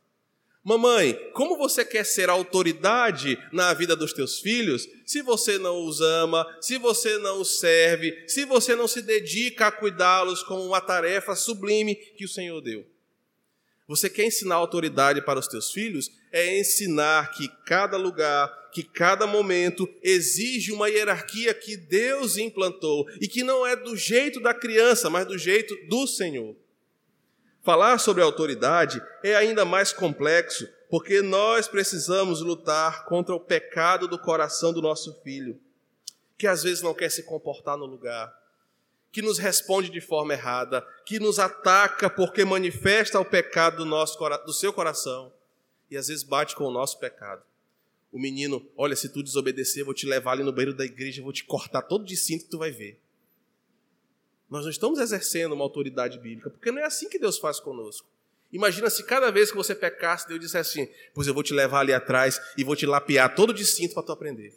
Mamãe, 0.64 1.12
como 1.34 1.58
você 1.58 1.84
quer 1.84 2.06
ser 2.06 2.30
autoridade 2.30 3.38
na 3.52 3.74
vida 3.74 3.94
dos 3.94 4.14
teus 4.14 4.40
filhos 4.40 4.88
se 5.04 5.20
você 5.20 5.58
não 5.58 5.84
os 5.84 6.00
ama, 6.00 6.46
se 6.62 6.78
você 6.78 7.18
não 7.18 7.42
os 7.42 7.58
serve, 7.58 8.24
se 8.26 8.46
você 8.46 8.74
não 8.74 8.88
se 8.88 9.02
dedica 9.02 9.66
a 9.66 9.72
cuidá-los 9.72 10.42
como 10.42 10.64
uma 10.64 10.80
tarefa 10.80 11.36
sublime 11.36 11.94
que 11.94 12.24
o 12.24 12.28
Senhor 12.28 12.62
deu? 12.62 12.86
Você 13.86 14.08
quer 14.08 14.24
ensinar 14.24 14.54
autoridade 14.54 15.20
para 15.22 15.38
os 15.38 15.46
teus 15.46 15.70
filhos? 15.70 16.10
É 16.32 16.58
ensinar 16.58 17.30
que 17.32 17.48
cada 17.66 17.98
lugar, 17.98 18.70
que 18.72 18.82
cada 18.82 19.26
momento 19.26 19.88
exige 20.02 20.72
uma 20.72 20.88
hierarquia 20.88 21.52
que 21.52 21.76
Deus 21.76 22.38
implantou 22.38 23.06
e 23.20 23.28
que 23.28 23.44
não 23.44 23.66
é 23.66 23.76
do 23.76 23.94
jeito 23.94 24.40
da 24.40 24.54
criança, 24.54 25.10
mas 25.10 25.26
do 25.26 25.36
jeito 25.36 25.76
do 25.86 26.06
Senhor. 26.06 26.56
Falar 27.62 27.98
sobre 27.98 28.22
autoridade 28.22 29.02
é 29.22 29.36
ainda 29.36 29.64
mais 29.64 29.92
complexo, 29.92 30.68
porque 30.90 31.22
nós 31.22 31.68
precisamos 31.68 32.40
lutar 32.40 33.04
contra 33.04 33.34
o 33.34 33.40
pecado 33.40 34.08
do 34.08 34.18
coração 34.18 34.72
do 34.72 34.82
nosso 34.82 35.20
filho, 35.22 35.58
que 36.38 36.46
às 36.46 36.62
vezes 36.62 36.82
não 36.82 36.94
quer 36.94 37.10
se 37.10 37.22
comportar 37.22 37.76
no 37.76 37.86
lugar, 37.86 38.34
que 39.14 39.22
nos 39.22 39.38
responde 39.38 39.90
de 39.90 40.00
forma 40.00 40.34
errada, 40.34 40.84
que 41.06 41.20
nos 41.20 41.38
ataca 41.38 42.10
porque 42.10 42.44
manifesta 42.44 43.20
o 43.20 43.24
pecado 43.24 43.76
do, 43.76 43.84
nosso, 43.84 44.18
do 44.44 44.52
seu 44.52 44.72
coração 44.72 45.32
e 45.88 45.96
às 45.96 46.08
vezes 46.08 46.24
bate 46.24 46.56
com 46.56 46.64
o 46.64 46.72
nosso 46.72 46.98
pecado. 46.98 47.40
O 48.10 48.18
menino, 48.18 48.68
olha, 48.76 48.96
se 48.96 49.08
tu 49.08 49.22
desobedecer, 49.22 49.82
eu 49.82 49.84
vou 49.84 49.94
te 49.94 50.04
levar 50.04 50.32
ali 50.32 50.42
no 50.42 50.50
banheiro 50.50 50.74
da 50.76 50.84
igreja, 50.84 51.20
eu 51.20 51.22
vou 51.22 51.32
te 51.32 51.44
cortar 51.44 51.82
todo 51.82 52.04
de 52.04 52.16
cinto 52.16 52.48
tu 52.50 52.58
vai 52.58 52.72
ver. 52.72 53.00
Nós 54.50 54.64
não 54.64 54.70
estamos 54.70 54.98
exercendo 54.98 55.52
uma 55.52 55.62
autoridade 55.62 56.18
bíblica, 56.18 56.50
porque 56.50 56.72
não 56.72 56.80
é 56.80 56.84
assim 56.84 57.08
que 57.08 57.16
Deus 57.16 57.38
faz 57.38 57.60
conosco. 57.60 58.08
Imagina 58.50 58.90
se 58.90 59.04
cada 59.04 59.30
vez 59.30 59.52
que 59.52 59.56
você 59.56 59.76
pecasse, 59.76 60.26
Deus 60.26 60.40
dissesse 60.40 60.82
assim: 60.82 60.92
Pois 61.14 61.28
eu 61.28 61.34
vou 61.34 61.44
te 61.44 61.54
levar 61.54 61.80
ali 61.80 61.92
atrás 61.92 62.40
e 62.58 62.64
vou 62.64 62.74
te 62.74 62.84
lapear 62.84 63.32
todo 63.32 63.54
de 63.54 63.64
cinto 63.64 63.94
para 63.94 64.02
tu 64.02 64.10
aprender. 64.10 64.52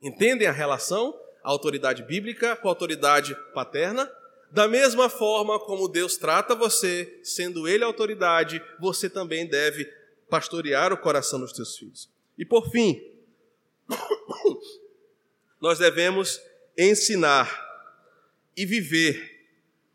Entendem 0.00 0.46
a 0.46 0.52
relação? 0.52 1.18
A 1.48 1.50
autoridade 1.50 2.02
bíblica 2.02 2.54
com 2.56 2.68
a 2.68 2.70
autoridade 2.70 3.34
paterna. 3.54 4.10
Da 4.50 4.68
mesma 4.68 5.08
forma 5.08 5.58
como 5.58 5.88
Deus 5.88 6.18
trata 6.18 6.54
você, 6.54 7.20
sendo 7.22 7.66
Ele 7.66 7.82
a 7.82 7.86
autoridade, 7.86 8.62
você 8.78 9.08
também 9.08 9.46
deve 9.46 9.86
pastorear 10.28 10.92
o 10.92 10.98
coração 10.98 11.40
dos 11.40 11.54
teus 11.54 11.78
filhos. 11.78 12.10
E 12.36 12.44
por 12.44 12.70
fim, 12.70 13.00
nós 15.58 15.78
devemos 15.78 16.38
ensinar 16.76 17.50
e 18.54 18.66
viver 18.66 19.48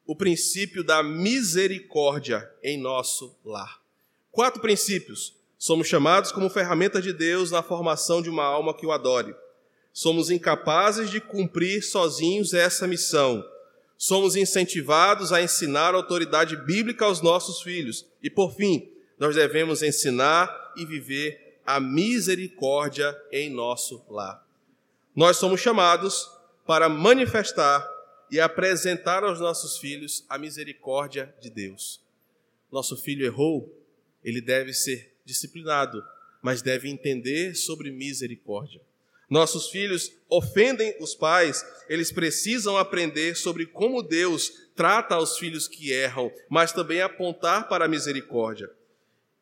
o 0.07 0.15
princípio 0.15 0.83
da 0.83 1.03
misericórdia 1.03 2.51
em 2.63 2.79
nosso 2.79 3.39
lar. 3.45 3.79
Quatro 4.31 4.59
princípios. 4.59 5.37
Somos 5.55 5.87
chamados 5.87 6.31
como 6.31 6.49
ferramentas 6.49 7.03
de 7.03 7.13
Deus 7.13 7.51
na 7.51 7.61
formação 7.61 8.23
de 8.23 8.29
uma 8.29 8.43
alma 8.43 8.75
que 8.75 8.87
o 8.87 8.91
adore. 8.91 9.35
Somos 9.93 10.31
incapazes 10.31 11.11
de 11.11 11.21
cumprir 11.21 11.83
sozinhos 11.83 12.53
essa 12.53 12.87
missão. 12.87 13.47
Somos 13.95 14.35
incentivados 14.35 15.31
a 15.31 15.41
ensinar 15.41 15.93
a 15.93 15.97
autoridade 15.97 16.57
bíblica 16.57 17.05
aos 17.05 17.21
nossos 17.21 17.61
filhos. 17.61 18.05
E 18.21 18.29
por 18.29 18.55
fim, 18.55 18.91
nós 19.19 19.35
devemos 19.35 19.83
ensinar 19.83 20.73
e 20.75 20.83
viver 20.83 21.59
a 21.63 21.79
misericórdia 21.79 23.15
em 23.31 23.51
nosso 23.51 24.03
lar. 24.09 24.43
Nós 25.15 25.37
somos 25.37 25.61
chamados 25.61 26.29
para 26.65 26.89
manifestar 26.89 27.87
e 28.31 28.39
apresentar 28.39 29.23
aos 29.23 29.39
nossos 29.39 29.77
filhos 29.77 30.25
a 30.27 30.39
misericórdia 30.39 31.33
de 31.39 31.51
Deus. 31.51 32.01
nosso 32.71 32.97
filho 32.97 33.23
errou, 33.23 33.71
ele 34.23 34.41
deve 34.41 34.73
ser 34.73 35.13
disciplinado, 35.23 36.03
mas 36.41 36.63
deve 36.63 36.89
entender 36.89 37.53
sobre 37.53 37.91
misericórdia. 37.91 38.81
Nossos 39.29 39.69
filhos 39.69 40.11
ofendem 40.29 40.95
os 40.99 41.15
pais, 41.15 41.65
eles 41.87 42.11
precisam 42.11 42.77
aprender 42.77 43.35
sobre 43.35 43.65
como 43.65 44.03
Deus 44.03 44.51
trata 44.75 45.17
os 45.17 45.37
filhos 45.37 45.67
que 45.67 45.91
erram, 45.91 46.31
mas 46.49 46.71
também 46.71 47.01
apontar 47.01 47.67
para 47.67 47.85
a 47.85 47.87
misericórdia. 47.87 48.69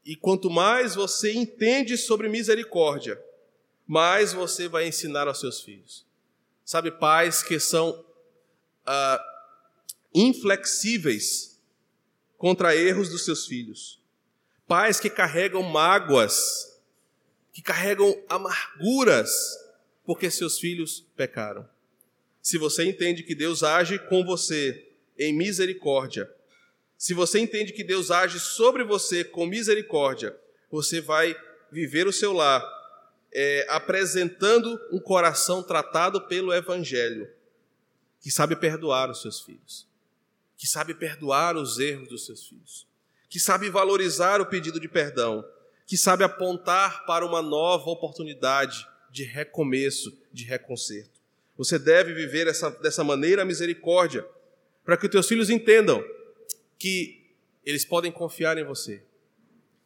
E 0.06 0.16
quanto 0.16 0.50
mais 0.50 0.96
você 0.96 1.32
entende 1.34 1.98
sobre 1.98 2.28
misericórdia, 2.28 3.22
mais 3.88 4.34
você 4.34 4.68
vai 4.68 4.88
ensinar 4.88 5.28
aos 5.28 5.40
seus 5.40 5.62
filhos. 5.62 6.06
Sabe, 6.64 6.92
pais 6.92 7.44
que 7.44 7.60
são 7.60 8.06
ah, 8.86 9.22
inflexíveis 10.14 11.60
contra 12.38 12.76
erros 12.76 13.10
dos 13.10 13.26
seus 13.26 13.46
filhos. 13.46 14.02
Pais 14.68 15.00
que 15.00 15.10
carregam 15.10 15.62
mágoas, 15.64 16.80
que 17.52 17.62
carregam 17.62 18.18
amarguras, 18.30 19.30
porque 20.12 20.30
seus 20.30 20.59
filhos 20.59 21.07
pecaram. 21.16 21.66
Se 22.41 22.57
você 22.57 22.84
entende 22.84 23.24
que 23.24 23.34
Deus 23.34 23.64
age 23.64 23.97
com 23.97 24.26
você 24.26 24.91
em 25.18 25.32
misericórdia, 25.32 26.30
se 26.97 27.14
você 27.14 27.39
entende 27.39 27.72
que 27.72 27.82
Deus 27.82 28.12
age 28.12 28.38
sobre 28.38 28.84
você 28.84 29.24
com 29.24 29.45
misericórdia, 29.45 30.38
você 30.70 30.99
vai 30.99 31.34
viver 31.72 32.07
o 32.07 32.12
seu 32.12 32.34
lar 32.34 32.62
é, 33.32 33.66
apresentando 33.70 34.78
um 34.91 34.99
coração 34.99 35.64
tratado 35.64 36.28
pelo 36.28 36.53
Evangelho, 36.53 37.30
que 38.20 38.30
sabe 38.30 38.57
perdoar 38.57 39.09
os 39.09 39.22
seus 39.22 39.39
filhos, 39.39 39.88
que 40.57 40.68
sabe 40.68 40.93
perdoar 40.93 41.55
os 41.55 41.80
erros 41.80 42.09
dos 42.09 42.26
seus 42.26 42.45
filhos, 42.45 42.86
que 43.30 43.39
sabe 43.39 43.70
valorizar 43.70 44.41
o 44.41 44.45
pedido 44.45 44.78
de 44.78 44.89
perdão, 44.89 45.41
que 45.88 45.95
sabe 45.95 46.26
apontar 46.26 47.05
para 47.05 47.26
uma 47.26 47.41
nova 47.41 47.89
oportunidade 47.89 48.91
de 49.12 49.24
recomeço, 49.24 50.18
de 50.32 50.45
reconcerto. 50.45 51.20
Você 51.57 51.78
deve 51.78 52.14
viver 52.14 52.47
essa, 52.47 52.70
dessa 52.70 53.03
maneira 53.03 53.41
a 53.41 53.45
misericórdia, 53.45 54.26
para 54.84 54.97
que 54.97 55.05
os 55.05 55.12
teus 55.12 55.28
filhos 55.28 55.49
entendam 55.49 56.03
que 56.80 57.22
eles 57.64 57.86
podem 57.86 58.12
confiar 58.12 58.57
em 58.57 58.64
você, 58.64 59.03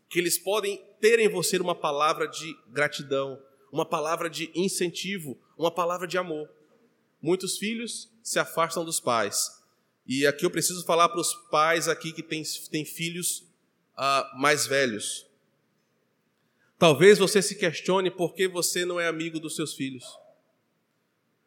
que 0.07 0.19
eles 0.19 0.37
podem 0.37 0.81
ter 1.01 1.19
em 1.19 1.27
você 1.27 1.57
uma 1.57 1.75
palavra 1.75 2.27
de 2.27 2.55
gratidão, 2.69 3.41
uma 3.71 3.85
palavra 3.85 4.29
de 4.29 4.49
incentivo, 4.55 5.37
uma 5.57 5.71
palavra 5.71 6.07
de 6.07 6.17
amor. 6.17 6.49
Muitos 7.21 7.57
filhos 7.57 8.09
se 8.23 8.39
afastam 8.39 8.85
dos 8.85 8.99
pais. 8.99 9.61
E 10.07 10.25
aqui 10.25 10.45
eu 10.45 10.51
preciso 10.51 10.85
falar 10.85 11.09
para 11.09 11.19
os 11.19 11.33
pais 11.49 11.87
aqui 11.87 12.13
que 12.13 12.23
têm, 12.23 12.43
têm 12.71 12.85
filhos 12.85 13.39
uh, 13.97 14.39
mais 14.39 14.65
velhos. 14.67 15.27
Talvez 16.77 17.17
você 17.17 17.41
se 17.41 17.55
questione 17.55 18.11
por 18.11 18.33
que 18.33 18.47
você 18.47 18.85
não 18.85 18.99
é 18.99 19.07
amigo 19.07 19.39
dos 19.39 19.55
seus 19.55 19.73
filhos. 19.73 20.03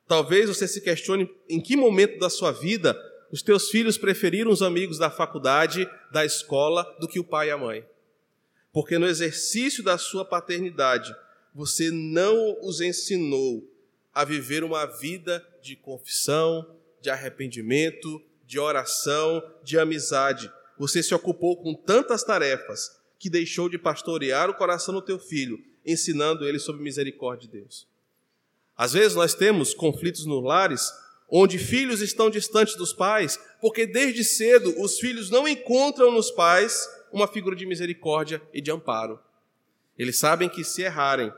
Talvez 0.06 0.48
você 0.48 0.66
se 0.66 0.80
questione 0.80 1.30
em 1.48 1.60
que 1.60 1.76
momento 1.76 2.18
da 2.18 2.30
sua 2.30 2.50
vida 2.50 2.98
os 3.30 3.42
teus 3.42 3.68
filhos 3.68 3.98
preferiram 3.98 4.50
os 4.50 4.62
amigos 4.62 4.98
da 4.98 5.10
faculdade, 5.10 5.88
da 6.10 6.24
escola, 6.24 6.82
do 6.98 7.06
que 7.06 7.20
o 7.20 7.24
pai 7.24 7.48
e 7.48 7.50
a 7.50 7.58
mãe. 7.58 7.84
Porque 8.72 8.98
no 8.98 9.06
exercício 9.06 9.84
da 9.84 9.98
sua 9.98 10.24
paternidade, 10.24 11.14
você 11.54 11.90
não 11.90 12.56
os 12.62 12.80
ensinou 12.80 13.68
a 14.14 14.24
viver 14.24 14.64
uma 14.64 14.86
vida 14.86 15.46
de 15.62 15.76
confissão, 15.76 16.74
de 17.02 17.10
arrependimento, 17.10 18.22
de 18.46 18.58
oração, 18.58 19.42
de 19.62 19.78
amizade. 19.78 20.50
Você 20.78 21.02
se 21.02 21.14
ocupou 21.14 21.62
com 21.62 21.74
tantas 21.74 22.24
tarefas 22.24 22.97
que 23.18 23.28
deixou 23.28 23.68
de 23.68 23.78
pastorear 23.78 24.48
o 24.48 24.54
coração 24.54 24.94
do 24.94 25.02
teu 25.02 25.18
filho, 25.18 25.62
ensinando 25.84 26.46
ele 26.46 26.58
sobre 26.58 26.82
misericórdia 26.82 27.48
de 27.48 27.58
Deus. 27.58 27.86
Às 28.76 28.92
vezes 28.92 29.14
nós 29.14 29.34
temos 29.34 29.74
conflitos 29.74 30.24
nos 30.24 30.42
lares 30.42 30.92
onde 31.28 31.58
filhos 31.58 32.00
estão 32.00 32.30
distantes 32.30 32.74
dos 32.76 32.92
pais, 32.92 33.38
porque 33.60 33.86
desde 33.86 34.24
cedo 34.24 34.74
os 34.80 34.98
filhos 34.98 35.30
não 35.30 35.46
encontram 35.46 36.10
nos 36.10 36.30
pais 36.30 36.88
uma 37.12 37.26
figura 37.26 37.54
de 37.54 37.66
misericórdia 37.66 38.40
e 38.52 38.60
de 38.60 38.70
amparo. 38.70 39.18
Eles 39.98 40.18
sabem 40.18 40.48
que 40.48 40.64
se 40.64 40.82
errarem, 40.82 41.32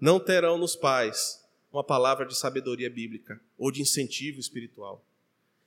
não 0.00 0.18
terão 0.18 0.58
nos 0.58 0.74
pais 0.74 1.44
uma 1.72 1.84
palavra 1.84 2.24
de 2.24 2.36
sabedoria 2.36 2.88
bíblica 2.88 3.40
ou 3.58 3.70
de 3.70 3.82
incentivo 3.82 4.40
espiritual. 4.40 5.04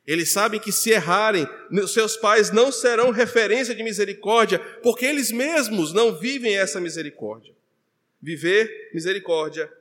Eles 0.05 0.31
sabem 0.31 0.59
que 0.59 0.71
se 0.71 0.89
errarem, 0.89 1.47
seus 1.87 2.17
pais 2.17 2.51
não 2.51 2.71
serão 2.71 3.11
referência 3.11 3.75
de 3.75 3.83
misericórdia, 3.83 4.59
porque 4.81 5.05
eles 5.05 5.31
mesmos 5.31 5.93
não 5.93 6.15
vivem 6.15 6.57
essa 6.57 6.79
misericórdia. 6.79 7.53
Viver 8.21 8.89
misericórdia 8.93 9.71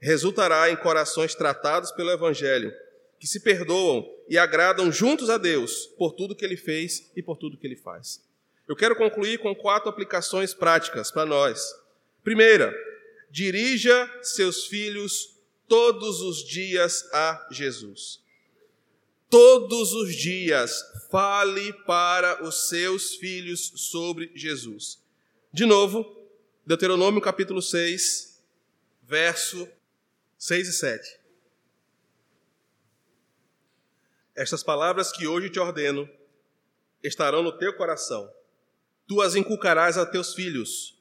resultará 0.00 0.70
em 0.70 0.76
corações 0.76 1.34
tratados 1.34 1.92
pelo 1.92 2.10
Evangelho, 2.10 2.72
que 3.18 3.26
se 3.26 3.40
perdoam 3.40 4.08
e 4.28 4.38
agradam 4.38 4.90
juntos 4.90 5.28
a 5.28 5.36
Deus 5.36 5.86
por 5.98 6.12
tudo 6.12 6.34
que 6.34 6.44
ele 6.44 6.56
fez 6.56 7.10
e 7.14 7.22
por 7.22 7.36
tudo 7.36 7.56
que 7.56 7.66
ele 7.66 7.76
faz. 7.76 8.20
Eu 8.66 8.74
quero 8.74 8.96
concluir 8.96 9.38
com 9.38 9.54
quatro 9.54 9.88
aplicações 9.90 10.54
práticas 10.54 11.10
para 11.10 11.26
nós. 11.26 11.60
Primeira, 12.22 12.74
dirija 13.30 14.08
seus 14.22 14.66
filhos 14.66 15.36
todos 15.68 16.20
os 16.20 16.44
dias 16.46 17.08
a 17.12 17.48
Jesus. 17.50 18.20
Todos 19.30 19.92
os 19.92 20.16
dias 20.16 20.82
fale 21.08 21.72
para 21.84 22.42
os 22.42 22.68
seus 22.68 23.14
filhos 23.14 23.72
sobre 23.76 24.32
Jesus. 24.34 25.00
De 25.52 25.64
novo, 25.64 26.04
Deuteronômio 26.66 27.20
capítulo 27.20 27.62
6, 27.62 28.42
verso 29.04 29.68
6 30.36 30.68
e 30.68 30.72
7. 30.72 31.20
Estas 34.34 34.64
palavras 34.64 35.12
que 35.12 35.28
hoje 35.28 35.48
te 35.48 35.60
ordeno 35.60 36.10
estarão 37.00 37.40
no 37.40 37.56
teu 37.56 37.72
coração. 37.76 38.28
Tu 39.06 39.22
as 39.22 39.36
inculcarás 39.36 39.96
a 39.96 40.04
teus 40.04 40.34
filhos, 40.34 40.98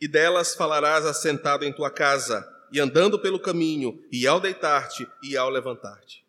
e 0.00 0.06
delas 0.06 0.54
falarás 0.54 1.04
assentado 1.04 1.64
em 1.64 1.72
tua 1.72 1.90
casa, 1.90 2.48
e 2.70 2.78
andando 2.78 3.18
pelo 3.18 3.40
caminho, 3.40 4.00
e 4.12 4.24
ao 4.24 4.38
deitar-te 4.38 5.04
e 5.20 5.36
ao 5.36 5.50
levantar-te. 5.50 6.24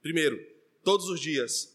Primeiro, 0.00 0.51
todos 0.84 1.08
os 1.08 1.20
dias, 1.20 1.74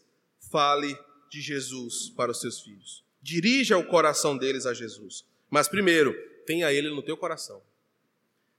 fale 0.50 0.96
de 1.30 1.40
Jesus 1.40 2.10
para 2.10 2.30
os 2.30 2.40
seus 2.40 2.60
filhos. 2.60 3.04
Dirija 3.22 3.76
o 3.76 3.86
coração 3.86 4.36
deles 4.36 4.66
a 4.66 4.72
Jesus. 4.72 5.24
Mas 5.50 5.68
primeiro, 5.68 6.14
tenha 6.46 6.72
ele 6.72 6.88
no 6.90 7.02
teu 7.02 7.16
coração. 7.16 7.62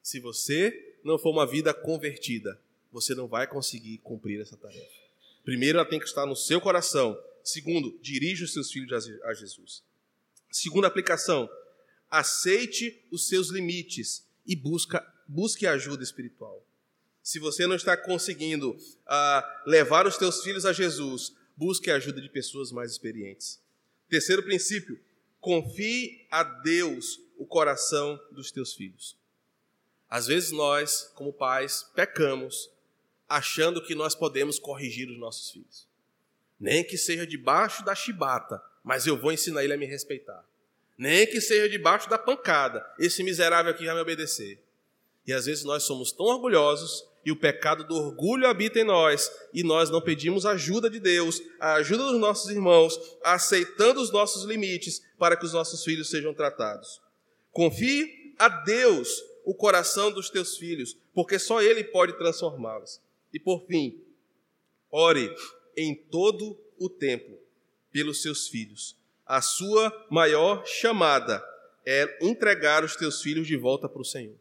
Se 0.01 0.19
você 0.19 0.97
não 1.03 1.17
for 1.17 1.31
uma 1.31 1.45
vida 1.45 1.73
convertida, 1.73 2.59
você 2.91 3.13
não 3.13 3.27
vai 3.27 3.47
conseguir 3.47 3.97
cumprir 3.99 4.41
essa 4.41 4.57
tarefa. 4.57 4.99
Primeiro, 5.43 5.77
ela 5.77 5.87
tem 5.87 5.99
que 5.99 6.05
estar 6.05 6.25
no 6.25 6.35
seu 6.35 6.59
coração. 6.59 7.19
Segundo, 7.43 7.97
dirija 8.01 8.45
os 8.45 8.53
seus 8.53 8.71
filhos 8.71 9.07
a 9.23 9.33
Jesus. 9.33 9.83
Segunda 10.51 10.87
aplicação, 10.87 11.49
aceite 12.09 13.03
os 13.11 13.27
seus 13.27 13.49
limites 13.49 14.25
e 14.45 14.55
busca, 14.55 15.05
busque 15.27 15.65
ajuda 15.67 16.03
espiritual. 16.03 16.65
Se 17.29 17.37
você 17.37 17.67
não 17.67 17.75
está 17.75 17.95
conseguindo 17.95 18.71
uh, 18.71 19.69
levar 19.69 20.07
os 20.07 20.17
teus 20.17 20.41
filhos 20.41 20.65
a 20.65 20.73
Jesus, 20.73 21.31
busque 21.55 21.91
a 21.91 21.95
ajuda 21.97 22.19
de 22.19 22.27
pessoas 22.27 22.71
mais 22.71 22.91
experientes. 22.91 23.61
Terceiro 24.09 24.41
princípio, 24.41 24.99
confie 25.39 26.25
a 26.31 26.41
Deus 26.41 27.19
o 27.37 27.45
coração 27.45 28.19
dos 28.31 28.49
teus 28.49 28.73
filhos. 28.73 29.15
Às 30.09 30.25
vezes 30.25 30.49
nós, 30.49 31.11
como 31.13 31.31
pais, 31.31 31.85
pecamos 31.93 32.71
achando 33.29 33.79
que 33.79 33.93
nós 33.93 34.15
podemos 34.15 34.57
corrigir 34.57 35.07
os 35.07 35.19
nossos 35.19 35.51
filhos. 35.51 35.87
Nem 36.59 36.83
que 36.83 36.97
seja 36.97 37.27
debaixo 37.27 37.85
da 37.85 37.93
chibata, 37.93 38.59
mas 38.83 39.05
eu 39.05 39.15
vou 39.15 39.31
ensinar 39.31 39.63
ele 39.63 39.73
a 39.73 39.77
me 39.77 39.85
respeitar. 39.85 40.43
Nem 40.97 41.27
que 41.27 41.39
seja 41.39 41.69
debaixo 41.69 42.09
da 42.09 42.17
pancada, 42.17 42.83
esse 42.97 43.21
miserável 43.21 43.71
aqui 43.71 43.85
vai 43.85 43.93
me 43.93 44.01
obedecer. 44.01 44.59
E 45.27 45.31
às 45.31 45.45
vezes 45.45 45.63
nós 45.63 45.83
somos 45.83 46.11
tão 46.11 46.25
orgulhosos 46.25 47.07
e 47.25 47.31
o 47.31 47.35
pecado 47.35 47.83
do 47.83 47.95
orgulho 47.95 48.47
habita 48.47 48.79
em 48.79 48.83
nós, 48.83 49.31
e 49.53 49.63
nós 49.63 49.89
não 49.89 50.01
pedimos 50.01 50.45
ajuda 50.45 50.89
de 50.89 50.99
Deus, 50.99 51.41
a 51.59 51.73
ajuda 51.73 52.03
dos 52.05 52.19
nossos 52.19 52.49
irmãos, 52.49 52.99
aceitando 53.23 54.01
os 54.01 54.11
nossos 54.11 54.43
limites 54.43 55.01
para 55.17 55.35
que 55.35 55.45
os 55.45 55.53
nossos 55.53 55.83
filhos 55.83 56.09
sejam 56.09 56.33
tratados. 56.33 57.01
Confie 57.51 58.33
a 58.37 58.47
Deus 58.47 59.09
o 59.43 59.53
coração 59.53 60.11
dos 60.11 60.29
teus 60.29 60.57
filhos, 60.57 60.97
porque 61.13 61.37
só 61.37 61.61
Ele 61.61 61.83
pode 61.83 62.17
transformá-los. 62.17 63.01
E 63.33 63.39
por 63.39 63.65
fim, 63.65 64.01
ore 64.91 65.33
em 65.75 65.95
todo 65.95 66.57
o 66.77 66.89
tempo 66.89 67.37
pelos 67.91 68.21
seus 68.21 68.47
filhos. 68.47 68.95
A 69.25 69.41
sua 69.41 70.07
maior 70.09 70.65
chamada 70.65 71.43
é 71.85 72.17
entregar 72.21 72.83
os 72.83 72.95
teus 72.95 73.21
filhos 73.21 73.47
de 73.47 73.57
volta 73.57 73.87
para 73.87 74.01
o 74.01 74.05
Senhor. 74.05 74.35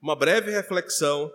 Uma 0.00 0.16
breve 0.16 0.50
reflexão 0.50 1.32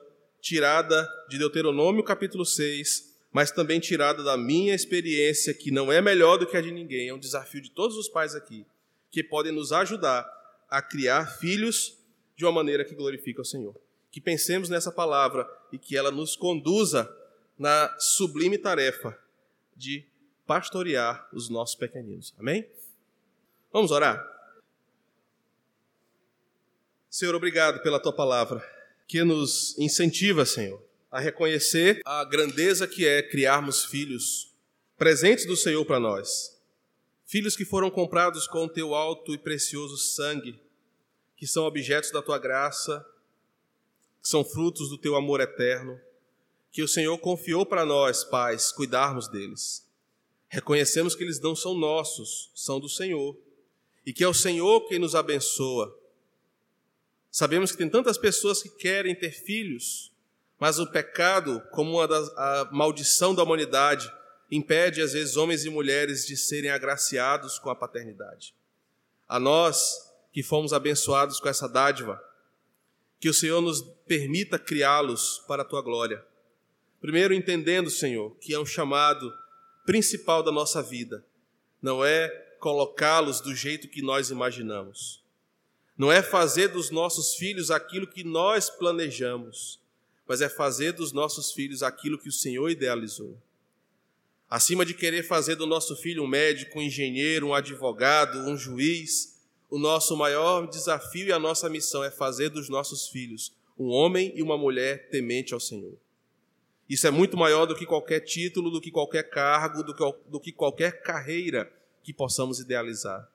tirada 0.48 1.06
de 1.28 1.38
Deuteronômio 1.38 2.02
capítulo 2.02 2.46
6, 2.46 3.18
mas 3.34 3.52
também 3.52 3.82
tirada 3.82 4.24
da 4.24 4.38
minha 4.38 4.74
experiência, 4.74 5.54
que 5.54 5.72
não 5.72 5.92
é 5.92 6.00
melhor 6.00 6.38
do 6.38 6.48
que 6.48 6.56
a 6.56 6.62
de 6.62 6.72
ninguém, 6.72 7.10
é 7.10 7.14
um 7.14 7.20
desafio 7.20 7.60
de 7.62 7.70
todos 7.70 7.98
os 7.98 8.08
pais 8.08 8.34
aqui. 8.34 8.66
que 9.10 9.24
podem 9.24 9.52
nos 9.52 9.72
ajudar 9.72 10.26
a 10.70 10.82
criar 10.82 11.26
filhos 11.26 11.98
de 12.36 12.46
uma 12.46 12.52
maneira 12.52 12.86
que 12.86 12.94
glorifique 12.94 13.40
ao 13.40 13.46
Senhor. 13.46 13.76
Que 14.12 14.22
pensemos 14.22 14.70
nessa 14.70 14.92
palavra 14.92 15.50
e 15.72 15.78
que 15.78 15.98
ela 15.98 16.12
nos 16.12 16.36
conduza 16.36 17.10
na 17.58 17.94
sublime 18.00 18.58
tarefa 18.58 19.18
de 19.76 20.06
pastorear 20.46 21.28
os 21.34 21.50
nossos 21.50 21.76
pequeninos. 21.76 22.34
Amém? 22.38 22.70
Vamos 23.72 23.92
orar? 23.92 24.24
Senhor, 27.10 27.34
obrigado 27.34 27.82
pela 27.82 28.00
tua 28.00 28.14
palavra, 28.14 28.62
que 29.08 29.24
nos 29.24 29.78
incentiva, 29.78 30.46
Senhor, 30.46 30.84
a 31.10 31.20
reconhecer 31.20 32.02
a 32.06 32.24
grandeza 32.26 32.86
que 32.86 33.08
é 33.08 33.24
criarmos 33.24 33.86
filhos 33.86 34.54
presentes 34.98 35.46
do 35.46 35.56
Senhor 35.56 35.86
para 35.86 36.00
nós. 36.00 36.58
Filhos 37.26 37.56
que 37.56 37.66
foram 37.66 37.90
comprados 37.90 38.48
com 38.48 38.66
o 38.66 38.70
teu 38.70 38.94
alto 38.94 39.34
e 39.34 39.38
precioso 39.38 39.98
sangue, 39.98 40.60
que 41.36 41.48
são 41.48 41.66
objetos 41.66 42.12
da 42.12 42.22
tua 42.22 42.38
graça, 42.38 43.06
que 44.22 44.28
são 44.28 44.44
frutos 44.44 44.90
do 44.90 44.98
teu 44.98 45.16
amor 45.16 45.40
eterno, 45.40 46.00
que 46.72 46.84
o 46.84 46.88
Senhor 46.88 47.18
confiou 47.18 47.66
para 47.66 47.86
nós, 47.86 48.24
pais, 48.24 48.72
cuidarmos 48.72 49.28
deles. 49.28 49.86
Reconhecemos 50.50 51.16
que 51.16 51.24
eles 51.24 51.40
não 51.40 51.56
são 51.56 51.74
nossos, 51.74 52.52
são 52.54 52.80
do 52.80 52.90
Senhor, 52.90 53.38
e 54.06 54.14
que 54.14 54.24
é 54.24 54.28
o 54.28 54.34
Senhor 54.34 54.88
quem 54.88 55.00
nos 55.00 55.16
abençoa. 55.16 55.97
Sabemos 57.38 57.72
que 57.72 57.78
tem 57.78 57.88
tantas 57.88 58.18
pessoas 58.18 58.64
que 58.64 58.70
querem 58.70 59.14
ter 59.14 59.30
filhos, 59.30 60.12
mas 60.58 60.80
o 60.80 60.88
pecado, 60.88 61.62
como 61.70 62.08
das, 62.08 62.28
a 62.30 62.68
maldição 62.72 63.36
da 63.36 63.44
humanidade, 63.44 64.12
impede 64.50 65.04
às 65.04 65.14
vezes 65.14 65.38
homens 65.38 65.64
e 65.64 65.70
mulheres 65.70 66.26
de 66.26 66.36
serem 66.36 66.72
agraciados 66.72 67.60
com 67.60 67.70
a 67.70 67.76
paternidade. 67.76 68.56
A 69.30 69.40
nós 69.40 70.12
que 70.34 70.42
fomos 70.42 70.74
abençoados 70.74 71.40
com 71.40 71.48
essa 71.48 71.70
dádiva, 71.70 72.20
que 73.20 73.30
o 73.30 73.34
Senhor 73.36 73.62
nos 73.62 73.84
permita 74.08 74.58
criá-los 74.58 75.38
para 75.48 75.62
a 75.62 75.66
tua 75.66 75.84
glória. 75.84 76.26
Primeiro, 77.00 77.36
entendendo, 77.36 77.92
Senhor, 77.92 78.36
que 78.42 78.52
é 78.52 78.60
um 78.60 78.66
chamado 78.66 79.32
principal 79.86 80.42
da 80.42 80.52
nossa 80.52 80.82
vida, 80.82 81.24
não 81.80 82.04
é 82.04 82.30
colocá-los 82.60 83.42
do 83.42 83.54
jeito 83.54 83.88
que 83.88 84.02
nós 84.02 84.32
imaginamos, 84.32 85.27
não 85.98 86.12
é 86.12 86.22
fazer 86.22 86.68
dos 86.68 86.92
nossos 86.92 87.36
filhos 87.36 87.72
aquilo 87.72 88.06
que 88.06 88.24
nós 88.24 88.70
planejamos, 88.70 89.80
mas 90.28 90.42
é 90.42 90.50
fazer 90.50 90.92
dos 90.92 91.12
nossos 91.12 91.52
filhos 91.52 91.82
aquilo 91.82 92.20
que 92.20 92.30
o 92.30 92.34
Senhor 92.34 92.70
idealizou. 92.70 93.38
Acima 94.50 94.86
de 94.86 94.94
querer 94.94 95.24
fazer 95.24 95.56
do 95.56 95.66
nosso 95.66 95.96
filho 95.96 96.24
um 96.24 96.28
médico, 96.28 96.80
um 96.80 96.82
engenheiro, 96.82 97.48
um 97.48 97.54
advogado, 97.54 98.40
um 98.40 98.56
juiz, 98.56 99.42
o 99.70 99.78
nosso 99.78 100.16
maior 100.16 100.68
desafio 100.68 101.28
e 101.28 101.32
a 101.32 101.40
nossa 101.40 101.68
missão 101.68 102.04
é 102.04 102.12
fazer 102.12 102.50
dos 102.50 102.70
nossos 102.70 103.10
filhos 103.10 103.52
um 103.78 103.90
homem 103.90 104.32
e 104.36 104.42
uma 104.42 104.58
mulher 104.58 105.10
temente 105.10 105.54
ao 105.54 105.60
Senhor. 105.60 105.98
Isso 106.90 107.06
é 107.06 107.12
muito 107.12 107.36
maior 107.36 107.66
do 107.66 107.76
que 107.76 107.86
qualquer 107.86 108.22
título, 108.22 108.72
do 108.72 108.80
que 108.82 108.90
qualquer 108.90 109.30
cargo, 109.30 109.84
do 109.84 109.94
que, 109.94 110.30
do 110.30 110.40
que 110.40 110.52
qualquer 110.52 111.02
carreira 111.02 111.72
que 112.02 112.14
possamos 112.14 112.60
idealizar. 112.60 113.30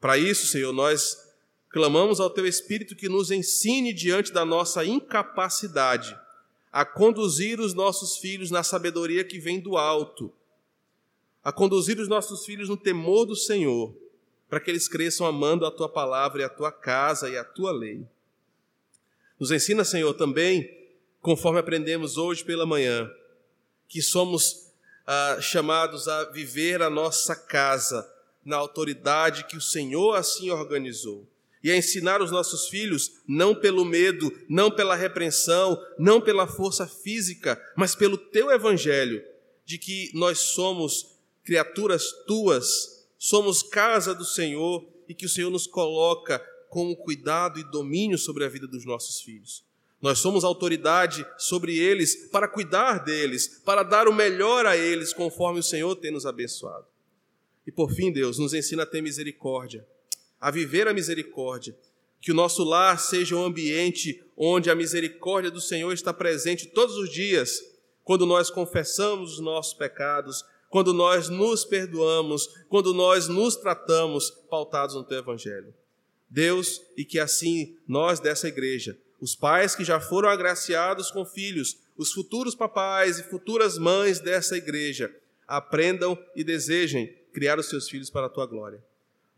Para 0.00 0.16
isso, 0.16 0.46
Senhor, 0.46 0.72
nós 0.72 1.31
clamamos 1.72 2.20
ao 2.20 2.28
Teu 2.28 2.46
Espírito 2.46 2.94
que 2.94 3.08
nos 3.08 3.30
ensine 3.30 3.94
diante 3.94 4.30
da 4.30 4.44
nossa 4.44 4.84
incapacidade 4.84 6.16
a 6.70 6.84
conduzir 6.84 7.58
os 7.60 7.72
nossos 7.72 8.18
filhos 8.18 8.50
na 8.50 8.62
sabedoria 8.62 9.24
que 9.24 9.38
vem 9.38 9.58
do 9.58 9.76
alto, 9.78 10.30
a 11.42 11.50
conduzir 11.50 11.98
os 11.98 12.08
nossos 12.08 12.44
filhos 12.44 12.68
no 12.68 12.76
temor 12.76 13.24
do 13.24 13.34
Senhor, 13.34 13.94
para 14.48 14.60
que 14.60 14.70
eles 14.70 14.86
cresçam 14.86 15.26
amando 15.26 15.64
a 15.64 15.70
tua 15.70 15.88
palavra 15.88 16.42
e 16.42 16.44
a 16.44 16.48
tua 16.48 16.70
casa 16.70 17.28
e 17.28 17.38
a 17.38 17.44
tua 17.44 17.72
lei. 17.72 18.06
Nos 19.40 19.50
ensina, 19.50 19.82
Senhor, 19.82 20.12
também, 20.12 20.70
conforme 21.20 21.58
aprendemos 21.58 22.18
hoje 22.18 22.44
pela 22.44 22.66
manhã, 22.66 23.10
que 23.88 24.02
somos 24.02 24.70
ah, 25.06 25.38
chamados 25.40 26.06
a 26.06 26.24
viver 26.24 26.82
a 26.82 26.90
nossa 26.90 27.34
casa 27.34 28.10
na 28.44 28.56
autoridade 28.56 29.44
que 29.44 29.56
o 29.56 29.60
Senhor 29.60 30.14
assim 30.14 30.50
organizou 30.50 31.26
e 31.62 31.70
a 31.70 31.76
ensinar 31.76 32.20
os 32.20 32.30
nossos 32.30 32.68
filhos, 32.68 33.20
não 33.26 33.54
pelo 33.54 33.84
medo, 33.84 34.32
não 34.48 34.70
pela 34.70 34.96
repreensão, 34.96 35.80
não 35.98 36.20
pela 36.20 36.46
força 36.46 36.86
física, 36.86 37.60
mas 37.76 37.94
pelo 37.94 38.18
teu 38.18 38.50
evangelho, 38.50 39.22
de 39.64 39.78
que 39.78 40.10
nós 40.12 40.38
somos 40.38 41.16
criaturas 41.44 42.10
tuas, 42.26 43.06
somos 43.16 43.62
casa 43.62 44.14
do 44.14 44.24
Senhor 44.24 44.84
e 45.08 45.14
que 45.14 45.26
o 45.26 45.28
Senhor 45.28 45.50
nos 45.50 45.66
coloca 45.66 46.40
com 46.68 46.94
cuidado 46.96 47.60
e 47.60 47.70
domínio 47.70 48.18
sobre 48.18 48.44
a 48.44 48.48
vida 48.48 48.66
dos 48.66 48.84
nossos 48.84 49.20
filhos. 49.20 49.64
Nós 50.00 50.18
somos 50.18 50.42
autoridade 50.42 51.24
sobre 51.38 51.78
eles 51.78 52.28
para 52.30 52.48
cuidar 52.48 53.04
deles, 53.04 53.60
para 53.64 53.84
dar 53.84 54.08
o 54.08 54.12
melhor 54.12 54.66
a 54.66 54.76
eles, 54.76 55.12
conforme 55.12 55.60
o 55.60 55.62
Senhor 55.62 55.94
tem 55.94 56.10
nos 56.10 56.26
abençoado. 56.26 56.86
E 57.64 57.70
por 57.70 57.92
fim, 57.92 58.10
Deus, 58.10 58.36
nos 58.36 58.52
ensina 58.52 58.82
a 58.82 58.86
ter 58.86 59.00
misericórdia 59.00 59.86
a 60.42 60.50
viver 60.50 60.88
a 60.88 60.92
misericórdia. 60.92 61.78
Que 62.20 62.32
o 62.32 62.34
nosso 62.34 62.64
lar 62.64 62.98
seja 62.98 63.36
um 63.36 63.44
ambiente 63.44 64.20
onde 64.36 64.68
a 64.68 64.74
misericórdia 64.74 65.52
do 65.52 65.60
Senhor 65.60 65.92
está 65.92 66.12
presente 66.12 66.66
todos 66.66 66.96
os 66.96 67.08
dias, 67.08 67.60
quando 68.02 68.26
nós 68.26 68.50
confessamos 68.50 69.34
os 69.34 69.38
nossos 69.38 69.72
pecados, 69.72 70.44
quando 70.68 70.92
nós 70.92 71.28
nos 71.28 71.64
perdoamos, 71.64 72.48
quando 72.68 72.92
nós 72.92 73.28
nos 73.28 73.54
tratamos 73.54 74.30
pautados 74.50 74.96
no 74.96 75.04
teu 75.04 75.18
evangelho. 75.18 75.72
Deus, 76.28 76.82
e 76.96 77.04
que 77.04 77.20
assim 77.20 77.76
nós 77.86 78.18
dessa 78.18 78.48
igreja, 78.48 78.98
os 79.20 79.36
pais 79.36 79.76
que 79.76 79.84
já 79.84 80.00
foram 80.00 80.28
agraciados 80.28 81.12
com 81.12 81.24
filhos, 81.24 81.78
os 81.96 82.10
futuros 82.10 82.56
papais 82.56 83.20
e 83.20 83.22
futuras 83.22 83.78
mães 83.78 84.18
dessa 84.18 84.56
igreja, 84.56 85.14
aprendam 85.46 86.18
e 86.34 86.42
desejem 86.42 87.14
criar 87.32 87.60
os 87.60 87.68
seus 87.68 87.88
filhos 87.88 88.10
para 88.10 88.26
a 88.26 88.30
tua 88.30 88.46
glória. 88.46 88.82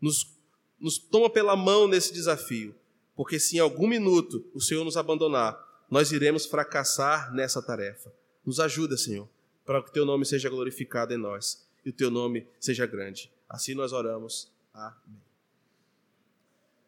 Nos 0.01 0.34
nos 0.79 0.97
toma 0.97 1.29
pela 1.29 1.55
mão 1.55 1.87
nesse 1.87 2.13
desafio, 2.13 2.75
porque 3.15 3.39
se 3.39 3.57
em 3.57 3.59
algum 3.59 3.87
minuto 3.87 4.45
o 4.53 4.61
Senhor 4.61 4.83
nos 4.83 4.97
abandonar, 4.97 5.57
nós 5.89 6.11
iremos 6.11 6.45
fracassar 6.45 7.33
nessa 7.33 7.61
tarefa. 7.61 8.11
Nos 8.45 8.59
ajuda, 8.59 8.97
Senhor, 8.97 9.27
para 9.65 9.81
que 9.81 9.89
o 9.89 9.93
teu 9.93 10.05
nome 10.05 10.25
seja 10.25 10.49
glorificado 10.49 11.13
em 11.13 11.17
nós 11.17 11.65
e 11.85 11.89
o 11.89 11.93
teu 11.93 12.11
nome 12.11 12.47
seja 12.59 12.85
grande. 12.85 13.31
Assim 13.49 13.73
nós 13.73 13.93
oramos. 13.93 14.51
Amém. 14.73 15.24